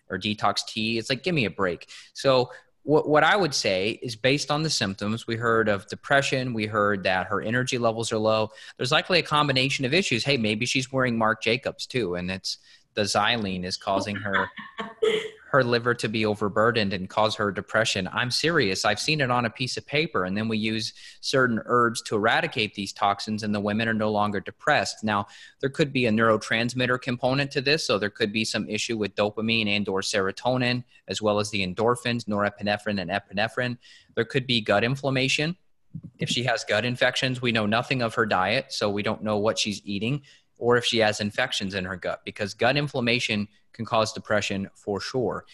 or 0.08 0.20
detox 0.20 0.64
tea. 0.68 0.98
It's 0.98 1.10
like, 1.10 1.24
give 1.24 1.34
me 1.34 1.46
a 1.46 1.50
break. 1.50 1.90
So, 2.12 2.50
what, 2.84 3.08
what 3.08 3.24
I 3.24 3.34
would 3.34 3.54
say 3.54 3.98
is 4.02 4.14
based 4.14 4.50
on 4.50 4.62
the 4.62 4.70
symptoms, 4.70 5.26
we 5.26 5.36
heard 5.36 5.68
of 5.68 5.88
depression, 5.88 6.52
we 6.52 6.66
heard 6.66 7.02
that 7.04 7.26
her 7.26 7.40
energy 7.40 7.78
levels 7.78 8.12
are 8.12 8.18
low. 8.18 8.50
There's 8.76 8.92
likely 8.92 9.18
a 9.18 9.22
combination 9.22 9.84
of 9.84 9.92
issues. 9.92 10.24
Hey, 10.24 10.36
maybe 10.36 10.66
she's 10.66 10.92
wearing 10.92 11.18
Marc 11.18 11.42
Jacobs 11.42 11.86
too, 11.86 12.14
and 12.14 12.30
it's 12.30 12.58
the 12.94 13.02
xylene 13.02 13.64
is 13.64 13.76
causing 13.76 14.16
her 14.16 14.48
her 15.54 15.62
liver 15.62 15.94
to 15.94 16.08
be 16.08 16.26
overburdened 16.26 16.92
and 16.92 17.08
cause 17.08 17.36
her 17.36 17.52
depression. 17.52 18.08
I'm 18.12 18.32
serious. 18.32 18.84
I've 18.84 18.98
seen 18.98 19.20
it 19.20 19.30
on 19.30 19.44
a 19.44 19.50
piece 19.50 19.76
of 19.76 19.86
paper. 19.86 20.24
And 20.24 20.36
then 20.36 20.48
we 20.48 20.58
use 20.58 20.92
certain 21.20 21.60
herbs 21.64 22.02
to 22.02 22.16
eradicate 22.16 22.74
these 22.74 22.92
toxins, 22.92 23.44
and 23.44 23.54
the 23.54 23.60
women 23.60 23.88
are 23.88 23.94
no 23.94 24.10
longer 24.10 24.40
depressed. 24.40 25.04
Now, 25.04 25.28
there 25.60 25.70
could 25.70 25.92
be 25.92 26.06
a 26.06 26.10
neurotransmitter 26.10 27.00
component 27.00 27.52
to 27.52 27.60
this. 27.60 27.86
So 27.86 28.00
there 28.00 28.10
could 28.10 28.32
be 28.32 28.44
some 28.44 28.68
issue 28.68 28.98
with 28.98 29.14
dopamine 29.14 29.68
and 29.68 29.88
or 29.88 30.00
serotonin, 30.00 30.82
as 31.06 31.22
well 31.22 31.38
as 31.38 31.50
the 31.50 31.64
endorphins, 31.64 32.24
norepinephrine 32.24 33.00
and 33.00 33.12
epinephrine. 33.12 33.78
There 34.16 34.24
could 34.24 34.48
be 34.48 34.60
gut 34.60 34.82
inflammation. 34.82 35.56
If 36.18 36.28
she 36.28 36.42
has 36.42 36.64
gut 36.64 36.84
infections, 36.84 37.40
we 37.40 37.52
know 37.52 37.66
nothing 37.66 38.02
of 38.02 38.16
her 38.16 38.26
diet, 38.26 38.72
so 38.72 38.90
we 38.90 39.04
don't 39.04 39.22
know 39.22 39.38
what 39.38 39.56
she's 39.56 39.80
eating 39.84 40.22
or 40.58 40.76
if 40.76 40.84
she 40.84 40.98
has 40.98 41.20
infections 41.20 41.74
in 41.74 41.84
her 41.84 41.96
gut 41.96 42.22
because 42.24 42.54
gut 42.54 42.76
inflammation 42.76 43.48
can 43.72 43.84
cause 43.84 44.12
depression 44.12 44.68
for 44.74 45.00
sure. 45.00 45.44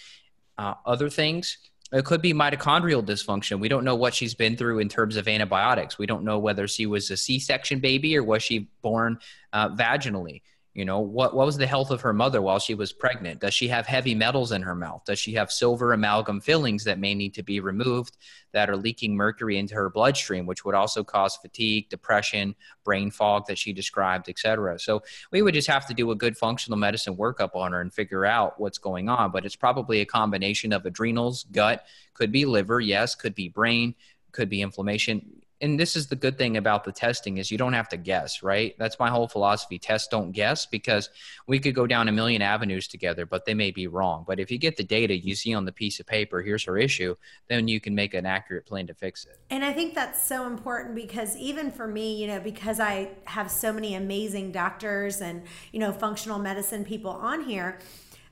Uh, 0.59 0.75
other 0.85 1.09
things, 1.09 1.57
it 1.93 2.05
could 2.05 2.23
be 2.23 2.33
mitochondrial 2.33 3.05
dysfunction. 3.05 3.59
We 3.59 3.69
don't 3.69 3.85
know 3.85 3.97
what 3.97 4.15
she's 4.15 4.35
been 4.35 4.57
through 4.57 4.79
in 4.79 4.89
terms 4.89 5.17
of 5.17 5.27
antibiotics. 5.27 5.99
We 5.99 6.07
don't 6.07 6.25
know 6.25 6.39
whether 6.39 6.69
she 6.69 6.87
was 6.87 7.11
a 7.11 7.17
C 7.17 7.39
section 7.39 7.81
baby 7.81 8.17
or 8.17 8.23
was 8.23 8.43
she 8.43 8.69
born 8.83 9.19
uh, 9.53 9.71
vaginally. 9.71 10.43
You 10.81 10.87
know, 10.87 11.01
what, 11.01 11.37
what 11.37 11.45
was 11.45 11.59
the 11.59 11.67
health 11.67 11.91
of 11.91 12.01
her 12.01 12.15
mother 12.15 12.41
while 12.41 12.59
she 12.59 12.75
was 12.75 12.91
pregnant? 12.91 13.43
Does 13.43 13.53
she 13.53 13.69
have 13.69 13.85
heavy 13.85 14.15
metals 14.15 14.51
in 14.51 14.63
her 14.63 14.75
mouth? 14.75 15.05
Does 15.05 15.19
she 15.19 15.35
have 15.35 15.53
silver 15.53 15.93
amalgam 15.93 16.41
fillings 16.41 16.85
that 16.85 16.99
may 16.99 17.15
need 17.15 17.35
to 17.35 17.43
be 17.43 17.61
removed 17.61 18.17
that 18.53 18.71
are 18.71 18.79
leaking 18.79 19.15
mercury 19.15 19.59
into 19.59 19.75
her 19.75 19.91
bloodstream, 19.91 20.47
which 20.47 20.65
would 20.65 20.75
also 20.75 21.05
cause 21.05 21.37
fatigue, 21.37 21.91
depression, 21.91 22.55
brain 22.83 23.11
fog 23.11 23.45
that 23.47 23.59
she 23.59 23.75
described, 23.75 24.31
etc. 24.31 24.79
So 24.79 25.03
we 25.31 25.43
would 25.43 25.53
just 25.53 25.69
have 25.69 25.87
to 25.87 25.93
do 25.93 26.13
a 26.13 26.17
good 26.17 26.39
functional 26.39 26.79
medicine 26.79 27.15
workup 27.15 27.55
on 27.55 27.73
her 27.73 27.83
and 27.83 27.93
figure 27.93 28.25
out 28.25 28.59
what's 28.59 28.79
going 28.79 29.11
on. 29.11 29.33
But 29.33 29.45
it's 29.45 29.57
probably 29.57 30.01
a 30.01 30.07
combination 30.07 30.73
of 30.73 30.87
adrenals, 30.87 31.45
gut, 31.53 31.85
could 32.15 32.33
be 32.33 32.47
liver, 32.47 32.81
yes, 32.81 33.15
could 33.15 33.35
be 33.35 33.51
brain, 33.51 33.95
could 34.33 34.49
be 34.49 34.63
inflammation 34.63 35.40
and 35.61 35.79
this 35.79 35.97
is 35.97 36.07
the 36.07 36.17
good 36.17 36.39
thing 36.39 36.57
about 36.57 36.85
the 36.85 36.93
testing 36.93 37.39
is 37.39 37.51
you 37.51 37.59
don't 37.59 37.73
have 37.73 37.89
to 37.91 37.97
guess 37.97 38.43
right? 38.43 38.75
That's 38.79 38.99
my 38.99 39.11
whole 39.11 39.29
philosophy. 39.29 39.79
Test 39.79 40.11
don't 40.11 40.33
guess 40.33 40.67
because 40.67 41.11
we 41.47 41.59
could 41.59 41.75
go 41.75 41.87
down 41.87 42.09
a 42.09 42.13
million 42.13 42.43
avenues 42.43 42.89
together 42.89 43.27
but 43.27 43.45
they 43.45 43.55
may 43.55 43.71
be 43.71 43.87
wrong. 43.87 44.25
But 44.27 44.41
if 44.41 44.51
you 44.51 44.59
get 44.59 44.77
the 44.77 44.85
data 44.85 45.17
you 45.17 45.35
see 45.35 45.55
on 45.55 45.65
the 45.65 45.73
piece 45.73 46.01
of 46.01 46.07
paper 46.07 46.43
here's 46.43 46.65
her 46.65 46.79
issue 46.79 47.15
then 47.49 47.69
you 47.69 47.81
can 47.81 47.95
make 47.95 48.15
an 48.15 48.27
accurate 48.27 48.67
plan 48.67 48.87
to 48.87 48.95
fix 48.95 49.25
it. 49.25 49.39
And 49.51 49.65
i 49.65 49.73
think 49.73 49.95
that's 49.95 50.23
so 50.23 50.47
important 50.47 50.95
because 50.95 51.37
even 51.37 51.71
for 51.71 51.87
me 51.87 52.21
you 52.21 52.27
know 52.27 52.41
because 52.41 52.81
i 52.81 53.11
have 53.25 53.51
so 53.51 53.73
many 53.73 53.95
amazing 53.95 54.53
doctors 54.53 55.21
and 55.21 55.43
you 55.73 55.81
know 55.81 55.93
functional 55.93 56.39
medicine 56.39 56.85
people 56.85 57.11
on 57.11 57.45
here 57.45 57.79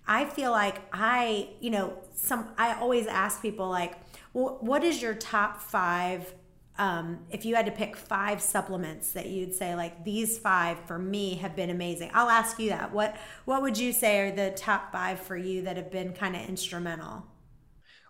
i 0.06 0.24
feel 0.24 0.50
like 0.50 0.80
i 0.92 1.48
you 1.60 1.70
know 1.70 1.96
some 2.14 2.48
i 2.56 2.74
always 2.74 3.06
ask 3.06 3.42
people 3.42 3.68
like 3.68 3.96
well, 4.34 4.58
what 4.60 4.84
is 4.84 5.00
your 5.00 5.14
top 5.14 5.60
five 5.60 6.34
um, 6.78 7.18
if 7.30 7.44
you 7.44 7.56
had 7.56 7.66
to 7.66 7.72
pick 7.72 7.96
five 7.96 8.40
supplements 8.40 9.10
that 9.12 9.26
you'd 9.26 9.52
say 9.52 9.74
like 9.74 10.04
these 10.04 10.38
five 10.38 10.78
for 10.86 10.96
me 10.96 11.34
have 11.34 11.56
been 11.56 11.70
amazing 11.70 12.10
i'll 12.14 12.30
ask 12.30 12.58
you 12.58 12.70
that. 12.70 12.92
What 12.92 13.16
what 13.44 13.62
would 13.62 13.76
you 13.76 13.92
say 13.92 14.20
are 14.20 14.30
the 14.30 14.52
top 14.52 14.92
five 14.92 15.18
for 15.18 15.36
you 15.36 15.62
that 15.62 15.76
have 15.76 15.90
been 15.90 16.12
kind 16.12 16.36
of 16.36 16.48
instrumental? 16.48 17.26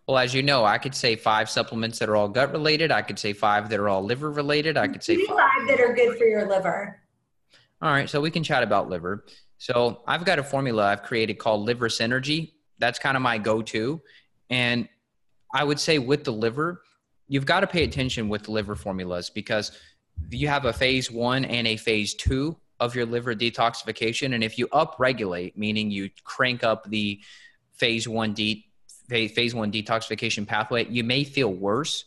Well 0.06 0.18
as 0.18 0.34
you 0.34 0.42
know 0.42 0.64
i 0.64 0.78
could 0.78 0.94
say 0.94 1.16
five 1.16 1.48
supplements 1.48 1.98
that 1.98 2.08
are 2.08 2.16
all 2.16 2.28
gut 2.28 2.52
related. 2.52 2.92
I 2.92 3.02
could 3.02 3.18
say 3.18 3.32
five 3.32 3.68
that 3.70 3.80
are 3.80 3.88
all 3.88 4.04
liver 4.04 4.30
related. 4.30 4.76
I 4.76 4.86
could 4.88 5.02
say 5.02 5.16
five, 5.24 5.36
five 5.36 5.68
that 5.68 5.80
are 5.80 5.94
good 5.94 6.18
for 6.18 6.24
your 6.24 6.46
liver. 6.46 7.00
All 7.80 7.90
right 7.90 8.08
so 8.08 8.20
we 8.20 8.30
can 8.30 8.42
chat 8.42 8.62
about 8.62 8.90
liver. 8.90 9.24
So 9.56 10.02
i've 10.06 10.24
got 10.24 10.38
a 10.38 10.44
formula 10.44 10.84
i've 10.84 11.02
created 11.02 11.38
called 11.38 11.62
liver 11.62 11.88
synergy. 11.88 12.52
That's 12.78 12.98
kind 12.98 13.16
of 13.16 13.22
my 13.22 13.38
go-to. 13.38 14.02
And 14.50 14.88
i 15.54 15.64
would 15.64 15.80
say 15.80 15.98
with 15.98 16.24
the 16.24 16.32
liver 16.32 16.82
you've 17.28 17.46
got 17.46 17.60
to 17.60 17.66
pay 17.66 17.84
attention 17.84 18.28
with 18.28 18.48
liver 18.48 18.74
formulas 18.74 19.30
because 19.30 19.72
you 20.30 20.48
have 20.48 20.64
a 20.64 20.72
phase 20.72 21.10
one 21.10 21.44
and 21.44 21.66
a 21.66 21.76
phase 21.76 22.14
two 22.14 22.56
of 22.80 22.94
your 22.94 23.06
liver 23.06 23.34
detoxification. 23.34 24.34
And 24.34 24.42
if 24.42 24.58
you 24.58 24.66
upregulate, 24.68 25.56
meaning 25.56 25.90
you 25.90 26.10
crank 26.24 26.64
up 26.64 26.88
the 26.88 27.20
phase 27.74 28.08
one 28.08 28.34
de- 28.34 28.64
phase 29.08 29.54
one 29.54 29.70
detoxification 29.70 30.46
pathway, 30.46 30.86
you 30.88 31.04
may 31.04 31.24
feel 31.24 31.52
worse, 31.52 32.04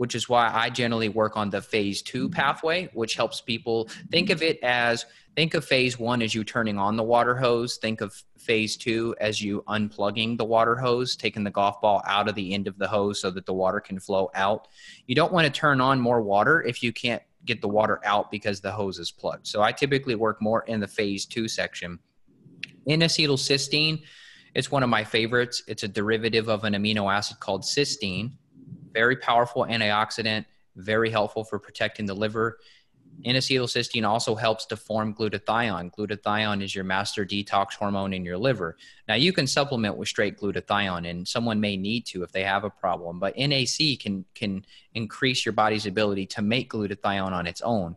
which 0.00 0.14
is 0.14 0.30
why 0.30 0.50
I 0.50 0.70
generally 0.70 1.10
work 1.10 1.36
on 1.36 1.50
the 1.50 1.60
phase 1.60 2.00
two 2.00 2.24
mm-hmm. 2.24 2.32
pathway, 2.32 2.88
which 2.94 3.16
helps 3.16 3.42
people 3.42 3.90
think 4.10 4.30
of 4.30 4.40
it 4.40 4.58
as 4.62 5.04
think 5.36 5.52
of 5.52 5.62
phase 5.62 5.98
one 5.98 6.22
as 6.22 6.34
you 6.34 6.42
turning 6.42 6.78
on 6.78 6.96
the 6.96 7.02
water 7.02 7.36
hose. 7.36 7.76
Think 7.76 8.00
of 8.00 8.14
phase 8.38 8.78
two 8.78 9.14
as 9.20 9.42
you 9.42 9.62
unplugging 9.68 10.38
the 10.38 10.44
water 10.46 10.74
hose, 10.74 11.16
taking 11.16 11.44
the 11.44 11.50
golf 11.50 11.82
ball 11.82 12.00
out 12.06 12.30
of 12.30 12.34
the 12.34 12.54
end 12.54 12.66
of 12.66 12.78
the 12.78 12.88
hose 12.88 13.20
so 13.20 13.30
that 13.30 13.44
the 13.44 13.52
water 13.52 13.78
can 13.78 14.00
flow 14.00 14.30
out. 14.34 14.68
You 15.06 15.14
don't 15.14 15.34
want 15.34 15.44
to 15.44 15.52
turn 15.52 15.82
on 15.82 16.00
more 16.00 16.22
water 16.22 16.62
if 16.62 16.82
you 16.82 16.94
can't 16.94 17.22
get 17.44 17.60
the 17.60 17.68
water 17.68 18.00
out 18.02 18.30
because 18.30 18.58
the 18.62 18.72
hose 18.72 18.98
is 18.98 19.10
plugged. 19.10 19.46
So 19.46 19.60
I 19.60 19.70
typically 19.70 20.14
work 20.14 20.40
more 20.40 20.62
in 20.62 20.80
the 20.80 20.88
phase 20.88 21.26
two 21.26 21.46
section. 21.46 21.98
N-acetylcysteine, 22.88 24.02
it's 24.54 24.70
one 24.70 24.82
of 24.82 24.88
my 24.88 25.04
favorites. 25.04 25.62
It's 25.68 25.82
a 25.82 25.88
derivative 25.88 26.48
of 26.48 26.64
an 26.64 26.72
amino 26.72 27.12
acid 27.12 27.38
called 27.38 27.64
cysteine. 27.64 28.32
Very 28.92 29.16
powerful 29.16 29.64
antioxidant, 29.64 30.44
very 30.76 31.10
helpful 31.10 31.44
for 31.44 31.58
protecting 31.58 32.06
the 32.06 32.14
liver. 32.14 32.58
N-acetylcysteine 33.24 34.08
also 34.08 34.34
helps 34.34 34.64
to 34.66 34.76
form 34.76 35.14
glutathione. 35.14 35.92
Glutathione 35.92 36.62
is 36.62 36.74
your 36.74 36.84
master 36.84 37.26
detox 37.26 37.74
hormone 37.74 38.14
in 38.14 38.24
your 38.24 38.38
liver. 38.38 38.76
Now, 39.08 39.14
you 39.14 39.32
can 39.32 39.46
supplement 39.46 39.96
with 39.96 40.08
straight 40.08 40.38
glutathione, 40.38 41.08
and 41.08 41.28
someone 41.28 41.60
may 41.60 41.76
need 41.76 42.06
to 42.06 42.22
if 42.22 42.32
they 42.32 42.44
have 42.44 42.64
a 42.64 42.70
problem, 42.70 43.18
but 43.18 43.36
NAC 43.36 43.98
can, 44.00 44.24
can 44.34 44.64
increase 44.94 45.44
your 45.44 45.52
body's 45.52 45.86
ability 45.86 46.26
to 46.26 46.42
make 46.42 46.70
glutathione 46.70 47.32
on 47.32 47.46
its 47.46 47.60
own. 47.60 47.96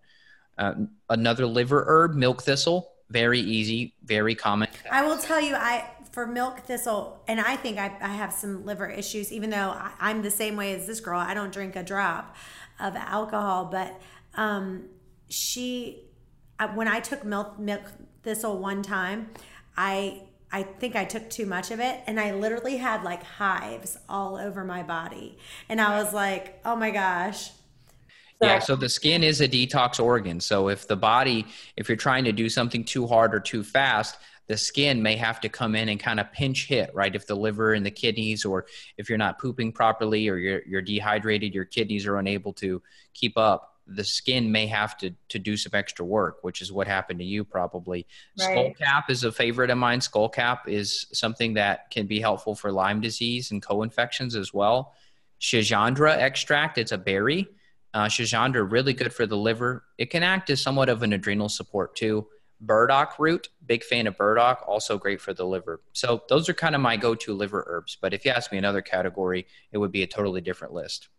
Uh, 0.58 0.74
another 1.10 1.46
liver 1.46 1.86
herb, 1.88 2.16
milk 2.16 2.44
thistle, 2.44 2.92
very 3.10 3.40
easy, 3.40 3.96
very 4.04 4.36
common. 4.36 4.68
I 4.92 5.06
will 5.06 5.18
tell 5.18 5.40
you, 5.40 5.56
I 5.56 5.90
for 6.14 6.28
milk 6.28 6.60
thistle, 6.60 7.22
and 7.28 7.42
I 7.42 7.56
think 7.56 7.80
I, 7.80 7.92
I 8.00 8.10
have 8.10 8.32
some 8.32 8.66
liver 8.66 8.88
issues, 8.88 9.34
even 9.34 9.50
though 9.50 9.72
I, 9.72 9.92
I'm 10.00 10.22
the 10.22 10.30
same 10.32 10.56
way 10.56 10.76
as 10.76 10.86
this 10.86 11.00
girl. 11.00 11.20
I 11.20 11.34
don't 11.34 11.52
drink 11.52 11.76
a 11.76 11.82
drop 11.82 12.36
of 12.80 12.96
alcohol, 12.96 13.66
but 13.66 14.00
um, 14.36 14.86
she, 15.28 16.04
when 16.76 16.88
I 16.88 17.00
took 17.00 17.26
milk 17.26 17.58
milk 17.58 17.82
thistle 18.22 18.60
one 18.60 18.84
time, 18.84 19.32
I 19.76 20.22
I 20.52 20.62
think 20.62 20.96
I 20.96 21.04
took 21.04 21.32
too 21.32 21.48
much 21.48 21.72
of 21.72 21.80
it 21.80 22.02
and 22.06 22.20
I 22.20 22.32
literally 22.32 22.78
had 22.78 23.04
like 23.04 23.24
hives 23.24 23.98
all 24.08 24.38
over 24.38 24.64
my 24.64 24.84
body. 24.84 25.40
And 25.68 25.82
I 25.82 26.02
was 26.02 26.14
like, 26.14 26.62
oh 26.64 26.76
my 26.76 26.92
gosh. 26.92 27.50
Yeah, 28.40 28.60
so 28.60 28.76
the 28.76 28.90
skin 28.90 29.24
is 29.24 29.42
a 29.42 29.48
detox 29.48 30.00
organ. 30.04 30.40
So 30.40 30.70
if 30.70 30.88
the 30.88 30.96
body, 30.96 31.48
if 31.76 31.90
you're 31.90 31.96
trying 31.96 32.24
to 32.26 32.32
do 32.32 32.50
something 32.50 32.84
too 32.84 33.08
hard 33.08 33.34
or 33.34 33.40
too 33.40 33.64
fast, 33.64 34.18
the 34.48 34.58
skin 34.58 35.02
may 35.02 35.16
have 35.16 35.40
to 35.42 35.50
come 35.50 35.76
in 35.76 35.90
and 35.90 36.00
kind 36.00 36.20
of 36.20 36.32
pinch 36.32 36.68
hit, 36.68 36.94
right? 36.94 37.16
If 37.16 37.28
the 37.28 37.36
liver 37.36 37.74
and 37.74 37.86
the 37.86 37.92
kidneys, 37.92 38.46
or 38.46 38.66
if 38.98 39.10
you're 39.10 39.18
not 39.18 39.40
pooping 39.40 39.72
properly 39.72 40.28
or 40.28 40.38
you're, 40.38 40.62
you're 40.66 40.82
dehydrated, 40.82 41.54
your 41.54 41.66
kidneys 41.66 42.06
are 42.06 42.18
unable 42.18 42.54
to 42.54 42.82
keep 43.14 43.38
up 43.38 43.74
the 43.88 44.04
skin 44.04 44.52
may 44.52 44.66
have 44.68 44.98
to 44.98 45.12
to 45.30 45.40
do 45.40 45.58
some 45.58 45.72
extra 45.74 46.06
work, 46.06 46.38
which 46.42 46.62
is 46.62 46.72
what 46.72 46.88
happened 46.88 47.20
to 47.20 47.26
you 47.26 47.44
probably. 47.44 48.06
Right. 48.40 48.52
Skull 48.52 48.74
cap 48.74 49.10
is 49.10 49.24
a 49.24 49.32
favorite 49.32 49.70
of 49.70 49.78
mine. 49.78 50.02
Skull 50.02 50.30
cap 50.30 50.68
is 50.68 51.08
something 51.12 51.54
that 51.56 51.90
can 51.92 52.08
be 52.08 52.20
helpful 52.20 52.56
for 52.56 52.72
Lyme 52.72 53.02
disease 53.02 53.52
and 53.52 53.62
co-infections 53.62 54.36
as 54.36 54.54
well. 54.54 54.94
Schisandra 55.40 56.16
extract, 56.18 56.78
it's 56.78 56.94
a 56.94 56.98
berry. 56.98 57.48
Uh, 57.94 58.06
Schisandra 58.06 58.70
really 58.70 58.94
good 58.94 59.14
for 59.14 59.26
the 59.26 59.38
liver. 59.38 59.84
It 59.98 60.10
can 60.10 60.24
act 60.24 60.50
as 60.50 60.62
somewhat 60.62 60.90
of 60.90 61.04
an 61.04 61.14
adrenal 61.14 61.50
support 61.50 61.96
too. 61.96 62.28
Burdock 62.66 63.20
root, 63.20 63.50
big 63.66 63.84
fan 63.84 64.08
of 64.08 64.18
burdock, 64.18 64.64
also 64.66 64.98
great 64.98 65.20
for 65.20 65.34
the 65.34 65.46
liver. 65.46 65.82
So 65.92 66.24
those 66.30 66.48
are 66.48 66.54
kind 66.54 66.76
of 66.76 66.82
my 66.82 66.96
go-to 66.96 67.34
liver 67.34 67.64
herbs. 67.68 67.98
But 68.00 68.14
if 68.14 68.24
you 68.24 68.32
ask 68.32 68.52
me 68.52 68.58
another 68.58 68.82
category, 68.82 69.48
it 69.72 69.78
would 69.78 69.92
be 69.92 70.04
a 70.04 70.08
totally 70.08 70.42
different 70.42 70.74
list. 70.74 71.10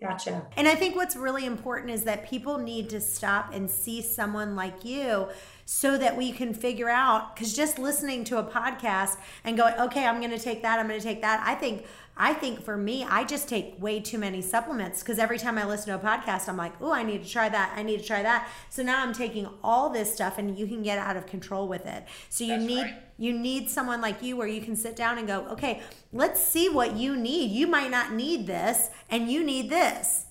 Gotcha. 0.00 0.46
And 0.56 0.66
I 0.66 0.74
think 0.74 0.96
what's 0.96 1.14
really 1.14 1.44
important 1.44 1.90
is 1.90 2.04
that 2.04 2.26
people 2.26 2.56
need 2.56 2.88
to 2.88 3.02
stop 3.02 3.52
and 3.52 3.70
see 3.70 4.00
someone 4.00 4.56
like 4.56 4.82
you 4.82 5.28
so 5.66 5.98
that 5.98 6.16
we 6.16 6.32
can 6.32 6.54
figure 6.54 6.88
out 6.88 7.36
because 7.36 7.52
just 7.54 7.78
listening 7.78 8.24
to 8.24 8.38
a 8.38 8.42
podcast 8.42 9.18
and 9.44 9.58
going, 9.58 9.74
okay, 9.74 10.06
I'm 10.06 10.18
going 10.18 10.30
to 10.30 10.38
take 10.38 10.62
that, 10.62 10.78
I'm 10.78 10.88
going 10.88 10.98
to 10.98 11.06
take 11.06 11.20
that. 11.20 11.42
I 11.46 11.54
think 11.54 11.84
I 12.22 12.34
think 12.34 12.62
for 12.62 12.76
me, 12.76 13.02
I 13.02 13.24
just 13.24 13.48
take 13.48 13.80
way 13.80 13.98
too 13.98 14.18
many 14.18 14.42
supplements 14.42 15.00
because 15.02 15.18
every 15.18 15.38
time 15.38 15.56
I 15.56 15.64
listen 15.64 15.86
to 15.86 15.94
a 15.94 15.98
podcast, 15.98 16.50
I'm 16.50 16.56
like, 16.58 16.74
oh, 16.78 16.92
I 16.92 17.02
need 17.02 17.24
to 17.24 17.28
try 17.28 17.48
that. 17.48 17.72
I 17.74 17.82
need 17.82 17.98
to 18.00 18.04
try 18.04 18.22
that. 18.22 18.46
So 18.68 18.82
now 18.82 19.02
I'm 19.02 19.14
taking 19.14 19.48
all 19.64 19.88
this 19.88 20.12
stuff 20.12 20.36
and 20.36 20.58
you 20.58 20.66
can 20.66 20.82
get 20.82 20.98
out 20.98 21.16
of 21.16 21.24
control 21.24 21.66
with 21.66 21.86
it. 21.86 22.04
So 22.28 22.44
you 22.44 22.58
That's 22.58 22.64
need 22.64 22.82
right. 22.82 23.02
you 23.16 23.32
need 23.32 23.70
someone 23.70 24.02
like 24.02 24.22
you 24.22 24.36
where 24.36 24.46
you 24.46 24.60
can 24.60 24.76
sit 24.76 24.96
down 24.96 25.16
and 25.16 25.26
go, 25.26 25.46
okay, 25.48 25.80
let's 26.12 26.42
see 26.42 26.68
what 26.68 26.94
you 26.94 27.16
need. 27.16 27.52
You 27.52 27.66
might 27.66 27.90
not 27.90 28.12
need 28.12 28.46
this 28.46 28.90
and 29.08 29.30
you 29.30 29.42
need 29.42 29.70
this. 29.70 30.26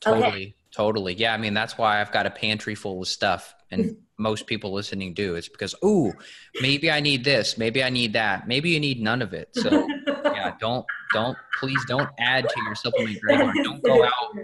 Totally. 0.00 0.26
Okay. 0.26 0.54
Totally. 0.72 1.14
Yeah. 1.14 1.32
I 1.32 1.38
mean, 1.38 1.54
that's 1.54 1.78
why 1.78 2.02
I've 2.02 2.12
got 2.12 2.26
a 2.26 2.30
pantry 2.30 2.74
full 2.74 3.00
of 3.00 3.08
stuff. 3.08 3.54
And 3.70 3.96
most 4.18 4.46
people 4.46 4.72
listening 4.72 5.14
do. 5.14 5.36
It's 5.36 5.48
because, 5.48 5.74
ooh, 5.82 6.12
maybe 6.60 6.90
I 6.90 7.00
need 7.00 7.24
this. 7.24 7.56
Maybe 7.56 7.82
I 7.82 7.88
need 7.88 8.12
that. 8.12 8.46
Maybe 8.46 8.70
you 8.70 8.80
need 8.80 9.00
none 9.00 9.22
of 9.22 9.32
it. 9.32 9.48
So 9.52 9.88
yeah, 10.24 10.54
don't 10.60 10.86
don't 11.12 11.36
please 11.58 11.84
don't 11.86 12.08
add 12.18 12.48
to 12.48 12.62
your 12.64 12.74
supplement 12.74 13.20
graveyard. 13.22 13.56
Don't 13.62 13.82
go 13.82 14.04
out 14.04 14.34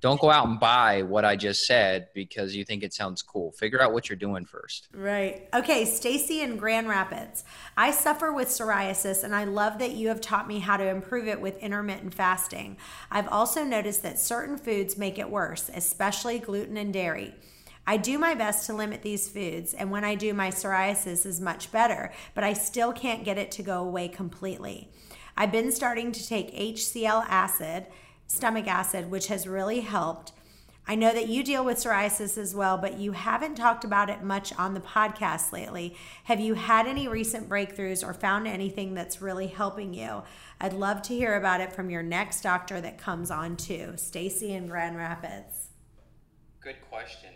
don't 0.00 0.20
go 0.20 0.30
out 0.30 0.46
and 0.46 0.60
buy 0.60 1.02
what 1.02 1.24
I 1.24 1.34
just 1.34 1.66
said 1.66 2.08
because 2.14 2.54
you 2.54 2.64
think 2.64 2.84
it 2.84 2.94
sounds 2.94 3.20
cool. 3.20 3.50
Figure 3.52 3.82
out 3.82 3.92
what 3.92 4.08
you're 4.08 4.16
doing 4.16 4.44
first. 4.44 4.88
Right. 4.94 5.48
Okay, 5.52 5.84
Stacy 5.84 6.40
in 6.40 6.56
Grand 6.56 6.88
Rapids. 6.88 7.42
I 7.76 7.90
suffer 7.90 8.32
with 8.32 8.46
psoriasis 8.46 9.24
and 9.24 9.34
I 9.34 9.42
love 9.44 9.80
that 9.80 9.92
you 9.92 10.08
have 10.08 10.20
taught 10.20 10.46
me 10.46 10.60
how 10.60 10.76
to 10.76 10.86
improve 10.86 11.26
it 11.26 11.40
with 11.40 11.58
intermittent 11.58 12.14
fasting. 12.14 12.76
I've 13.10 13.28
also 13.28 13.64
noticed 13.64 14.04
that 14.04 14.20
certain 14.20 14.56
foods 14.56 14.96
make 14.96 15.18
it 15.18 15.30
worse, 15.30 15.68
especially 15.74 16.38
gluten 16.38 16.76
and 16.76 16.92
dairy. 16.92 17.34
I 17.84 17.96
do 17.96 18.18
my 18.18 18.34
best 18.34 18.66
to 18.66 18.74
limit 18.74 19.00
these 19.00 19.30
foods, 19.30 19.72
and 19.72 19.90
when 19.90 20.04
I 20.04 20.14
do, 20.14 20.34
my 20.34 20.50
psoriasis 20.50 21.24
is 21.24 21.40
much 21.40 21.72
better, 21.72 22.12
but 22.34 22.44
I 22.44 22.52
still 22.52 22.92
can't 22.92 23.24
get 23.24 23.38
it 23.38 23.50
to 23.52 23.62
go 23.62 23.82
away 23.82 24.08
completely. 24.08 24.90
I've 25.40 25.52
been 25.52 25.70
starting 25.70 26.10
to 26.10 26.26
take 26.26 26.52
HCl 26.52 27.24
acid, 27.28 27.86
stomach 28.26 28.66
acid, 28.66 29.08
which 29.08 29.28
has 29.28 29.46
really 29.46 29.82
helped. 29.82 30.32
I 30.84 30.96
know 30.96 31.12
that 31.12 31.28
you 31.28 31.44
deal 31.44 31.64
with 31.64 31.78
psoriasis 31.78 32.36
as 32.36 32.56
well, 32.56 32.76
but 32.76 32.98
you 32.98 33.12
haven't 33.12 33.54
talked 33.54 33.84
about 33.84 34.10
it 34.10 34.24
much 34.24 34.52
on 34.58 34.74
the 34.74 34.80
podcast 34.80 35.52
lately. 35.52 35.94
Have 36.24 36.40
you 36.40 36.54
had 36.54 36.88
any 36.88 37.06
recent 37.06 37.48
breakthroughs 37.48 38.04
or 38.04 38.14
found 38.14 38.48
anything 38.48 38.94
that's 38.94 39.22
really 39.22 39.46
helping 39.46 39.94
you? 39.94 40.24
I'd 40.60 40.72
love 40.72 41.02
to 41.02 41.14
hear 41.14 41.36
about 41.36 41.60
it 41.60 41.72
from 41.72 41.88
your 41.88 42.02
next 42.02 42.40
doctor 42.40 42.80
that 42.80 42.98
comes 42.98 43.30
on 43.30 43.56
too. 43.56 43.92
Stacy 43.94 44.54
in 44.54 44.66
Grand 44.66 44.96
Rapids. 44.96 45.68
Good 46.60 46.80
question. 46.90 47.30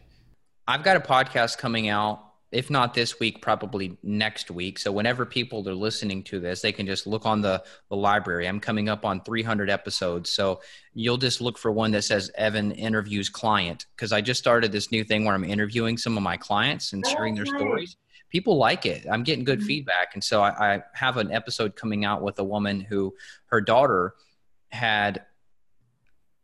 I've 0.66 0.82
got 0.82 0.96
a 0.96 1.00
podcast 1.00 1.56
coming 1.56 1.88
out 1.88 2.31
if 2.52 2.68
not 2.68 2.92
this 2.92 3.18
week, 3.18 3.40
probably 3.40 3.96
next 4.02 4.50
week. 4.50 4.78
So 4.78 4.92
whenever 4.92 5.24
people 5.24 5.66
are 5.68 5.74
listening 5.74 6.22
to 6.24 6.38
this, 6.38 6.60
they 6.60 6.70
can 6.70 6.86
just 6.86 7.06
look 7.06 7.24
on 7.24 7.40
the, 7.40 7.64
the 7.88 7.96
library. 7.96 8.46
I'm 8.46 8.60
coming 8.60 8.90
up 8.90 9.06
on 9.06 9.22
300 9.22 9.70
episodes. 9.70 10.30
So 10.30 10.60
you'll 10.92 11.16
just 11.16 11.40
look 11.40 11.56
for 11.56 11.72
one 11.72 11.90
that 11.92 12.02
says 12.02 12.30
Evan 12.36 12.72
interviews 12.72 13.30
client 13.30 13.86
because 13.96 14.12
I 14.12 14.20
just 14.20 14.38
started 14.38 14.70
this 14.70 14.92
new 14.92 15.02
thing 15.02 15.24
where 15.24 15.34
I'm 15.34 15.44
interviewing 15.44 15.96
some 15.96 16.16
of 16.18 16.22
my 16.22 16.36
clients 16.36 16.92
and 16.92 17.06
sharing 17.06 17.34
their 17.34 17.46
stories. 17.46 17.96
People 18.28 18.58
like 18.58 18.84
it. 18.84 19.06
I'm 19.10 19.22
getting 19.22 19.44
good 19.44 19.60
mm-hmm. 19.60 19.68
feedback. 19.68 20.10
And 20.12 20.22
so 20.22 20.42
I, 20.42 20.74
I 20.74 20.82
have 20.92 21.16
an 21.16 21.32
episode 21.32 21.74
coming 21.74 22.04
out 22.04 22.20
with 22.22 22.38
a 22.38 22.44
woman 22.44 22.80
who 22.80 23.14
her 23.46 23.62
daughter 23.62 24.14
had 24.70 25.22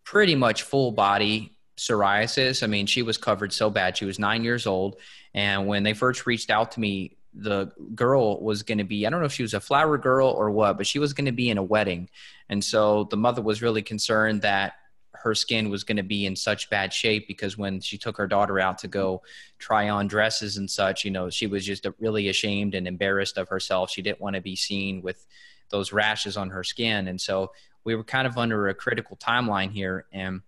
pretty 0.05 0.35
much 0.35 0.63
full 0.63 0.91
body 0.91 1.58
psoriasis. 1.79 2.63
I 2.63 2.67
mean, 2.67 2.87
she 2.87 3.03
was 3.03 3.17
covered 3.17 3.53
so 3.53 3.71
bad. 3.71 3.97
She 3.97 4.05
was 4.05 4.19
nine 4.19 4.45
years 4.45 4.67
old. 4.67 4.97
And 5.35 5.67
when 5.67 5.83
they 5.83 5.95
first 5.95 6.27
reached 6.27 6.51
out 6.51 6.73
to 6.73 6.81
me, 6.81 7.17
the 7.35 7.71
girl 7.95 8.41
was 8.41 8.63
going 8.63 8.79
to 8.79 8.85
be, 8.85 9.07
I 9.07 9.11
don't 9.11 9.21
know 9.21 9.27
if 9.27 9.33
she 9.33 9.43
was 9.43 9.55
a 9.55 9.61
flower 9.61 9.97
girl 9.97 10.29
or 10.29 10.51
what, 10.51 10.77
but 10.77 10.87
she 10.87 10.99
was 10.99 11.13
going 11.13 11.27
to 11.27 11.33
be 11.33 11.51
in 11.51 11.59
a 11.59 11.63
wedding. 11.63 12.11
And 12.49 12.65
so 12.65 13.05
the 13.05 13.17
mother 13.17 13.43
was 13.43 13.63
really 13.63 13.83
concerned 13.83 14.43
that 14.43 14.75
her 15.13 15.35
skin 15.35 15.69
was 15.69 15.85
going 15.85 15.97
to 15.97 16.03
be 16.03 16.27
in 16.27 16.37
such 16.37 16.71
bad 16.71 16.93
shape 16.93 17.27
because 17.27 17.59
when 17.59 17.81
she 17.81 17.99
took 17.99 18.17
her 18.17 18.27
daughter 18.27 18.59
out 18.59 18.79
to 18.79 18.89
go 18.89 19.23
try 19.59 19.89
on 19.89 20.07
dresses 20.07 20.57
and 20.57 20.71
such, 20.71 21.05
you 21.05 21.11
know, 21.11 21.29
she 21.31 21.47
was 21.47 21.65
just 21.65 21.87
really 21.99 22.29
ashamed 22.29 22.75
and 22.75 22.87
embarrassed 22.87 23.37
of 23.37 23.49
herself. 23.49 23.91
She 23.91 24.03
didn't 24.03 24.21
want 24.21 24.37
to 24.37 24.43
be 24.43 24.57
seen 24.57 25.03
with 25.03 25.27
those 25.71 25.93
rashes 25.93 26.37
on 26.37 26.51
her 26.51 26.65
skin. 26.65 27.09
And 27.09 27.21
so 27.21 27.53
we 27.85 27.95
were 27.95 28.05
kind 28.05 28.27
of 28.27 28.39
under 28.39 28.69
a 28.69 28.75
critical 28.75 29.17
timeline 29.17 29.71
here. 29.71 30.07
And 30.13 30.43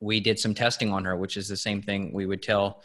we 0.00 0.20
did 0.20 0.38
some 0.38 0.54
testing 0.54 0.92
on 0.92 1.04
her, 1.04 1.16
which 1.16 1.36
is 1.36 1.48
the 1.48 1.56
same 1.56 1.82
thing 1.82 2.12
we 2.12 2.26
would 2.26 2.42
tell 2.42 2.82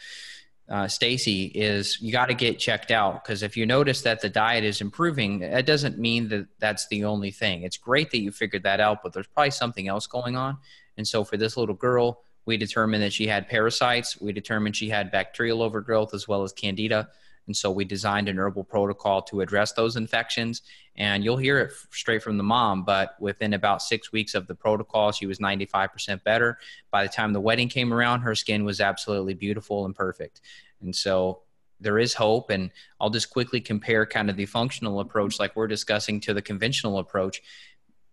uh, 0.71 0.87
Stacy 0.87 1.45
is 1.47 2.01
you 2.01 2.13
got 2.13 2.27
to 2.27 2.33
get 2.33 2.57
checked 2.57 2.91
out 2.91 3.21
because 3.21 3.43
if 3.43 3.57
you 3.57 3.65
notice 3.65 4.03
that 4.03 4.21
the 4.21 4.29
diet 4.29 4.63
is 4.63 4.79
improving, 4.79 5.39
that 5.39 5.65
doesn't 5.65 5.99
mean 5.99 6.29
that 6.29 6.47
that's 6.59 6.87
the 6.87 7.03
only 7.03 7.29
thing. 7.29 7.63
It's 7.63 7.75
great 7.75 8.09
that 8.11 8.21
you 8.21 8.31
figured 8.31 8.63
that 8.63 8.79
out, 8.79 9.03
but 9.03 9.11
there's 9.11 9.27
probably 9.27 9.51
something 9.51 9.89
else 9.89 10.07
going 10.07 10.37
on. 10.37 10.57
And 10.95 11.05
so 11.05 11.25
for 11.25 11.35
this 11.35 11.57
little 11.57 11.75
girl, 11.75 12.21
we 12.45 12.55
determined 12.55 13.03
that 13.03 13.11
she 13.11 13.27
had 13.27 13.49
parasites. 13.49 14.19
We 14.21 14.31
determined 14.31 14.77
she 14.77 14.89
had 14.89 15.11
bacterial 15.11 15.61
overgrowth 15.61 16.13
as 16.13 16.25
well 16.25 16.43
as 16.43 16.53
candida. 16.53 17.09
And 17.51 17.57
so 17.57 17.69
we 17.69 17.83
designed 17.83 18.29
an 18.29 18.39
herbal 18.39 18.63
protocol 18.63 19.21
to 19.23 19.41
address 19.41 19.73
those 19.73 19.97
infections. 19.97 20.61
And 20.95 21.21
you'll 21.21 21.35
hear 21.35 21.59
it 21.59 21.73
straight 21.89 22.23
from 22.23 22.37
the 22.37 22.45
mom, 22.45 22.85
but 22.85 23.17
within 23.19 23.53
about 23.53 23.81
six 23.81 24.13
weeks 24.13 24.35
of 24.35 24.47
the 24.47 24.55
protocol, 24.55 25.11
she 25.11 25.25
was 25.25 25.39
95% 25.39 26.23
better. 26.23 26.57
By 26.91 27.03
the 27.03 27.09
time 27.09 27.33
the 27.33 27.41
wedding 27.41 27.67
came 27.67 27.91
around, 27.91 28.21
her 28.21 28.35
skin 28.35 28.63
was 28.63 28.79
absolutely 28.79 29.33
beautiful 29.33 29.83
and 29.83 29.93
perfect. 29.93 30.39
And 30.81 30.95
so 30.95 31.41
there 31.81 31.99
is 31.99 32.13
hope. 32.13 32.51
And 32.51 32.71
I'll 33.01 33.09
just 33.09 33.29
quickly 33.29 33.59
compare 33.59 34.05
kind 34.05 34.29
of 34.29 34.37
the 34.37 34.45
functional 34.45 35.01
approach, 35.01 35.37
like 35.37 35.53
we're 35.57 35.67
discussing, 35.67 36.21
to 36.21 36.33
the 36.33 36.41
conventional 36.41 36.99
approach. 36.99 37.41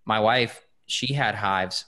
My 0.04 0.18
wife, 0.18 0.66
she 0.86 1.14
had 1.14 1.36
hives 1.36 1.84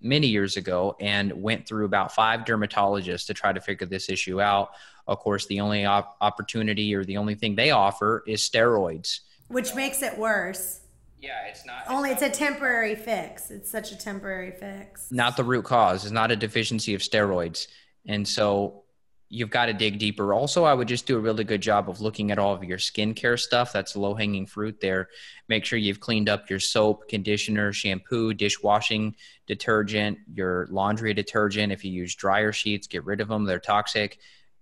many 0.00 0.28
years 0.28 0.56
ago 0.56 0.96
and 1.00 1.42
went 1.42 1.68
through 1.68 1.84
about 1.84 2.14
five 2.14 2.46
dermatologists 2.46 3.26
to 3.26 3.34
try 3.34 3.52
to 3.52 3.60
figure 3.60 3.86
this 3.86 4.08
issue 4.08 4.40
out. 4.40 4.70
Of 5.08 5.20
course, 5.20 5.46
the 5.46 5.60
only 5.60 5.86
op- 5.86 6.16
opportunity 6.20 6.94
or 6.94 7.02
the 7.02 7.16
only 7.16 7.34
thing 7.34 7.56
they 7.56 7.70
offer 7.70 8.22
is 8.26 8.42
steroids, 8.42 9.20
which 9.48 9.74
makes 9.74 10.02
it 10.02 10.16
worse. 10.18 10.80
Yeah, 11.20 11.46
it's 11.48 11.66
not. 11.66 11.82
It's 11.82 11.90
Only 11.90 12.10
not, 12.10 12.22
it's 12.22 12.36
a 12.36 12.38
temporary 12.38 12.94
fix. 12.94 13.50
It's 13.50 13.70
such 13.70 13.90
a 13.90 13.96
temporary 13.96 14.52
fix. 14.52 15.10
Not 15.10 15.36
the 15.36 15.42
root 15.42 15.64
cause. 15.64 16.04
It's 16.04 16.12
not 16.12 16.30
a 16.30 16.36
deficiency 16.36 16.94
of 16.94 17.00
steroids. 17.00 17.66
And 18.06 18.28
so 18.28 18.84
you've 19.28 19.50
got 19.50 19.66
to 19.66 19.72
dig 19.72 19.98
deeper. 19.98 20.32
Also, 20.32 20.64
I 20.64 20.74
would 20.74 20.86
just 20.88 21.06
do 21.06 21.16
a 21.16 21.20
really 21.20 21.42
good 21.42 21.60
job 21.60 21.90
of 21.90 22.00
looking 22.00 22.30
at 22.30 22.38
all 22.38 22.54
of 22.54 22.62
your 22.62 22.78
skincare 22.78 23.38
stuff. 23.38 23.72
That's 23.72 23.96
low 23.96 24.14
hanging 24.14 24.46
fruit 24.46 24.80
there. 24.80 25.08
Make 25.48 25.64
sure 25.64 25.78
you've 25.78 26.00
cleaned 26.00 26.28
up 26.28 26.48
your 26.48 26.60
soap, 26.60 27.08
conditioner, 27.08 27.72
shampoo, 27.72 28.32
dishwashing 28.32 29.16
detergent, 29.46 30.18
your 30.32 30.68
laundry 30.70 31.14
detergent. 31.14 31.72
If 31.72 31.84
you 31.84 31.90
use 31.90 32.14
dryer 32.14 32.52
sheets, 32.52 32.86
get 32.86 33.04
rid 33.04 33.20
of 33.20 33.28
them. 33.28 33.44
They're 33.44 33.58
toxic. 33.58 34.18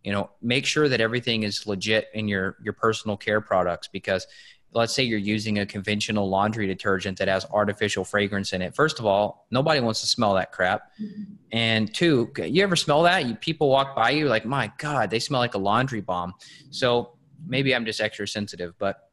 You 0.06 0.12
know, 0.12 0.30
make 0.40 0.66
sure 0.66 0.88
that 0.88 1.00
everything 1.00 1.42
is 1.42 1.66
legit 1.66 2.06
in 2.14 2.28
your 2.28 2.58
your 2.62 2.74
personal 2.74 3.16
care 3.16 3.40
products 3.40 3.88
because 3.88 4.24
let's 4.72 4.94
say 4.94 5.02
you're 5.02 5.18
using 5.18 5.58
a 5.58 5.66
conventional 5.66 6.28
laundry 6.28 6.68
detergent 6.68 7.18
that 7.18 7.26
has 7.26 7.44
artificial 7.46 8.04
fragrance 8.04 8.52
in 8.52 8.62
it. 8.62 8.72
First 8.72 9.00
of 9.00 9.04
all, 9.06 9.48
nobody 9.50 9.80
wants 9.80 10.02
to 10.02 10.06
smell 10.06 10.34
that 10.34 10.52
crap. 10.52 10.92
Mm-hmm. 11.02 11.32
And 11.50 11.92
two, 11.92 12.30
you 12.36 12.62
ever 12.62 12.76
smell 12.76 13.02
that? 13.02 13.26
You, 13.26 13.34
people 13.34 13.68
walk 13.68 13.96
by 13.96 14.10
you 14.10 14.28
like, 14.28 14.44
my 14.44 14.70
God, 14.78 15.10
they 15.10 15.18
smell 15.18 15.40
like 15.40 15.54
a 15.54 15.58
laundry 15.58 16.02
bomb. 16.02 16.34
So 16.70 17.16
maybe 17.44 17.74
I'm 17.74 17.84
just 17.84 18.00
extra 18.00 18.28
sensitive, 18.28 18.74
but 18.78 19.10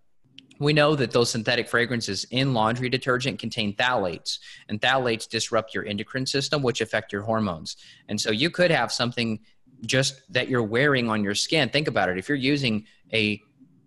we 0.60 0.74
know 0.74 0.96
that 0.96 1.12
those 1.12 1.32
synthetic 1.32 1.68
fragrances 1.68 2.26
in 2.30 2.54
laundry 2.54 2.90
detergent 2.90 3.40
contain 3.40 3.76
phthalates 3.76 4.38
and 4.70 4.80
phthalates 4.80 5.28
disrupt 5.28 5.74
your 5.74 5.86
endocrine 5.86 6.26
system 6.26 6.62
which 6.62 6.82
affect 6.82 7.12
your 7.12 7.24
hormones 7.24 7.76
and 8.08 8.22
so 8.22 8.32
you 8.32 8.50
could 8.50 8.72
have 8.72 8.92
something 8.92 9.40
just 9.86 10.22
that 10.34 10.50
you're 10.50 10.64
wearing 10.64 11.10
on 11.10 11.24
your 11.24 11.36
skin. 11.36 11.70
Think 11.70 11.88
about 11.88 12.10
it. 12.10 12.18
If 12.18 12.30
you're 12.30 12.38
using 12.38 12.86
a 13.12 13.42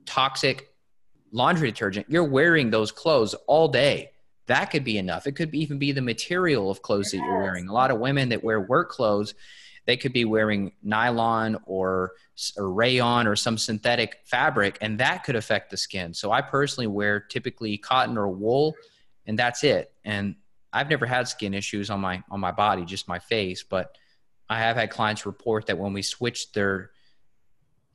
toxic 0.05 0.69
laundry 1.33 1.71
detergent 1.71 2.07
you're 2.09 2.25
wearing 2.25 2.71
those 2.71 2.93
clothes 2.93 3.35
all 3.47 3.69
day. 3.69 4.11
That 4.47 4.67
could 4.67 4.85
be 4.85 4.97
enough. 4.97 5.27
It 5.27 5.33
could 5.33 5.53
even 5.55 5.79
be 5.79 5.91
the 5.91 6.01
material 6.01 6.71
of 6.71 6.81
clothes 6.81 7.11
that 7.11 7.17
you're 7.17 7.43
wearing. 7.43 7.69
A 7.69 7.73
lot 7.73 7.91
of 7.91 7.99
women 7.99 8.29
that 8.29 8.45
wear 8.45 8.61
work 8.61 8.91
clothes 8.91 9.35
they 9.87 9.97
could 9.97 10.13
be 10.13 10.25
wearing 10.25 10.73
nylon 10.83 11.57
or, 11.65 12.13
or 12.57 12.73
rayon 12.73 13.27
or 13.27 13.37
some 13.37 13.57
synthetic 13.57 14.19
fabric, 14.25 14.77
and 14.81 14.99
that 14.99 15.23
could 15.23 15.37
affect 15.37 15.71
the 15.71 15.77
skin. 15.77 16.13
So 16.13 16.33
I 16.33 16.43
personally 16.43 16.89
wear 16.89 17.21
typically 17.21 17.79
cotton 17.79 18.19
or 18.19 18.29
wool, 18.29 18.75
and 19.27 19.39
that's 19.39 19.63
it. 19.63 19.93
And 20.05 20.35
I've 20.73 20.91
never 20.91 21.07
had 21.07 21.29
skin 21.29 21.55
issues 21.55 21.89
on 21.89 22.01
my 22.01 22.23
on 22.31 22.41
my 22.41 22.51
body, 22.51 22.85
just 22.85 23.07
my 23.07 23.21
face, 23.21 23.63
but 23.63 23.97
I 24.49 24.59
have 24.61 24.77
had 24.77 24.91
clients 24.91 25.27
report 25.27 25.67
that 25.67 25.79
when 25.79 25.93
we 25.93 26.03
switch 26.03 26.53
their 26.53 26.91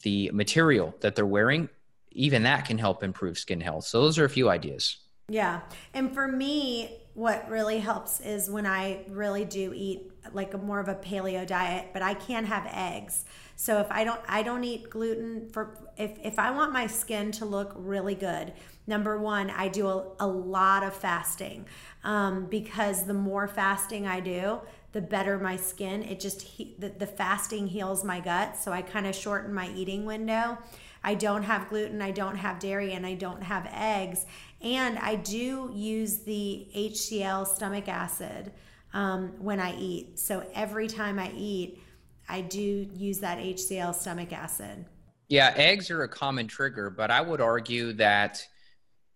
the 0.03 0.31
material 0.33 0.95
that 1.01 1.15
they're 1.15 1.25
wearing, 1.25 1.69
even 2.11 2.43
that 2.43 2.65
can 2.65 2.77
help 2.77 3.03
improve 3.03 3.37
skin 3.37 3.61
health. 3.61 3.85
So 3.85 4.01
those 4.01 4.17
are 4.17 4.25
a 4.25 4.29
few 4.29 4.49
ideas. 4.49 4.97
Yeah. 5.29 5.61
And 5.93 6.13
for 6.13 6.27
me, 6.27 6.97
what 7.13 7.49
really 7.49 7.79
helps 7.79 8.19
is 8.19 8.49
when 8.49 8.65
I 8.65 9.05
really 9.09 9.45
do 9.45 9.73
eat 9.75 10.11
like 10.33 10.53
a 10.53 10.57
more 10.57 10.79
of 10.79 10.87
a 10.87 10.95
paleo 10.95 11.45
diet, 11.45 11.89
but 11.93 12.01
I 12.01 12.13
can 12.13 12.45
have 12.45 12.67
eggs. 12.71 13.25
So 13.55 13.79
if 13.79 13.87
I 13.91 14.03
don't 14.03 14.19
I 14.27 14.43
don't 14.43 14.63
eat 14.63 14.89
gluten 14.89 15.49
for 15.49 15.77
if 15.97 16.17
if 16.23 16.39
I 16.39 16.51
want 16.51 16.73
my 16.73 16.87
skin 16.87 17.31
to 17.33 17.45
look 17.45 17.73
really 17.75 18.15
good, 18.15 18.53
number 18.87 19.17
one, 19.19 19.49
I 19.49 19.67
do 19.67 19.87
a, 19.87 20.05
a 20.19 20.27
lot 20.27 20.83
of 20.83 20.93
fasting 20.93 21.65
um, 22.03 22.45
because 22.45 23.05
the 23.05 23.13
more 23.13 23.47
fasting 23.47 24.07
I 24.07 24.19
do, 24.19 24.61
the 24.93 25.01
better 25.01 25.37
my 25.39 25.55
skin. 25.55 26.03
It 26.03 26.19
just 26.19 26.41
he, 26.41 26.75
the, 26.79 26.89
the 26.89 27.07
fasting 27.07 27.67
heals 27.67 28.03
my 28.03 28.19
gut, 28.19 28.57
so 28.57 28.71
I 28.71 28.81
kind 28.81 29.07
of 29.07 29.15
shorten 29.15 29.53
my 29.53 29.69
eating 29.75 30.05
window. 30.05 30.57
I 31.03 31.15
don't 31.15 31.43
have 31.43 31.69
gluten, 31.69 32.01
I 32.01 32.11
don't 32.11 32.35
have 32.35 32.59
dairy, 32.59 32.93
and 32.93 33.05
I 33.05 33.15
don't 33.15 33.41
have 33.41 33.67
eggs. 33.73 34.25
And 34.61 34.99
I 34.99 35.15
do 35.15 35.71
use 35.73 36.19
the 36.19 36.67
HCL 36.75 37.47
stomach 37.47 37.87
acid 37.87 38.51
um, 38.93 39.33
when 39.39 39.59
I 39.59 39.75
eat. 39.77 40.19
So 40.19 40.45
every 40.53 40.87
time 40.87 41.17
I 41.17 41.31
eat, 41.35 41.81
I 42.29 42.41
do 42.41 42.87
use 42.93 43.19
that 43.19 43.39
HCL 43.39 43.95
stomach 43.95 44.31
acid. 44.31 44.85
Yeah, 45.27 45.53
eggs 45.55 45.89
are 45.89 46.03
a 46.03 46.09
common 46.09 46.47
trigger, 46.47 46.89
but 46.89 47.09
I 47.09 47.21
would 47.21 47.41
argue 47.41 47.93
that 47.93 48.45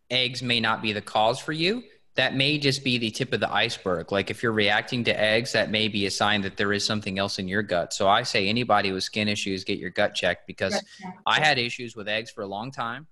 eggs 0.09 0.41
may 0.41 0.59
not 0.59 0.81
be 0.81 0.93
the 0.93 1.01
cause 1.01 1.39
for 1.39 1.51
you. 1.51 1.83
That 2.15 2.35
may 2.35 2.57
just 2.57 2.83
be 2.83 2.97
the 2.97 3.11
tip 3.11 3.33
of 3.33 3.41
the 3.41 3.51
iceberg. 3.51 4.11
Like 4.11 4.31
if 4.31 4.41
you're 4.41 4.53
reacting 4.53 5.03
to 5.03 5.19
eggs, 5.19 5.51
that 5.51 5.69
may 5.69 5.87
be 5.89 6.05
a 6.05 6.11
sign 6.11 6.41
that 6.41 6.55
there 6.55 6.71
is 6.71 6.85
something 6.85 7.19
else 7.19 7.39
in 7.39 7.47
your 7.47 7.61
gut. 7.61 7.93
So 7.93 8.07
I 8.07 8.23
say 8.23 8.47
anybody 8.47 8.91
with 8.91 9.03
skin 9.03 9.27
issues, 9.27 9.63
get 9.65 9.79
your 9.79 9.89
gut 9.89 10.15
checked 10.15 10.47
because 10.47 10.81
I 11.25 11.41
had 11.41 11.57
issues 11.57 11.95
with 11.95 12.07
eggs 12.07 12.31
for 12.31 12.41
a 12.41 12.47
long 12.47 12.71
time 12.71 13.07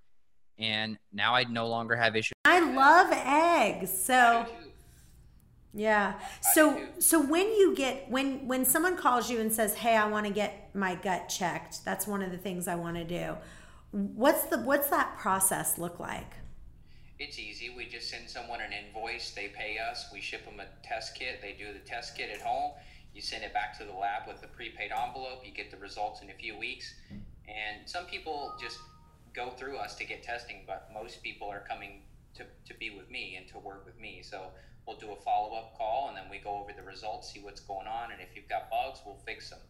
and 0.58 0.98
now 1.12 1.34
I 1.34 1.44
no 1.44 1.66
longer 1.66 1.96
have 1.96 2.16
issues. 2.16 2.32
I 2.44 2.60
love 2.60 3.10
eggs. 3.12 3.90
So 3.90 4.46
yeah. 5.72 6.14
So 6.54 6.80
so 6.98 7.20
when 7.20 7.46
you 7.46 7.74
get 7.74 8.08
when 8.10 8.46
when 8.46 8.64
someone 8.64 8.96
calls 8.96 9.30
you 9.30 9.40
and 9.40 9.52
says, 9.52 9.74
"Hey, 9.74 9.96
I 9.96 10.06
want 10.06 10.26
to 10.26 10.32
get 10.32 10.74
my 10.74 10.94
gut 10.94 11.28
checked." 11.28 11.84
That's 11.84 12.06
one 12.06 12.22
of 12.22 12.30
the 12.30 12.38
things 12.38 12.68
I 12.68 12.76
want 12.76 12.96
to 12.96 13.04
do. 13.04 13.36
What's 13.90 14.44
the 14.44 14.58
what's 14.58 14.88
that 14.90 15.16
process 15.18 15.78
look 15.78 15.98
like? 15.98 16.34
It's 17.18 17.38
easy. 17.38 17.72
We 17.76 17.86
just 17.86 18.10
send 18.10 18.28
someone 18.28 18.60
an 18.60 18.72
invoice, 18.72 19.30
they 19.30 19.48
pay 19.48 19.78
us, 19.78 20.06
we 20.12 20.20
ship 20.20 20.44
them 20.44 20.58
a 20.58 20.66
test 20.86 21.14
kit, 21.14 21.40
they 21.40 21.52
do 21.52 21.72
the 21.72 21.78
test 21.78 22.16
kit 22.16 22.30
at 22.30 22.40
home. 22.40 22.72
You 23.14 23.22
send 23.22 23.44
it 23.44 23.54
back 23.54 23.78
to 23.78 23.84
the 23.84 23.92
lab 23.92 24.26
with 24.26 24.42
a 24.42 24.48
prepaid 24.48 24.90
envelope, 24.90 25.42
you 25.44 25.52
get 25.52 25.70
the 25.70 25.76
results 25.76 26.22
in 26.22 26.30
a 26.30 26.34
few 26.34 26.58
weeks. 26.58 26.92
And 27.46 27.88
some 27.88 28.06
people 28.06 28.52
just 28.60 28.78
go 29.32 29.50
through 29.50 29.76
us 29.76 29.94
to 29.96 30.04
get 30.04 30.24
testing, 30.24 30.64
but 30.66 30.88
most 30.92 31.22
people 31.22 31.48
are 31.48 31.64
coming 31.68 32.02
to, 32.34 32.44
to 32.66 32.74
be 32.78 32.90
with 32.90 33.08
me 33.10 33.36
and 33.36 33.46
to 33.48 33.58
work 33.58 33.86
with 33.86 33.98
me. 34.00 34.20
So 34.22 34.48
we'll 34.86 34.96
do 34.96 35.12
a 35.12 35.16
follow 35.16 35.54
up 35.54 35.78
call 35.78 36.08
and 36.08 36.16
then 36.16 36.24
we 36.28 36.38
go 36.38 36.58
over 36.58 36.72
the 36.76 36.82
results, 36.82 37.32
see 37.32 37.40
what's 37.40 37.60
going 37.60 37.86
on, 37.86 38.10
and 38.10 38.20
if 38.20 38.34
you've 38.34 38.48
got 38.48 38.70
bugs, 38.70 39.00
we'll 39.06 39.18
fix 39.24 39.50
them. 39.50 39.60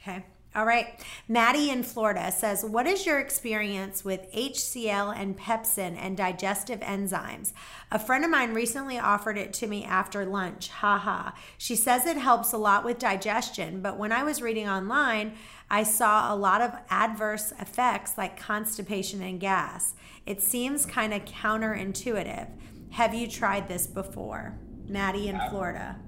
Okay. 0.00 0.24
All 0.52 0.66
right. 0.66 1.00
Maddie 1.28 1.70
in 1.70 1.84
Florida 1.84 2.32
says, 2.32 2.64
What 2.64 2.88
is 2.88 3.06
your 3.06 3.20
experience 3.20 4.04
with 4.04 4.32
HCL 4.32 5.16
and 5.16 5.38
pepsin 5.38 5.96
and 5.96 6.16
digestive 6.16 6.80
enzymes? 6.80 7.52
A 7.92 8.00
friend 8.00 8.24
of 8.24 8.32
mine 8.32 8.52
recently 8.52 8.98
offered 8.98 9.38
it 9.38 9.52
to 9.54 9.68
me 9.68 9.84
after 9.84 10.26
lunch. 10.26 10.68
Haha. 10.68 11.30
She 11.56 11.76
says 11.76 12.04
it 12.04 12.16
helps 12.16 12.52
a 12.52 12.58
lot 12.58 12.84
with 12.84 12.98
digestion, 12.98 13.80
but 13.80 13.96
when 13.96 14.10
I 14.10 14.24
was 14.24 14.42
reading 14.42 14.68
online, 14.68 15.34
I 15.70 15.84
saw 15.84 16.34
a 16.34 16.36
lot 16.36 16.60
of 16.60 16.74
adverse 16.90 17.52
effects 17.60 18.18
like 18.18 18.40
constipation 18.40 19.22
and 19.22 19.38
gas. 19.38 19.94
It 20.26 20.42
seems 20.42 20.84
kind 20.84 21.14
of 21.14 21.24
counterintuitive. 21.26 22.48
Have 22.90 23.14
you 23.14 23.28
tried 23.28 23.68
this 23.68 23.86
before? 23.86 24.58
Maddie 24.88 25.28
in 25.28 25.40
Florida. 25.48 26.00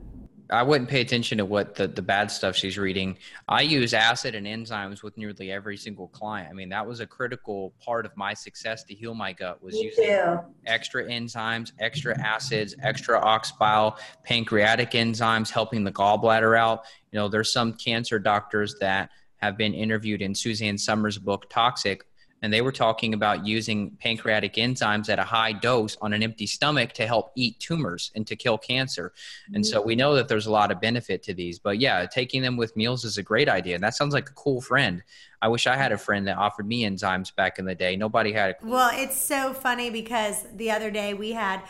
I 0.53 0.63
wouldn't 0.63 0.91
pay 0.91 1.01
attention 1.01 1.39
to 1.39 1.47
what 1.47 1.75
the, 1.75 1.89
the 1.89 2.03
bad 2.03 2.31
stuff 2.31 2.55
she's 2.55 2.77
reading. 2.77 3.17
I 3.49 3.63
use 3.63 3.95
acid 3.95 4.35
and 4.35 4.47
enzymes 4.47 5.03
with 5.03 5.17
nearly 5.17 5.51
every 5.51 5.79
single 5.79 6.09
client. 6.09 6.51
I 6.51 6.53
mean, 6.53 6.69
that 6.69 6.87
was 6.87 7.01
a 7.01 7.07
critical 7.07 7.73
part 7.83 8.05
of 8.05 8.15
my 8.17 8.35
success 8.35 8.85
to 8.85 8.95
heal 8.95 9.15
my 9.15 9.33
gut 9.33 9.63
was 9.63 9.75
Me 9.75 9.85
using 9.85 10.05
too. 10.05 10.41
extra 10.67 11.05
enzymes, 11.05 11.73
extra 11.81 12.21
acids, 12.21 12.75
extra 12.83 13.19
ox 13.19 13.53
bile, 13.53 13.99
pancreatic 14.25 14.91
enzymes, 14.91 15.51
helping 15.51 15.85
the 15.85 15.93
gallbladder 15.93 16.59
out. 16.59 16.85
You 17.13 17.19
know, 17.19 17.29
there's 17.29 17.51
some 17.51 17.73
cancer 17.73 18.19
doctors 18.19 18.77
that 18.81 19.11
have 19.37 19.57
been 19.57 19.73
interviewed 19.73 20.21
in 20.21 20.35
Suzanne 20.35 20.77
Somers' 20.79 21.19
book 21.19 21.49
Toxic 21.49 22.05
and 22.43 22.53
they 22.53 22.61
were 22.61 22.72
talking 22.72 23.14
about 23.14 23.47
using 23.47 23.93
pancreatic 23.93 24.55
enzymes 24.55 25.09
at 25.09 25.18
a 25.18 25.24
high 25.24 25.53
dose 25.53 25.97
on 26.03 26.12
an 26.12 26.22
empty 26.22 26.47
stomach 26.47 26.93
to 26.95 27.07
help 27.07 27.32
eat 27.36 27.59
tumors 27.61 28.11
and 28.16 28.26
to 28.26 28.36
kill 28.36 28.59
cancer. 28.59 29.12
And 29.55 29.64
so 29.64 29.80
we 29.80 29.95
know 29.95 30.14
that 30.16 30.28
there's 30.28 30.47
a 30.47 30.51
lot 30.51 30.72
of 30.72 30.80
benefit 30.80 31.22
to 31.24 31.34
these. 31.34 31.61
But 31.61 31.78
yeah, 31.78 32.05
taking 32.07 32.43
them 32.43 32.57
with 32.57 32.76
meals 32.76 33.05
is 33.05 33.16
a 33.16 33.22
great 33.22 33.49
idea. 33.49 33.76
And 33.76 33.84
that 33.84 33.95
sounds 33.95 34.12
like 34.12 34.28
a 34.28 34.32
cool 34.34 34.61
friend. 34.61 35.03
I 35.40 35.49
wish 35.49 35.66
I 35.66 35.76
had 35.76 35.93
a 35.93 35.99
friend 35.99 36.26
that 36.26 36.36
offered 36.36 36.66
me 36.66 36.82
enzymes 36.82 37.34
back 37.34 37.59
in 37.59 37.64
the 37.64 37.74
day. 37.74 37.97
Nobody 37.97 38.32
had 38.32 38.51
it. 38.51 38.57
Well, 38.62 38.90
it's 38.93 39.16
so 39.16 39.55
funny 39.55 39.90
because 39.90 40.45
the 40.55 40.72
other 40.72 40.90
day 40.90 41.14
we 41.14 41.32
had, 41.32 41.62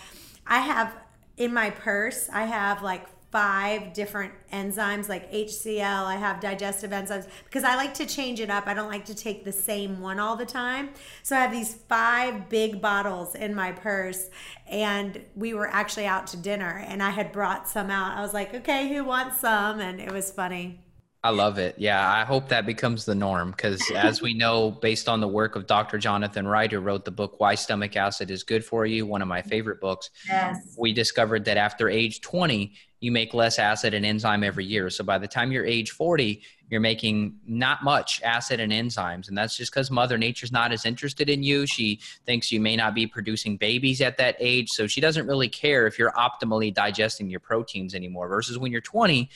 I 0.47 0.61
have 0.61 0.95
in 1.37 1.53
my 1.53 1.71
purse, 1.71 2.29
I 2.33 2.45
have 2.45 2.83
like 2.83 3.07
five 3.33 3.95
different 3.95 4.33
enzymes 4.53 5.09
like 5.09 5.33
HCL. 5.33 6.05
I 6.05 6.17
have 6.17 6.39
digestive 6.39 6.91
enzymes 6.91 7.27
because 7.45 7.65
I 7.65 7.77
like 7.77 7.95
to 7.95 8.07
change 8.07 8.41
it 8.41 8.51
up. 8.51 8.67
I 8.67 8.75
don't 8.75 8.91
like 8.91 9.07
to 9.07 9.15
take 9.15 9.45
the 9.45 9.53
same 9.53 10.01
one 10.01 10.21
all 10.21 10.37
the 10.37 10.45
time. 10.45 10.91
So 11.23 11.35
I 11.35 11.41
have 11.41 11.51
these 11.51 11.75
five 11.75 12.51
big 12.51 12.83
bottles 12.83 13.35
in 13.35 13.55
my 13.55 13.73
purse. 13.73 14.29
And 14.69 15.25
we 15.35 15.55
were 15.55 15.67
actually 15.67 16.07
out 16.07 16.27
to 16.29 16.37
dinner 16.37 16.85
and 16.87 17.03
I 17.03 17.11
had 17.11 17.33
brought 17.33 17.69
some 17.69 17.91
out. 17.91 18.17
I 18.17 18.21
was 18.21 18.35
like, 18.35 18.55
okay, 18.55 18.95
who 18.95 19.03
wants 19.03 19.41
some? 19.41 19.81
And 19.81 19.99
it 19.99 20.13
was 20.13 20.31
funny. 20.31 20.81
I 21.25 21.31
love 21.31 21.59
it. 21.59 21.77
Yeah, 21.79 22.13
I 22.13 22.25
hope 22.25 22.49
that 22.49 22.67
becomes 22.67 23.05
the 23.05 23.15
norm 23.15 23.53
because, 23.53 23.81
as 23.95 24.21
we 24.21 24.35
know, 24.35 24.73
based 24.73 25.09
on 25.09 25.21
the 25.21 25.29
work 25.29 25.55
of 25.55 25.69
Dr. 25.69 25.97
Jonathan 25.97 26.49
Wright, 26.49 26.71
who 26.71 26.81
wrote 26.81 27.05
the 27.05 27.13
book 27.13 27.39
Why 27.39 27.55
Stomach 27.55 27.97
Acid 27.97 28.29
is 28.29 28.43
Good 28.43 28.65
for 28.65 28.87
You, 28.87 29.07
one 29.07 29.23
of 29.23 29.29
my 29.29 29.41
favorite 29.41 29.81
books, 29.81 30.11
yes. 30.27 30.75
we 30.77 30.93
discovered 30.93 31.45
that 31.45 31.57
after 31.57 31.89
age 31.89 32.23
20, 32.23 32.73
you 32.99 33.13
make 33.13 33.35
less 33.35 33.61
acid 33.61 33.95
and 33.95 34.05
enzyme 34.05 34.43
every 34.43 34.65
year. 34.65 34.91
So 34.91 35.05
by 35.05 35.19
the 35.19 35.29
time 35.29 35.53
you're 35.53 35.67
age 35.67 35.91
40, 35.91 36.43
you're 36.71 36.81
making 36.81 37.37
not 37.47 37.85
much 37.85 38.21
acid 38.23 38.59
and 38.59 38.73
enzymes. 38.73 39.29
And 39.29 39.37
that's 39.37 39.57
just 39.57 39.73
because 39.73 39.91
Mother 39.91 40.17
Nature's 40.17 40.53
not 40.53 40.73
as 40.73 40.87
interested 40.87 41.29
in 41.29 41.43
you. 41.43 41.67
She 41.67 42.01
thinks 42.27 42.51
you 42.51 42.61
may 42.61 42.77
not 42.77 42.95
be 42.95 43.07
producing 43.07 43.57
babies 43.57 44.01
at 44.01 44.17
that 44.19 44.37
age. 44.41 44.71
So 44.71 44.87
she 44.87 45.01
doesn't 45.01 45.27
really 45.27 45.49
care 45.49 45.87
if 45.87 45.99
you're 45.99 46.13
optimally 46.13 46.73
digesting 46.73 47.29
your 47.29 47.41
proteins 47.41 47.95
anymore. 47.95 48.29
Versus 48.29 48.57
when 48.57 48.73
you're 48.73 48.81
20, 48.81 49.29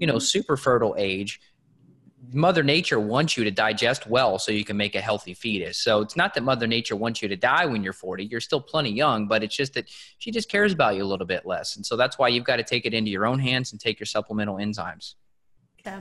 you 0.00 0.06
know, 0.06 0.18
super 0.18 0.56
fertile 0.56 0.96
age, 0.98 1.40
Mother 2.32 2.62
Nature 2.62 2.98
wants 2.98 3.36
you 3.36 3.44
to 3.44 3.50
digest 3.50 4.06
well 4.06 4.38
so 4.38 4.50
you 4.52 4.64
can 4.64 4.76
make 4.76 4.94
a 4.94 5.00
healthy 5.00 5.34
fetus. 5.34 5.78
So 5.78 6.00
it's 6.00 6.16
not 6.16 6.34
that 6.34 6.42
Mother 6.42 6.66
Nature 6.66 6.96
wants 6.96 7.22
you 7.22 7.28
to 7.28 7.36
die 7.36 7.66
when 7.66 7.82
you're 7.82 7.92
40. 7.92 8.24
You're 8.24 8.40
still 8.40 8.60
plenty 8.60 8.90
young, 8.90 9.28
but 9.28 9.42
it's 9.42 9.54
just 9.54 9.74
that 9.74 9.88
she 10.18 10.30
just 10.30 10.48
cares 10.48 10.72
about 10.72 10.96
you 10.96 11.04
a 11.04 11.06
little 11.06 11.26
bit 11.26 11.46
less. 11.46 11.76
And 11.76 11.84
so 11.84 11.96
that's 11.96 12.18
why 12.18 12.28
you've 12.28 12.44
got 12.44 12.56
to 12.56 12.64
take 12.64 12.86
it 12.86 12.94
into 12.94 13.10
your 13.10 13.26
own 13.26 13.38
hands 13.38 13.72
and 13.72 13.80
take 13.80 14.00
your 14.00 14.06
supplemental 14.06 14.56
enzymes. 14.56 15.14
Yeah. 15.84 16.00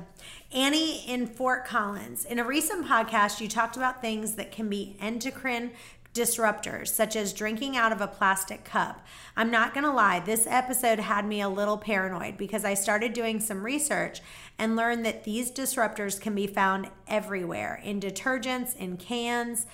Annie 0.51 1.05
in 1.07 1.25
Fort 1.25 1.65
Collins. 1.65 2.25
In 2.25 2.37
a 2.37 2.43
recent 2.43 2.85
podcast, 2.85 3.39
you 3.39 3.47
talked 3.47 3.77
about 3.77 4.01
things 4.01 4.35
that 4.35 4.51
can 4.51 4.67
be 4.67 4.97
endocrine 4.99 5.71
disruptors, 6.13 6.87
such 6.87 7.15
as 7.15 7.33
drinking 7.33 7.77
out 7.77 7.91
of 7.91 8.01
a 8.01 8.07
plastic 8.07 8.63
cup. 8.63 9.05
I'm 9.37 9.51
not 9.51 9.73
gonna 9.73 9.93
lie, 9.93 10.19
this 10.19 10.47
episode 10.47 10.99
had 10.99 11.25
me 11.25 11.41
a 11.41 11.49
little 11.49 11.77
paranoid 11.77 12.37
because 12.37 12.65
I 12.65 12.73
started 12.73 13.13
doing 13.13 13.39
some 13.39 13.63
research 13.63 14.21
and 14.57 14.75
learned 14.75 15.05
that 15.05 15.23
these 15.23 15.51
disruptors 15.51 16.19
can 16.19 16.35
be 16.35 16.47
found 16.47 16.89
everywhere 17.07 17.79
in 17.83 17.99
detergents, 17.99 18.75
in 18.75 18.97
cans. 18.97 19.67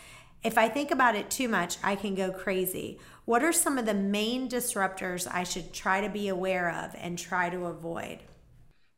If 0.44 0.58
I 0.58 0.70
think 0.70 0.92
about 0.92 1.16
it 1.16 1.30
too 1.30 1.48
much, 1.48 1.78
I 1.84 1.96
can 1.96 2.16
go 2.16 2.32
crazy. 2.32 3.00
What 3.26 3.44
are 3.44 3.54
some 3.54 3.78
of 3.78 3.86
the 3.86 3.96
main 3.96 4.48
disruptors 4.48 5.28
I 5.32 5.44
should 5.44 5.74
try 5.74 6.02
to 6.02 6.10
be 6.10 6.28
aware 6.28 6.70
of 6.70 6.96
and 7.00 7.18
try 7.18 7.50
to 7.50 7.66
avoid? 7.66 8.20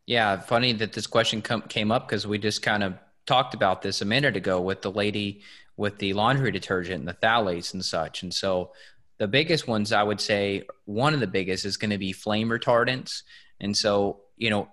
Yeah, 0.05 0.39
funny 0.39 0.73
that 0.73 0.93
this 0.93 1.07
question 1.07 1.41
came 1.41 1.91
up 1.91 2.07
because 2.07 2.25
we 2.25 2.37
just 2.37 2.61
kind 2.61 2.83
of 2.83 2.95
talked 3.25 3.53
about 3.53 3.81
this 3.81 4.01
a 4.01 4.05
minute 4.05 4.35
ago 4.35 4.59
with 4.59 4.81
the 4.81 4.91
lady 4.91 5.41
with 5.77 5.97
the 5.99 6.13
laundry 6.13 6.51
detergent 6.51 6.99
and 6.99 7.07
the 7.07 7.13
phthalates 7.13 7.73
and 7.73 7.85
such. 7.85 8.23
And 8.23 8.33
so 8.33 8.71
the 9.19 9.27
biggest 9.27 9.67
ones 9.67 9.91
I 9.91 10.03
would 10.03 10.19
say 10.19 10.63
one 10.85 11.13
of 11.13 11.19
the 11.19 11.27
biggest 11.27 11.65
is 11.65 11.77
going 11.77 11.91
to 11.91 11.97
be 11.97 12.11
flame 12.11 12.49
retardants. 12.49 13.21
And 13.59 13.77
so, 13.77 14.21
you 14.35 14.49
know, 14.49 14.69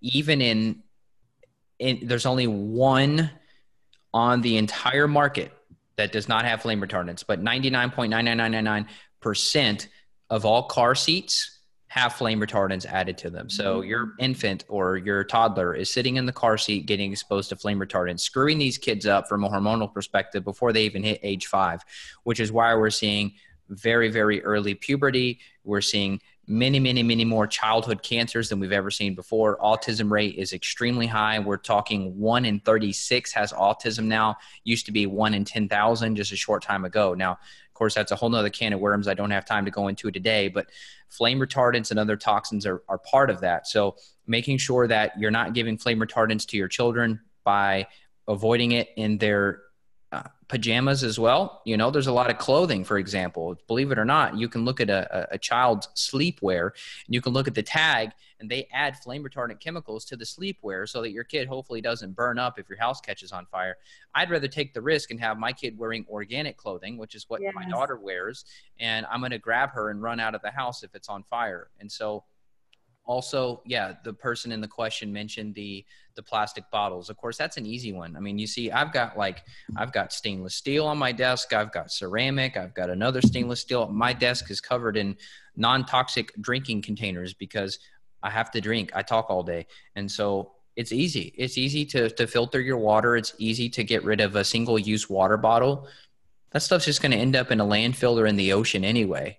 even 0.00 0.40
in 0.40 0.82
in 1.78 2.06
there's 2.06 2.26
only 2.26 2.46
one 2.46 3.30
on 4.14 4.42
the 4.42 4.58
entire 4.58 5.08
market 5.08 5.50
that 5.96 6.12
does 6.12 6.28
not 6.28 6.44
have 6.44 6.62
flame 6.62 6.80
retardants, 6.80 7.24
but 7.26 7.42
99.99999% 7.42 9.88
of 10.30 10.44
all 10.44 10.62
car 10.64 10.94
seats 10.94 11.51
have 11.92 12.14
flame 12.14 12.40
retardants 12.40 12.86
added 12.86 13.18
to 13.18 13.28
them. 13.28 13.50
So 13.50 13.80
mm-hmm. 13.80 13.88
your 13.90 14.12
infant 14.18 14.64
or 14.68 14.96
your 14.96 15.24
toddler 15.24 15.74
is 15.74 15.92
sitting 15.92 16.16
in 16.16 16.24
the 16.24 16.32
car 16.32 16.56
seat 16.56 16.86
getting 16.86 17.12
exposed 17.12 17.50
to 17.50 17.56
flame 17.56 17.78
retardants, 17.78 18.20
screwing 18.20 18.56
these 18.56 18.78
kids 18.78 19.04
up 19.04 19.28
from 19.28 19.44
a 19.44 19.50
hormonal 19.50 19.92
perspective 19.92 20.42
before 20.42 20.72
they 20.72 20.84
even 20.84 21.02
hit 21.02 21.20
age 21.22 21.48
five, 21.48 21.84
which 22.22 22.40
is 22.40 22.50
why 22.50 22.74
we're 22.74 22.88
seeing 22.88 23.34
very, 23.68 24.08
very 24.08 24.42
early 24.42 24.72
puberty. 24.72 25.38
We're 25.64 25.82
seeing 25.82 26.18
many, 26.46 26.80
many, 26.80 27.02
many 27.02 27.26
more 27.26 27.46
childhood 27.46 28.02
cancers 28.02 28.48
than 28.48 28.58
we've 28.58 28.72
ever 28.72 28.90
seen 28.90 29.14
before. 29.14 29.58
Autism 29.58 30.10
rate 30.10 30.36
is 30.36 30.54
extremely 30.54 31.06
high. 31.06 31.40
We're 31.40 31.58
talking 31.58 32.18
one 32.18 32.46
in 32.46 32.60
36 32.60 33.32
has 33.34 33.52
autism 33.52 34.04
now. 34.04 34.38
Used 34.64 34.86
to 34.86 34.92
be 34.92 35.04
one 35.04 35.34
in 35.34 35.44
10,000 35.44 36.16
just 36.16 36.32
a 36.32 36.36
short 36.36 36.62
time 36.62 36.86
ago. 36.86 37.12
Now, 37.12 37.38
course, 37.82 37.94
that's 37.96 38.12
a 38.12 38.16
whole 38.16 38.28
nother 38.28 38.48
can 38.48 38.72
of 38.72 38.78
worms. 38.78 39.08
I 39.08 39.14
don't 39.14 39.32
have 39.32 39.44
time 39.44 39.64
to 39.64 39.72
go 39.72 39.88
into 39.88 40.12
today, 40.12 40.46
but 40.46 40.68
flame 41.08 41.40
retardants 41.40 41.90
and 41.90 41.98
other 41.98 42.16
toxins 42.16 42.64
are, 42.64 42.80
are 42.88 42.98
part 42.98 43.28
of 43.28 43.40
that. 43.40 43.66
So 43.66 43.96
making 44.24 44.58
sure 44.58 44.86
that 44.86 45.18
you're 45.18 45.32
not 45.32 45.52
giving 45.52 45.76
flame 45.76 45.98
retardants 45.98 46.46
to 46.46 46.56
your 46.56 46.68
children 46.68 47.20
by 47.42 47.88
avoiding 48.28 48.70
it 48.70 48.90
in 48.96 49.18
their 49.18 49.62
pajamas 50.52 51.02
as 51.02 51.18
well. 51.18 51.62
You 51.64 51.78
know, 51.78 51.90
there's 51.90 52.08
a 52.08 52.12
lot 52.12 52.28
of 52.28 52.36
clothing, 52.36 52.84
for 52.84 52.98
example. 52.98 53.56
Believe 53.68 53.90
it 53.90 53.98
or 53.98 54.04
not, 54.04 54.36
you 54.36 54.50
can 54.50 54.66
look 54.66 54.82
at 54.82 54.90
a, 54.90 55.26
a 55.32 55.38
child's 55.38 55.88
sleepwear 55.96 56.72
and 57.06 57.14
you 57.14 57.22
can 57.22 57.32
look 57.32 57.48
at 57.48 57.54
the 57.54 57.62
tag 57.62 58.10
and 58.38 58.50
they 58.50 58.68
add 58.70 58.98
flame 58.98 59.24
retardant 59.24 59.60
chemicals 59.60 60.04
to 60.04 60.14
the 60.14 60.26
sleepwear 60.26 60.86
so 60.86 61.00
that 61.00 61.10
your 61.10 61.24
kid 61.24 61.48
hopefully 61.48 61.80
doesn't 61.80 62.12
burn 62.14 62.38
up 62.38 62.58
if 62.58 62.68
your 62.68 62.76
house 62.78 63.00
catches 63.00 63.32
on 63.32 63.46
fire. 63.46 63.78
I'd 64.14 64.28
rather 64.28 64.46
take 64.46 64.74
the 64.74 64.82
risk 64.82 65.10
and 65.10 65.18
have 65.20 65.38
my 65.38 65.54
kid 65.54 65.78
wearing 65.78 66.04
organic 66.10 66.58
clothing, 66.58 66.98
which 66.98 67.14
is 67.14 67.24
what 67.28 67.40
yes. 67.40 67.54
my 67.54 67.66
daughter 67.66 67.96
wears, 67.96 68.44
and 68.78 69.06
I'm 69.10 69.20
going 69.20 69.30
to 69.30 69.38
grab 69.38 69.70
her 69.70 69.88
and 69.88 70.02
run 70.02 70.20
out 70.20 70.34
of 70.34 70.42
the 70.42 70.50
house 70.50 70.82
if 70.82 70.94
it's 70.94 71.08
on 71.08 71.22
fire. 71.22 71.70
And 71.80 71.90
so, 71.90 72.24
also 73.04 73.62
yeah 73.66 73.94
the 74.04 74.12
person 74.12 74.52
in 74.52 74.60
the 74.60 74.68
question 74.68 75.12
mentioned 75.12 75.54
the 75.54 75.84
the 76.14 76.22
plastic 76.22 76.70
bottles. 76.70 77.10
Of 77.10 77.16
course 77.16 77.36
that's 77.36 77.56
an 77.56 77.66
easy 77.66 77.92
one. 77.92 78.16
I 78.16 78.20
mean 78.20 78.38
you 78.38 78.46
see 78.46 78.70
i've 78.70 78.92
got 78.92 79.16
like 79.16 79.42
i've 79.76 79.92
got 79.92 80.12
stainless 80.12 80.54
steel 80.54 80.86
on 80.86 80.98
my 80.98 81.12
desk. 81.12 81.52
I've 81.52 81.72
got 81.72 81.90
ceramic. 81.90 82.56
I've 82.56 82.74
got 82.74 82.90
another 82.90 83.20
stainless 83.20 83.60
steel 83.60 83.88
my 83.88 84.12
desk 84.12 84.50
is 84.50 84.60
covered 84.60 84.96
in 84.96 85.16
non-toxic 85.56 86.32
drinking 86.40 86.82
containers 86.82 87.34
because 87.34 87.78
i 88.22 88.30
have 88.30 88.50
to 88.52 88.60
drink. 88.60 88.92
I 88.94 89.02
talk 89.02 89.30
all 89.30 89.42
day. 89.42 89.66
And 89.96 90.10
so 90.10 90.52
it's 90.76 90.92
easy. 90.92 91.34
It's 91.36 91.58
easy 91.58 91.84
to 91.86 92.08
to 92.10 92.26
filter 92.26 92.60
your 92.60 92.78
water. 92.78 93.16
It's 93.16 93.34
easy 93.38 93.68
to 93.70 93.84
get 93.84 94.04
rid 94.04 94.20
of 94.20 94.36
a 94.36 94.44
single 94.44 94.78
use 94.78 95.10
water 95.10 95.36
bottle. 95.36 95.88
That 96.52 96.62
stuff's 96.62 96.84
just 96.84 97.02
going 97.02 97.12
to 97.12 97.18
end 97.18 97.34
up 97.34 97.50
in 97.50 97.60
a 97.60 97.64
landfill 97.64 98.20
or 98.20 98.26
in 98.26 98.36
the 98.36 98.52
ocean 98.52 98.84
anyway. 98.84 99.38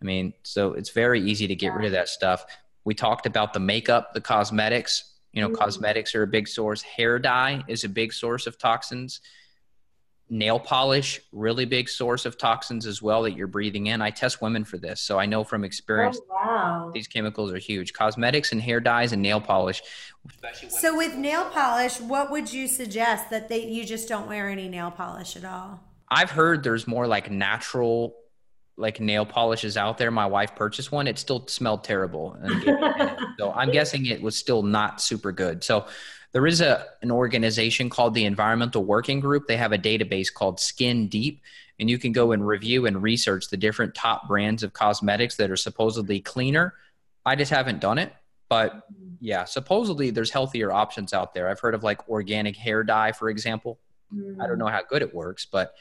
I 0.00 0.04
mean, 0.04 0.34
so 0.42 0.74
it's 0.74 0.90
very 0.90 1.20
easy 1.20 1.46
to 1.48 1.56
get 1.56 1.72
rid 1.72 1.86
of 1.86 1.92
that 1.92 2.08
stuff. 2.08 2.44
We 2.86 2.94
talked 2.94 3.26
about 3.26 3.52
the 3.52 3.58
makeup, 3.58 4.14
the 4.14 4.20
cosmetics. 4.20 5.12
You 5.32 5.42
know, 5.42 5.48
mm-hmm. 5.48 5.56
cosmetics 5.56 6.14
are 6.14 6.22
a 6.22 6.26
big 6.26 6.46
source. 6.46 6.82
Hair 6.82 7.18
dye 7.18 7.64
is 7.66 7.82
a 7.82 7.88
big 7.88 8.12
source 8.12 8.46
of 8.46 8.58
toxins. 8.58 9.20
Nail 10.30 10.60
polish, 10.60 11.20
really 11.32 11.64
big 11.64 11.88
source 11.88 12.26
of 12.26 12.38
toxins 12.38 12.86
as 12.86 13.02
well 13.02 13.22
that 13.24 13.32
you're 13.32 13.48
breathing 13.48 13.88
in. 13.88 14.00
I 14.00 14.10
test 14.10 14.40
women 14.40 14.64
for 14.64 14.78
this, 14.78 15.00
so 15.00 15.18
I 15.18 15.26
know 15.26 15.42
from 15.42 15.64
experience. 15.64 16.20
Oh, 16.30 16.34
wow. 16.34 16.90
These 16.94 17.08
chemicals 17.08 17.52
are 17.52 17.58
huge. 17.58 17.92
Cosmetics 17.92 18.52
and 18.52 18.62
hair 18.62 18.78
dyes 18.78 19.12
and 19.12 19.20
nail 19.20 19.40
polish. 19.40 19.82
So 20.68 20.96
with 20.96 21.16
nail 21.16 21.50
polish, 21.50 22.00
what 22.00 22.30
would 22.30 22.52
you 22.52 22.68
suggest 22.68 23.30
that 23.30 23.48
they 23.48 23.66
you 23.66 23.84
just 23.84 24.08
don't 24.08 24.28
wear 24.28 24.48
any 24.48 24.68
nail 24.68 24.92
polish 24.92 25.34
at 25.34 25.44
all? 25.44 25.80
I've 26.08 26.30
heard 26.30 26.62
there's 26.62 26.86
more 26.86 27.08
like 27.08 27.32
natural 27.32 28.14
like 28.76 29.00
nail 29.00 29.24
polishes 29.24 29.76
out 29.76 29.98
there. 29.98 30.10
My 30.10 30.26
wife 30.26 30.54
purchased 30.54 30.92
one. 30.92 31.06
It 31.06 31.18
still 31.18 31.46
smelled 31.48 31.84
terrible. 31.84 32.36
so 33.38 33.52
I'm 33.52 33.70
guessing 33.72 34.06
it 34.06 34.20
was 34.20 34.36
still 34.36 34.62
not 34.62 35.00
super 35.00 35.32
good. 35.32 35.64
So 35.64 35.86
there 36.32 36.46
is 36.46 36.60
a 36.60 36.84
an 37.02 37.10
organization 37.10 37.88
called 37.88 38.14
the 38.14 38.24
Environmental 38.24 38.84
Working 38.84 39.20
Group. 39.20 39.46
They 39.46 39.56
have 39.56 39.72
a 39.72 39.78
database 39.78 40.32
called 40.32 40.60
Skin 40.60 41.08
Deep, 41.08 41.40
and 41.80 41.88
you 41.88 41.98
can 41.98 42.12
go 42.12 42.32
and 42.32 42.46
review 42.46 42.86
and 42.86 43.02
research 43.02 43.48
the 43.48 43.56
different 43.56 43.94
top 43.94 44.28
brands 44.28 44.62
of 44.62 44.72
cosmetics 44.72 45.36
that 45.36 45.50
are 45.50 45.56
supposedly 45.56 46.20
cleaner. 46.20 46.74
I 47.24 47.36
just 47.36 47.50
haven't 47.50 47.80
done 47.80 47.98
it, 47.98 48.12
but 48.48 48.82
yeah, 49.20 49.44
supposedly 49.44 50.10
there's 50.10 50.30
healthier 50.30 50.70
options 50.70 51.12
out 51.12 51.32
there. 51.32 51.48
I've 51.48 51.60
heard 51.60 51.74
of 51.74 51.82
like 51.82 52.08
organic 52.08 52.56
hair 52.56 52.84
dye, 52.84 53.12
for 53.12 53.30
example. 53.30 53.80
Mm. 54.14 54.40
I 54.40 54.46
don't 54.46 54.58
know 54.58 54.66
how 54.66 54.82
good 54.88 55.02
it 55.02 55.14
works, 55.14 55.46
but 55.50 55.72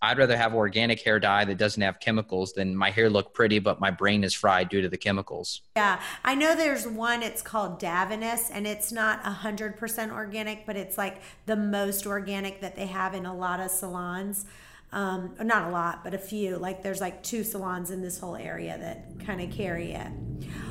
I'd 0.00 0.18
rather 0.18 0.36
have 0.36 0.54
organic 0.54 1.00
hair 1.02 1.18
dye 1.18 1.44
that 1.44 1.58
doesn't 1.58 1.82
have 1.82 1.98
chemicals 1.98 2.52
than 2.52 2.76
my 2.76 2.90
hair 2.90 3.10
look 3.10 3.34
pretty, 3.34 3.58
but 3.58 3.80
my 3.80 3.90
brain 3.90 4.22
is 4.22 4.32
fried 4.32 4.68
due 4.68 4.80
to 4.80 4.88
the 4.88 4.96
chemicals. 4.96 5.62
Yeah, 5.76 6.00
I 6.24 6.34
know 6.34 6.54
there's 6.54 6.86
one. 6.86 7.22
It's 7.22 7.42
called 7.42 7.80
Davines, 7.80 8.50
and 8.52 8.66
it's 8.66 8.92
not 8.92 9.24
hundred 9.24 9.76
percent 9.76 10.12
organic, 10.12 10.66
but 10.66 10.76
it's 10.76 10.96
like 10.96 11.22
the 11.46 11.56
most 11.56 12.06
organic 12.06 12.60
that 12.60 12.76
they 12.76 12.86
have 12.86 13.14
in 13.14 13.26
a 13.26 13.34
lot 13.34 13.60
of 13.60 13.70
salons 13.70 14.46
um, 14.92 15.34
not 15.42 15.68
a 15.68 15.70
lot, 15.70 16.02
but 16.02 16.14
a 16.14 16.18
few. 16.18 16.56
Like 16.56 16.82
there's 16.82 17.00
like 17.00 17.22
two 17.22 17.44
salons 17.44 17.90
in 17.90 18.00
this 18.00 18.18
whole 18.18 18.36
area 18.36 18.78
that 18.78 19.24
kind 19.24 19.40
of 19.40 19.50
carry 19.50 19.92
it. 19.92 20.08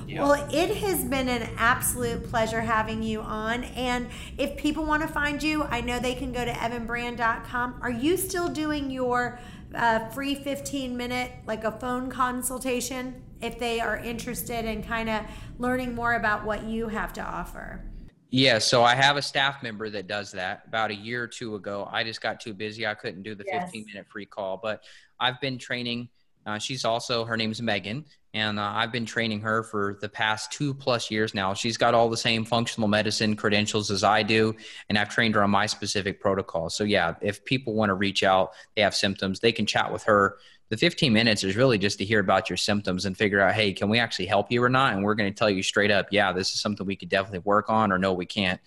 Yeah. 0.07 0.23
Well, 0.23 0.47
it 0.51 0.77
has 0.77 1.03
been 1.03 1.27
an 1.27 1.49
absolute 1.57 2.29
pleasure 2.29 2.61
having 2.61 3.03
you 3.03 3.21
on. 3.21 3.65
And 3.65 4.07
if 4.37 4.55
people 4.57 4.85
want 4.85 5.01
to 5.03 5.07
find 5.07 5.43
you, 5.43 5.63
I 5.63 5.81
know 5.81 5.99
they 5.99 6.15
can 6.15 6.31
go 6.31 6.45
to 6.45 6.51
evanbrand.com. 6.51 7.79
Are 7.81 7.91
you 7.91 8.15
still 8.15 8.47
doing 8.47 8.89
your 8.89 9.39
uh, 9.75 10.07
free 10.09 10.33
15 10.35 10.95
minute, 10.95 11.31
like 11.45 11.65
a 11.65 11.71
phone 11.71 12.09
consultation, 12.09 13.21
if 13.41 13.59
they 13.59 13.81
are 13.81 13.97
interested 13.97 14.65
in 14.65 14.81
kind 14.81 15.09
of 15.09 15.23
learning 15.59 15.93
more 15.93 16.13
about 16.13 16.45
what 16.45 16.63
you 16.63 16.87
have 16.87 17.11
to 17.13 17.21
offer? 17.21 17.83
Yeah, 18.29 18.59
so 18.59 18.83
I 18.83 18.93
have 18.95 19.15
a 19.15 19.21
staff 19.21 19.63
member 19.63 19.89
that 19.89 20.07
does 20.07 20.31
that. 20.33 20.63
About 20.67 20.91
a 20.91 20.95
year 20.95 21.23
or 21.23 21.27
two 21.27 21.55
ago, 21.55 21.87
I 21.91 22.03
just 22.03 22.21
got 22.21 22.39
too 22.39 22.53
busy. 22.53 22.85
I 22.85 22.93
couldn't 22.93 23.23
do 23.23 23.35
the 23.35 23.45
yes. 23.47 23.63
15 23.65 23.85
minute 23.85 24.07
free 24.07 24.25
call, 24.25 24.57
but 24.61 24.83
I've 25.19 25.39
been 25.39 25.57
training. 25.57 26.09
Uh, 26.45 26.57
she's 26.57 26.85
also 26.85 27.25
her 27.25 27.35
name's 27.35 27.61
Megan, 27.61 28.05
and 28.33 28.57
uh, 28.57 28.71
I've 28.73 28.91
been 28.91 29.05
training 29.05 29.41
her 29.41 29.63
for 29.63 29.97
the 29.99 30.07
past 30.07 30.51
two 30.51 30.73
plus 30.73 31.11
years 31.11 31.33
now. 31.33 31.53
She's 31.53 31.75
got 31.75 31.93
all 31.93 32.09
the 32.09 32.17
same 32.17 32.45
functional 32.45 32.87
medicine 32.87 33.35
credentials 33.35 33.91
as 33.91 34.03
I 34.03 34.23
do, 34.23 34.55
and 34.87 34.97
I've 34.97 35.09
trained 35.09 35.35
her 35.35 35.43
on 35.43 35.49
my 35.49 35.65
specific 35.65 36.21
protocol. 36.21 36.69
So 36.69 36.85
yeah, 36.85 37.15
if 37.21 37.43
people 37.43 37.73
want 37.73 37.89
to 37.89 37.95
reach 37.95 38.23
out, 38.23 38.51
they 38.75 38.81
have 38.81 38.95
symptoms, 38.95 39.41
they 39.41 39.51
can 39.51 39.65
chat 39.65 39.91
with 39.91 40.03
her 40.03 40.37
the 40.69 40.77
15 40.77 41.13
minutes 41.13 41.43
is 41.43 41.55
really 41.55 41.77
just 41.77 41.97
to 41.99 42.05
hear 42.05 42.19
about 42.19 42.49
your 42.49 42.57
symptoms 42.57 43.05
and 43.05 43.17
figure 43.17 43.39
out, 43.39 43.53
hey, 43.53 43.71
can 43.71 43.89
we 43.89 43.99
actually 43.99 44.25
help 44.25 44.51
you 44.51 44.61
or 44.61 44.69
not? 44.69 44.93
And 44.93 45.03
we're 45.03 45.15
going 45.15 45.31
to 45.31 45.37
tell 45.37 45.49
you 45.49 45.63
straight 45.63 45.91
up, 45.91 46.07
yeah, 46.11 46.33
this 46.33 46.53
is 46.53 46.61
something 46.61 46.85
we 46.85 46.95
could 46.95 47.09
definitely 47.09 47.39
work 47.39 47.69
on, 47.69 47.91
or 47.91 47.97
no, 47.97 48.13
we 48.13 48.25
can't. 48.25 48.59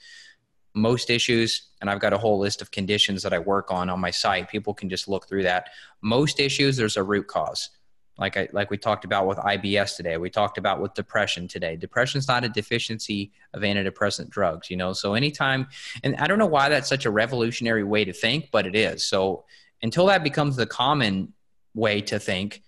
Most 0.73 1.11
issues, 1.11 1.69
and 1.81 1.91
I've 1.91 2.01
got 2.01 2.13
a 2.13 2.19
whole 2.19 2.39
list 2.39 2.63
of 2.63 2.71
conditions 2.71 3.23
that 3.23 3.33
I 3.33 3.39
work 3.39 3.71
on 3.71 3.91
on 3.91 4.01
my 4.01 4.11
site. 4.11 4.49
People 4.49 4.73
can 4.73 4.89
just 4.89 5.09
look 5.09 5.29
through 5.29 5.43
that. 5.43 5.71
Most 6.01 6.41
issues, 6.41 6.77
there's 6.77 6.97
a 6.97 7.03
root 7.03 7.27
cause. 7.27 7.71
Like 8.17 8.37
I, 8.37 8.49
like 8.53 8.71
we 8.71 8.77
talked 8.77 9.05
about 9.05 9.27
with 9.27 9.39
IBS 9.39 9.97
today, 9.97 10.17
we 10.19 10.31
talked 10.31 10.59
about 10.59 10.81
with 10.81 10.95
depression 10.95 11.49
today. 11.49 11.77
Depression 11.77 12.19
is 12.19 12.29
not 12.29 12.45
a 12.45 12.51
deficiency 12.51 13.33
of 13.55 13.63
antidepressant 13.63 14.29
drugs, 14.29 14.71
you 14.71 14.77
know. 14.77 14.93
So 14.93 15.15
anytime, 15.15 15.69
and 16.05 16.17
I 16.17 16.27
don't 16.27 16.39
know 16.39 16.47
why 16.47 16.69
that's 16.69 16.89
such 16.89 17.07
a 17.07 17.11
revolutionary 17.11 17.83
way 17.83 18.05
to 18.05 18.13
think, 18.13 18.51
but 18.53 18.67
it 18.67 18.77
is. 18.77 19.05
So 19.05 19.45
until 19.83 20.07
that 20.07 20.23
becomes 20.23 20.57
the 20.57 20.67
common 20.67 21.33
way 21.75 22.01
to 22.03 22.19
think, 22.19 22.63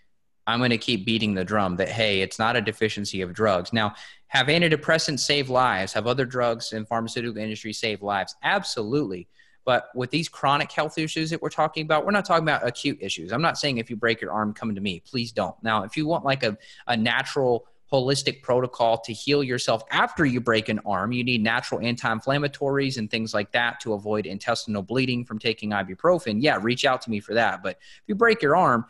I'm 0.46 0.58
going 0.58 0.70
to 0.70 0.78
keep 0.78 1.06
beating 1.06 1.34
the 1.34 1.44
drum 1.44 1.76
that, 1.76 1.88
hey, 1.88 2.20
it's 2.20 2.38
not 2.38 2.56
a 2.56 2.60
deficiency 2.60 3.20
of 3.22 3.32
drugs. 3.32 3.72
Now, 3.72 3.94
have 4.26 4.46
antidepressants 4.46 5.20
save 5.20 5.50
lives? 5.50 5.92
Have 5.92 6.06
other 6.06 6.24
drugs 6.24 6.72
in 6.72 6.84
pharmaceutical 6.86 7.38
industry 7.38 7.72
save 7.72 8.02
lives? 8.02 8.34
Absolutely. 8.42 9.28
But 9.64 9.90
with 9.94 10.10
these 10.10 10.28
chronic 10.28 10.72
health 10.72 10.98
issues 10.98 11.30
that 11.30 11.40
we're 11.40 11.48
talking 11.48 11.84
about, 11.84 12.04
we're 12.04 12.10
not 12.10 12.24
talking 12.24 12.42
about 12.42 12.66
acute 12.66 12.98
issues. 13.00 13.32
I'm 13.32 13.42
not 13.42 13.58
saying 13.58 13.78
if 13.78 13.90
you 13.90 13.96
break 13.96 14.20
your 14.20 14.32
arm, 14.32 14.52
come 14.52 14.74
to 14.74 14.80
me. 14.80 15.00
Please 15.06 15.30
don't. 15.30 15.54
Now, 15.62 15.84
if 15.84 15.96
you 15.96 16.06
want 16.06 16.24
like 16.24 16.42
a, 16.42 16.58
a 16.88 16.96
natural, 16.96 17.66
holistic 17.92 18.42
protocol 18.42 18.98
to 18.98 19.12
heal 19.12 19.44
yourself 19.44 19.82
after 19.90 20.24
you 20.24 20.40
break 20.40 20.68
an 20.68 20.80
arm, 20.86 21.12
you 21.12 21.22
need 21.22 21.42
natural 21.42 21.80
anti 21.80 22.08
inflammatories 22.12 22.96
and 22.96 23.10
things 23.10 23.34
like 23.34 23.52
that 23.52 23.80
to 23.80 23.92
avoid 23.92 24.26
intestinal 24.26 24.82
bleeding 24.82 25.24
from 25.24 25.38
taking 25.38 25.70
ibuprofen. 25.70 26.38
Yeah, 26.40 26.58
reach 26.60 26.84
out 26.84 27.02
to 27.02 27.10
me 27.10 27.20
for 27.20 27.34
that. 27.34 27.62
But 27.62 27.76
if 27.80 28.02
you 28.06 28.14
break 28.14 28.40
your 28.42 28.56
arm, 28.56 28.86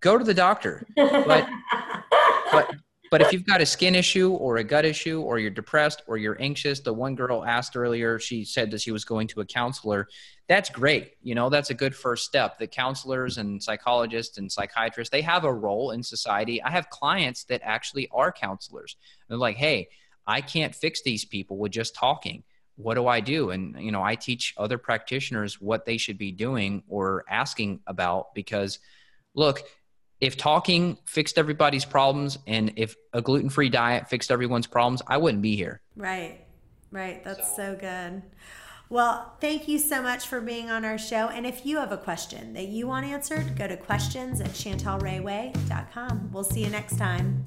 go 0.00 0.18
to 0.18 0.24
the 0.24 0.34
doctor. 0.34 0.86
But, 0.94 1.48
but 2.52 2.70
but 3.14 3.22
if 3.22 3.32
you've 3.32 3.46
got 3.46 3.60
a 3.60 3.66
skin 3.66 3.94
issue 3.94 4.32
or 4.32 4.56
a 4.56 4.64
gut 4.64 4.84
issue 4.84 5.20
or 5.20 5.38
you're 5.38 5.48
depressed 5.48 6.02
or 6.08 6.16
you're 6.16 6.36
anxious, 6.42 6.80
the 6.80 6.92
one 6.92 7.14
girl 7.14 7.44
asked 7.44 7.76
earlier, 7.76 8.18
she 8.18 8.44
said 8.44 8.72
that 8.72 8.80
she 8.80 8.90
was 8.90 9.04
going 9.04 9.28
to 9.28 9.40
a 9.40 9.44
counselor. 9.44 10.08
That's 10.48 10.68
great. 10.68 11.12
You 11.22 11.36
know, 11.36 11.48
that's 11.48 11.70
a 11.70 11.74
good 11.74 11.94
first 11.94 12.24
step. 12.24 12.58
The 12.58 12.66
counselors 12.66 13.38
and 13.38 13.62
psychologists 13.62 14.38
and 14.38 14.50
psychiatrists, 14.50 15.12
they 15.12 15.22
have 15.22 15.44
a 15.44 15.54
role 15.54 15.92
in 15.92 16.02
society. 16.02 16.60
I 16.60 16.70
have 16.70 16.90
clients 16.90 17.44
that 17.44 17.60
actually 17.62 18.08
are 18.12 18.32
counselors. 18.32 18.96
They're 19.28 19.38
like, 19.38 19.58
hey, 19.58 19.90
I 20.26 20.40
can't 20.40 20.74
fix 20.74 21.00
these 21.02 21.24
people 21.24 21.56
with 21.56 21.70
just 21.70 21.94
talking. 21.94 22.42
What 22.74 22.94
do 22.94 23.06
I 23.06 23.20
do? 23.20 23.50
And, 23.50 23.80
you 23.80 23.92
know, 23.92 24.02
I 24.02 24.16
teach 24.16 24.54
other 24.56 24.76
practitioners 24.76 25.60
what 25.60 25.86
they 25.86 25.98
should 25.98 26.18
be 26.18 26.32
doing 26.32 26.82
or 26.88 27.24
asking 27.30 27.78
about 27.86 28.34
because, 28.34 28.80
look, 29.36 29.62
if 30.24 30.38
talking 30.38 30.96
fixed 31.04 31.36
everybody's 31.36 31.84
problems 31.84 32.38
and 32.46 32.72
if 32.76 32.96
a 33.12 33.20
gluten-free 33.20 33.68
diet 33.68 34.08
fixed 34.08 34.30
everyone's 34.30 34.66
problems, 34.66 35.02
I 35.06 35.18
wouldn't 35.18 35.42
be 35.42 35.54
here. 35.54 35.82
Right. 35.96 36.40
Right. 36.90 37.22
That's 37.22 37.50
so, 37.50 37.74
so 37.74 37.76
good. 37.76 38.22
Well, 38.88 39.34
thank 39.42 39.68
you 39.68 39.78
so 39.78 40.00
much 40.00 40.26
for 40.26 40.40
being 40.40 40.70
on 40.70 40.82
our 40.86 40.96
show. 40.96 41.28
And 41.28 41.44
if 41.44 41.66
you 41.66 41.76
have 41.76 41.92
a 41.92 41.98
question 41.98 42.54
that 42.54 42.68
you 42.68 42.86
want 42.86 43.04
answered, 43.04 43.54
go 43.54 43.66
to 43.66 43.76
questions 43.76 44.40
at 44.40 44.48
chantelrayway.com. 44.50 46.30
We'll 46.32 46.44
see 46.44 46.64
you 46.64 46.70
next 46.70 46.96
time. 46.96 47.46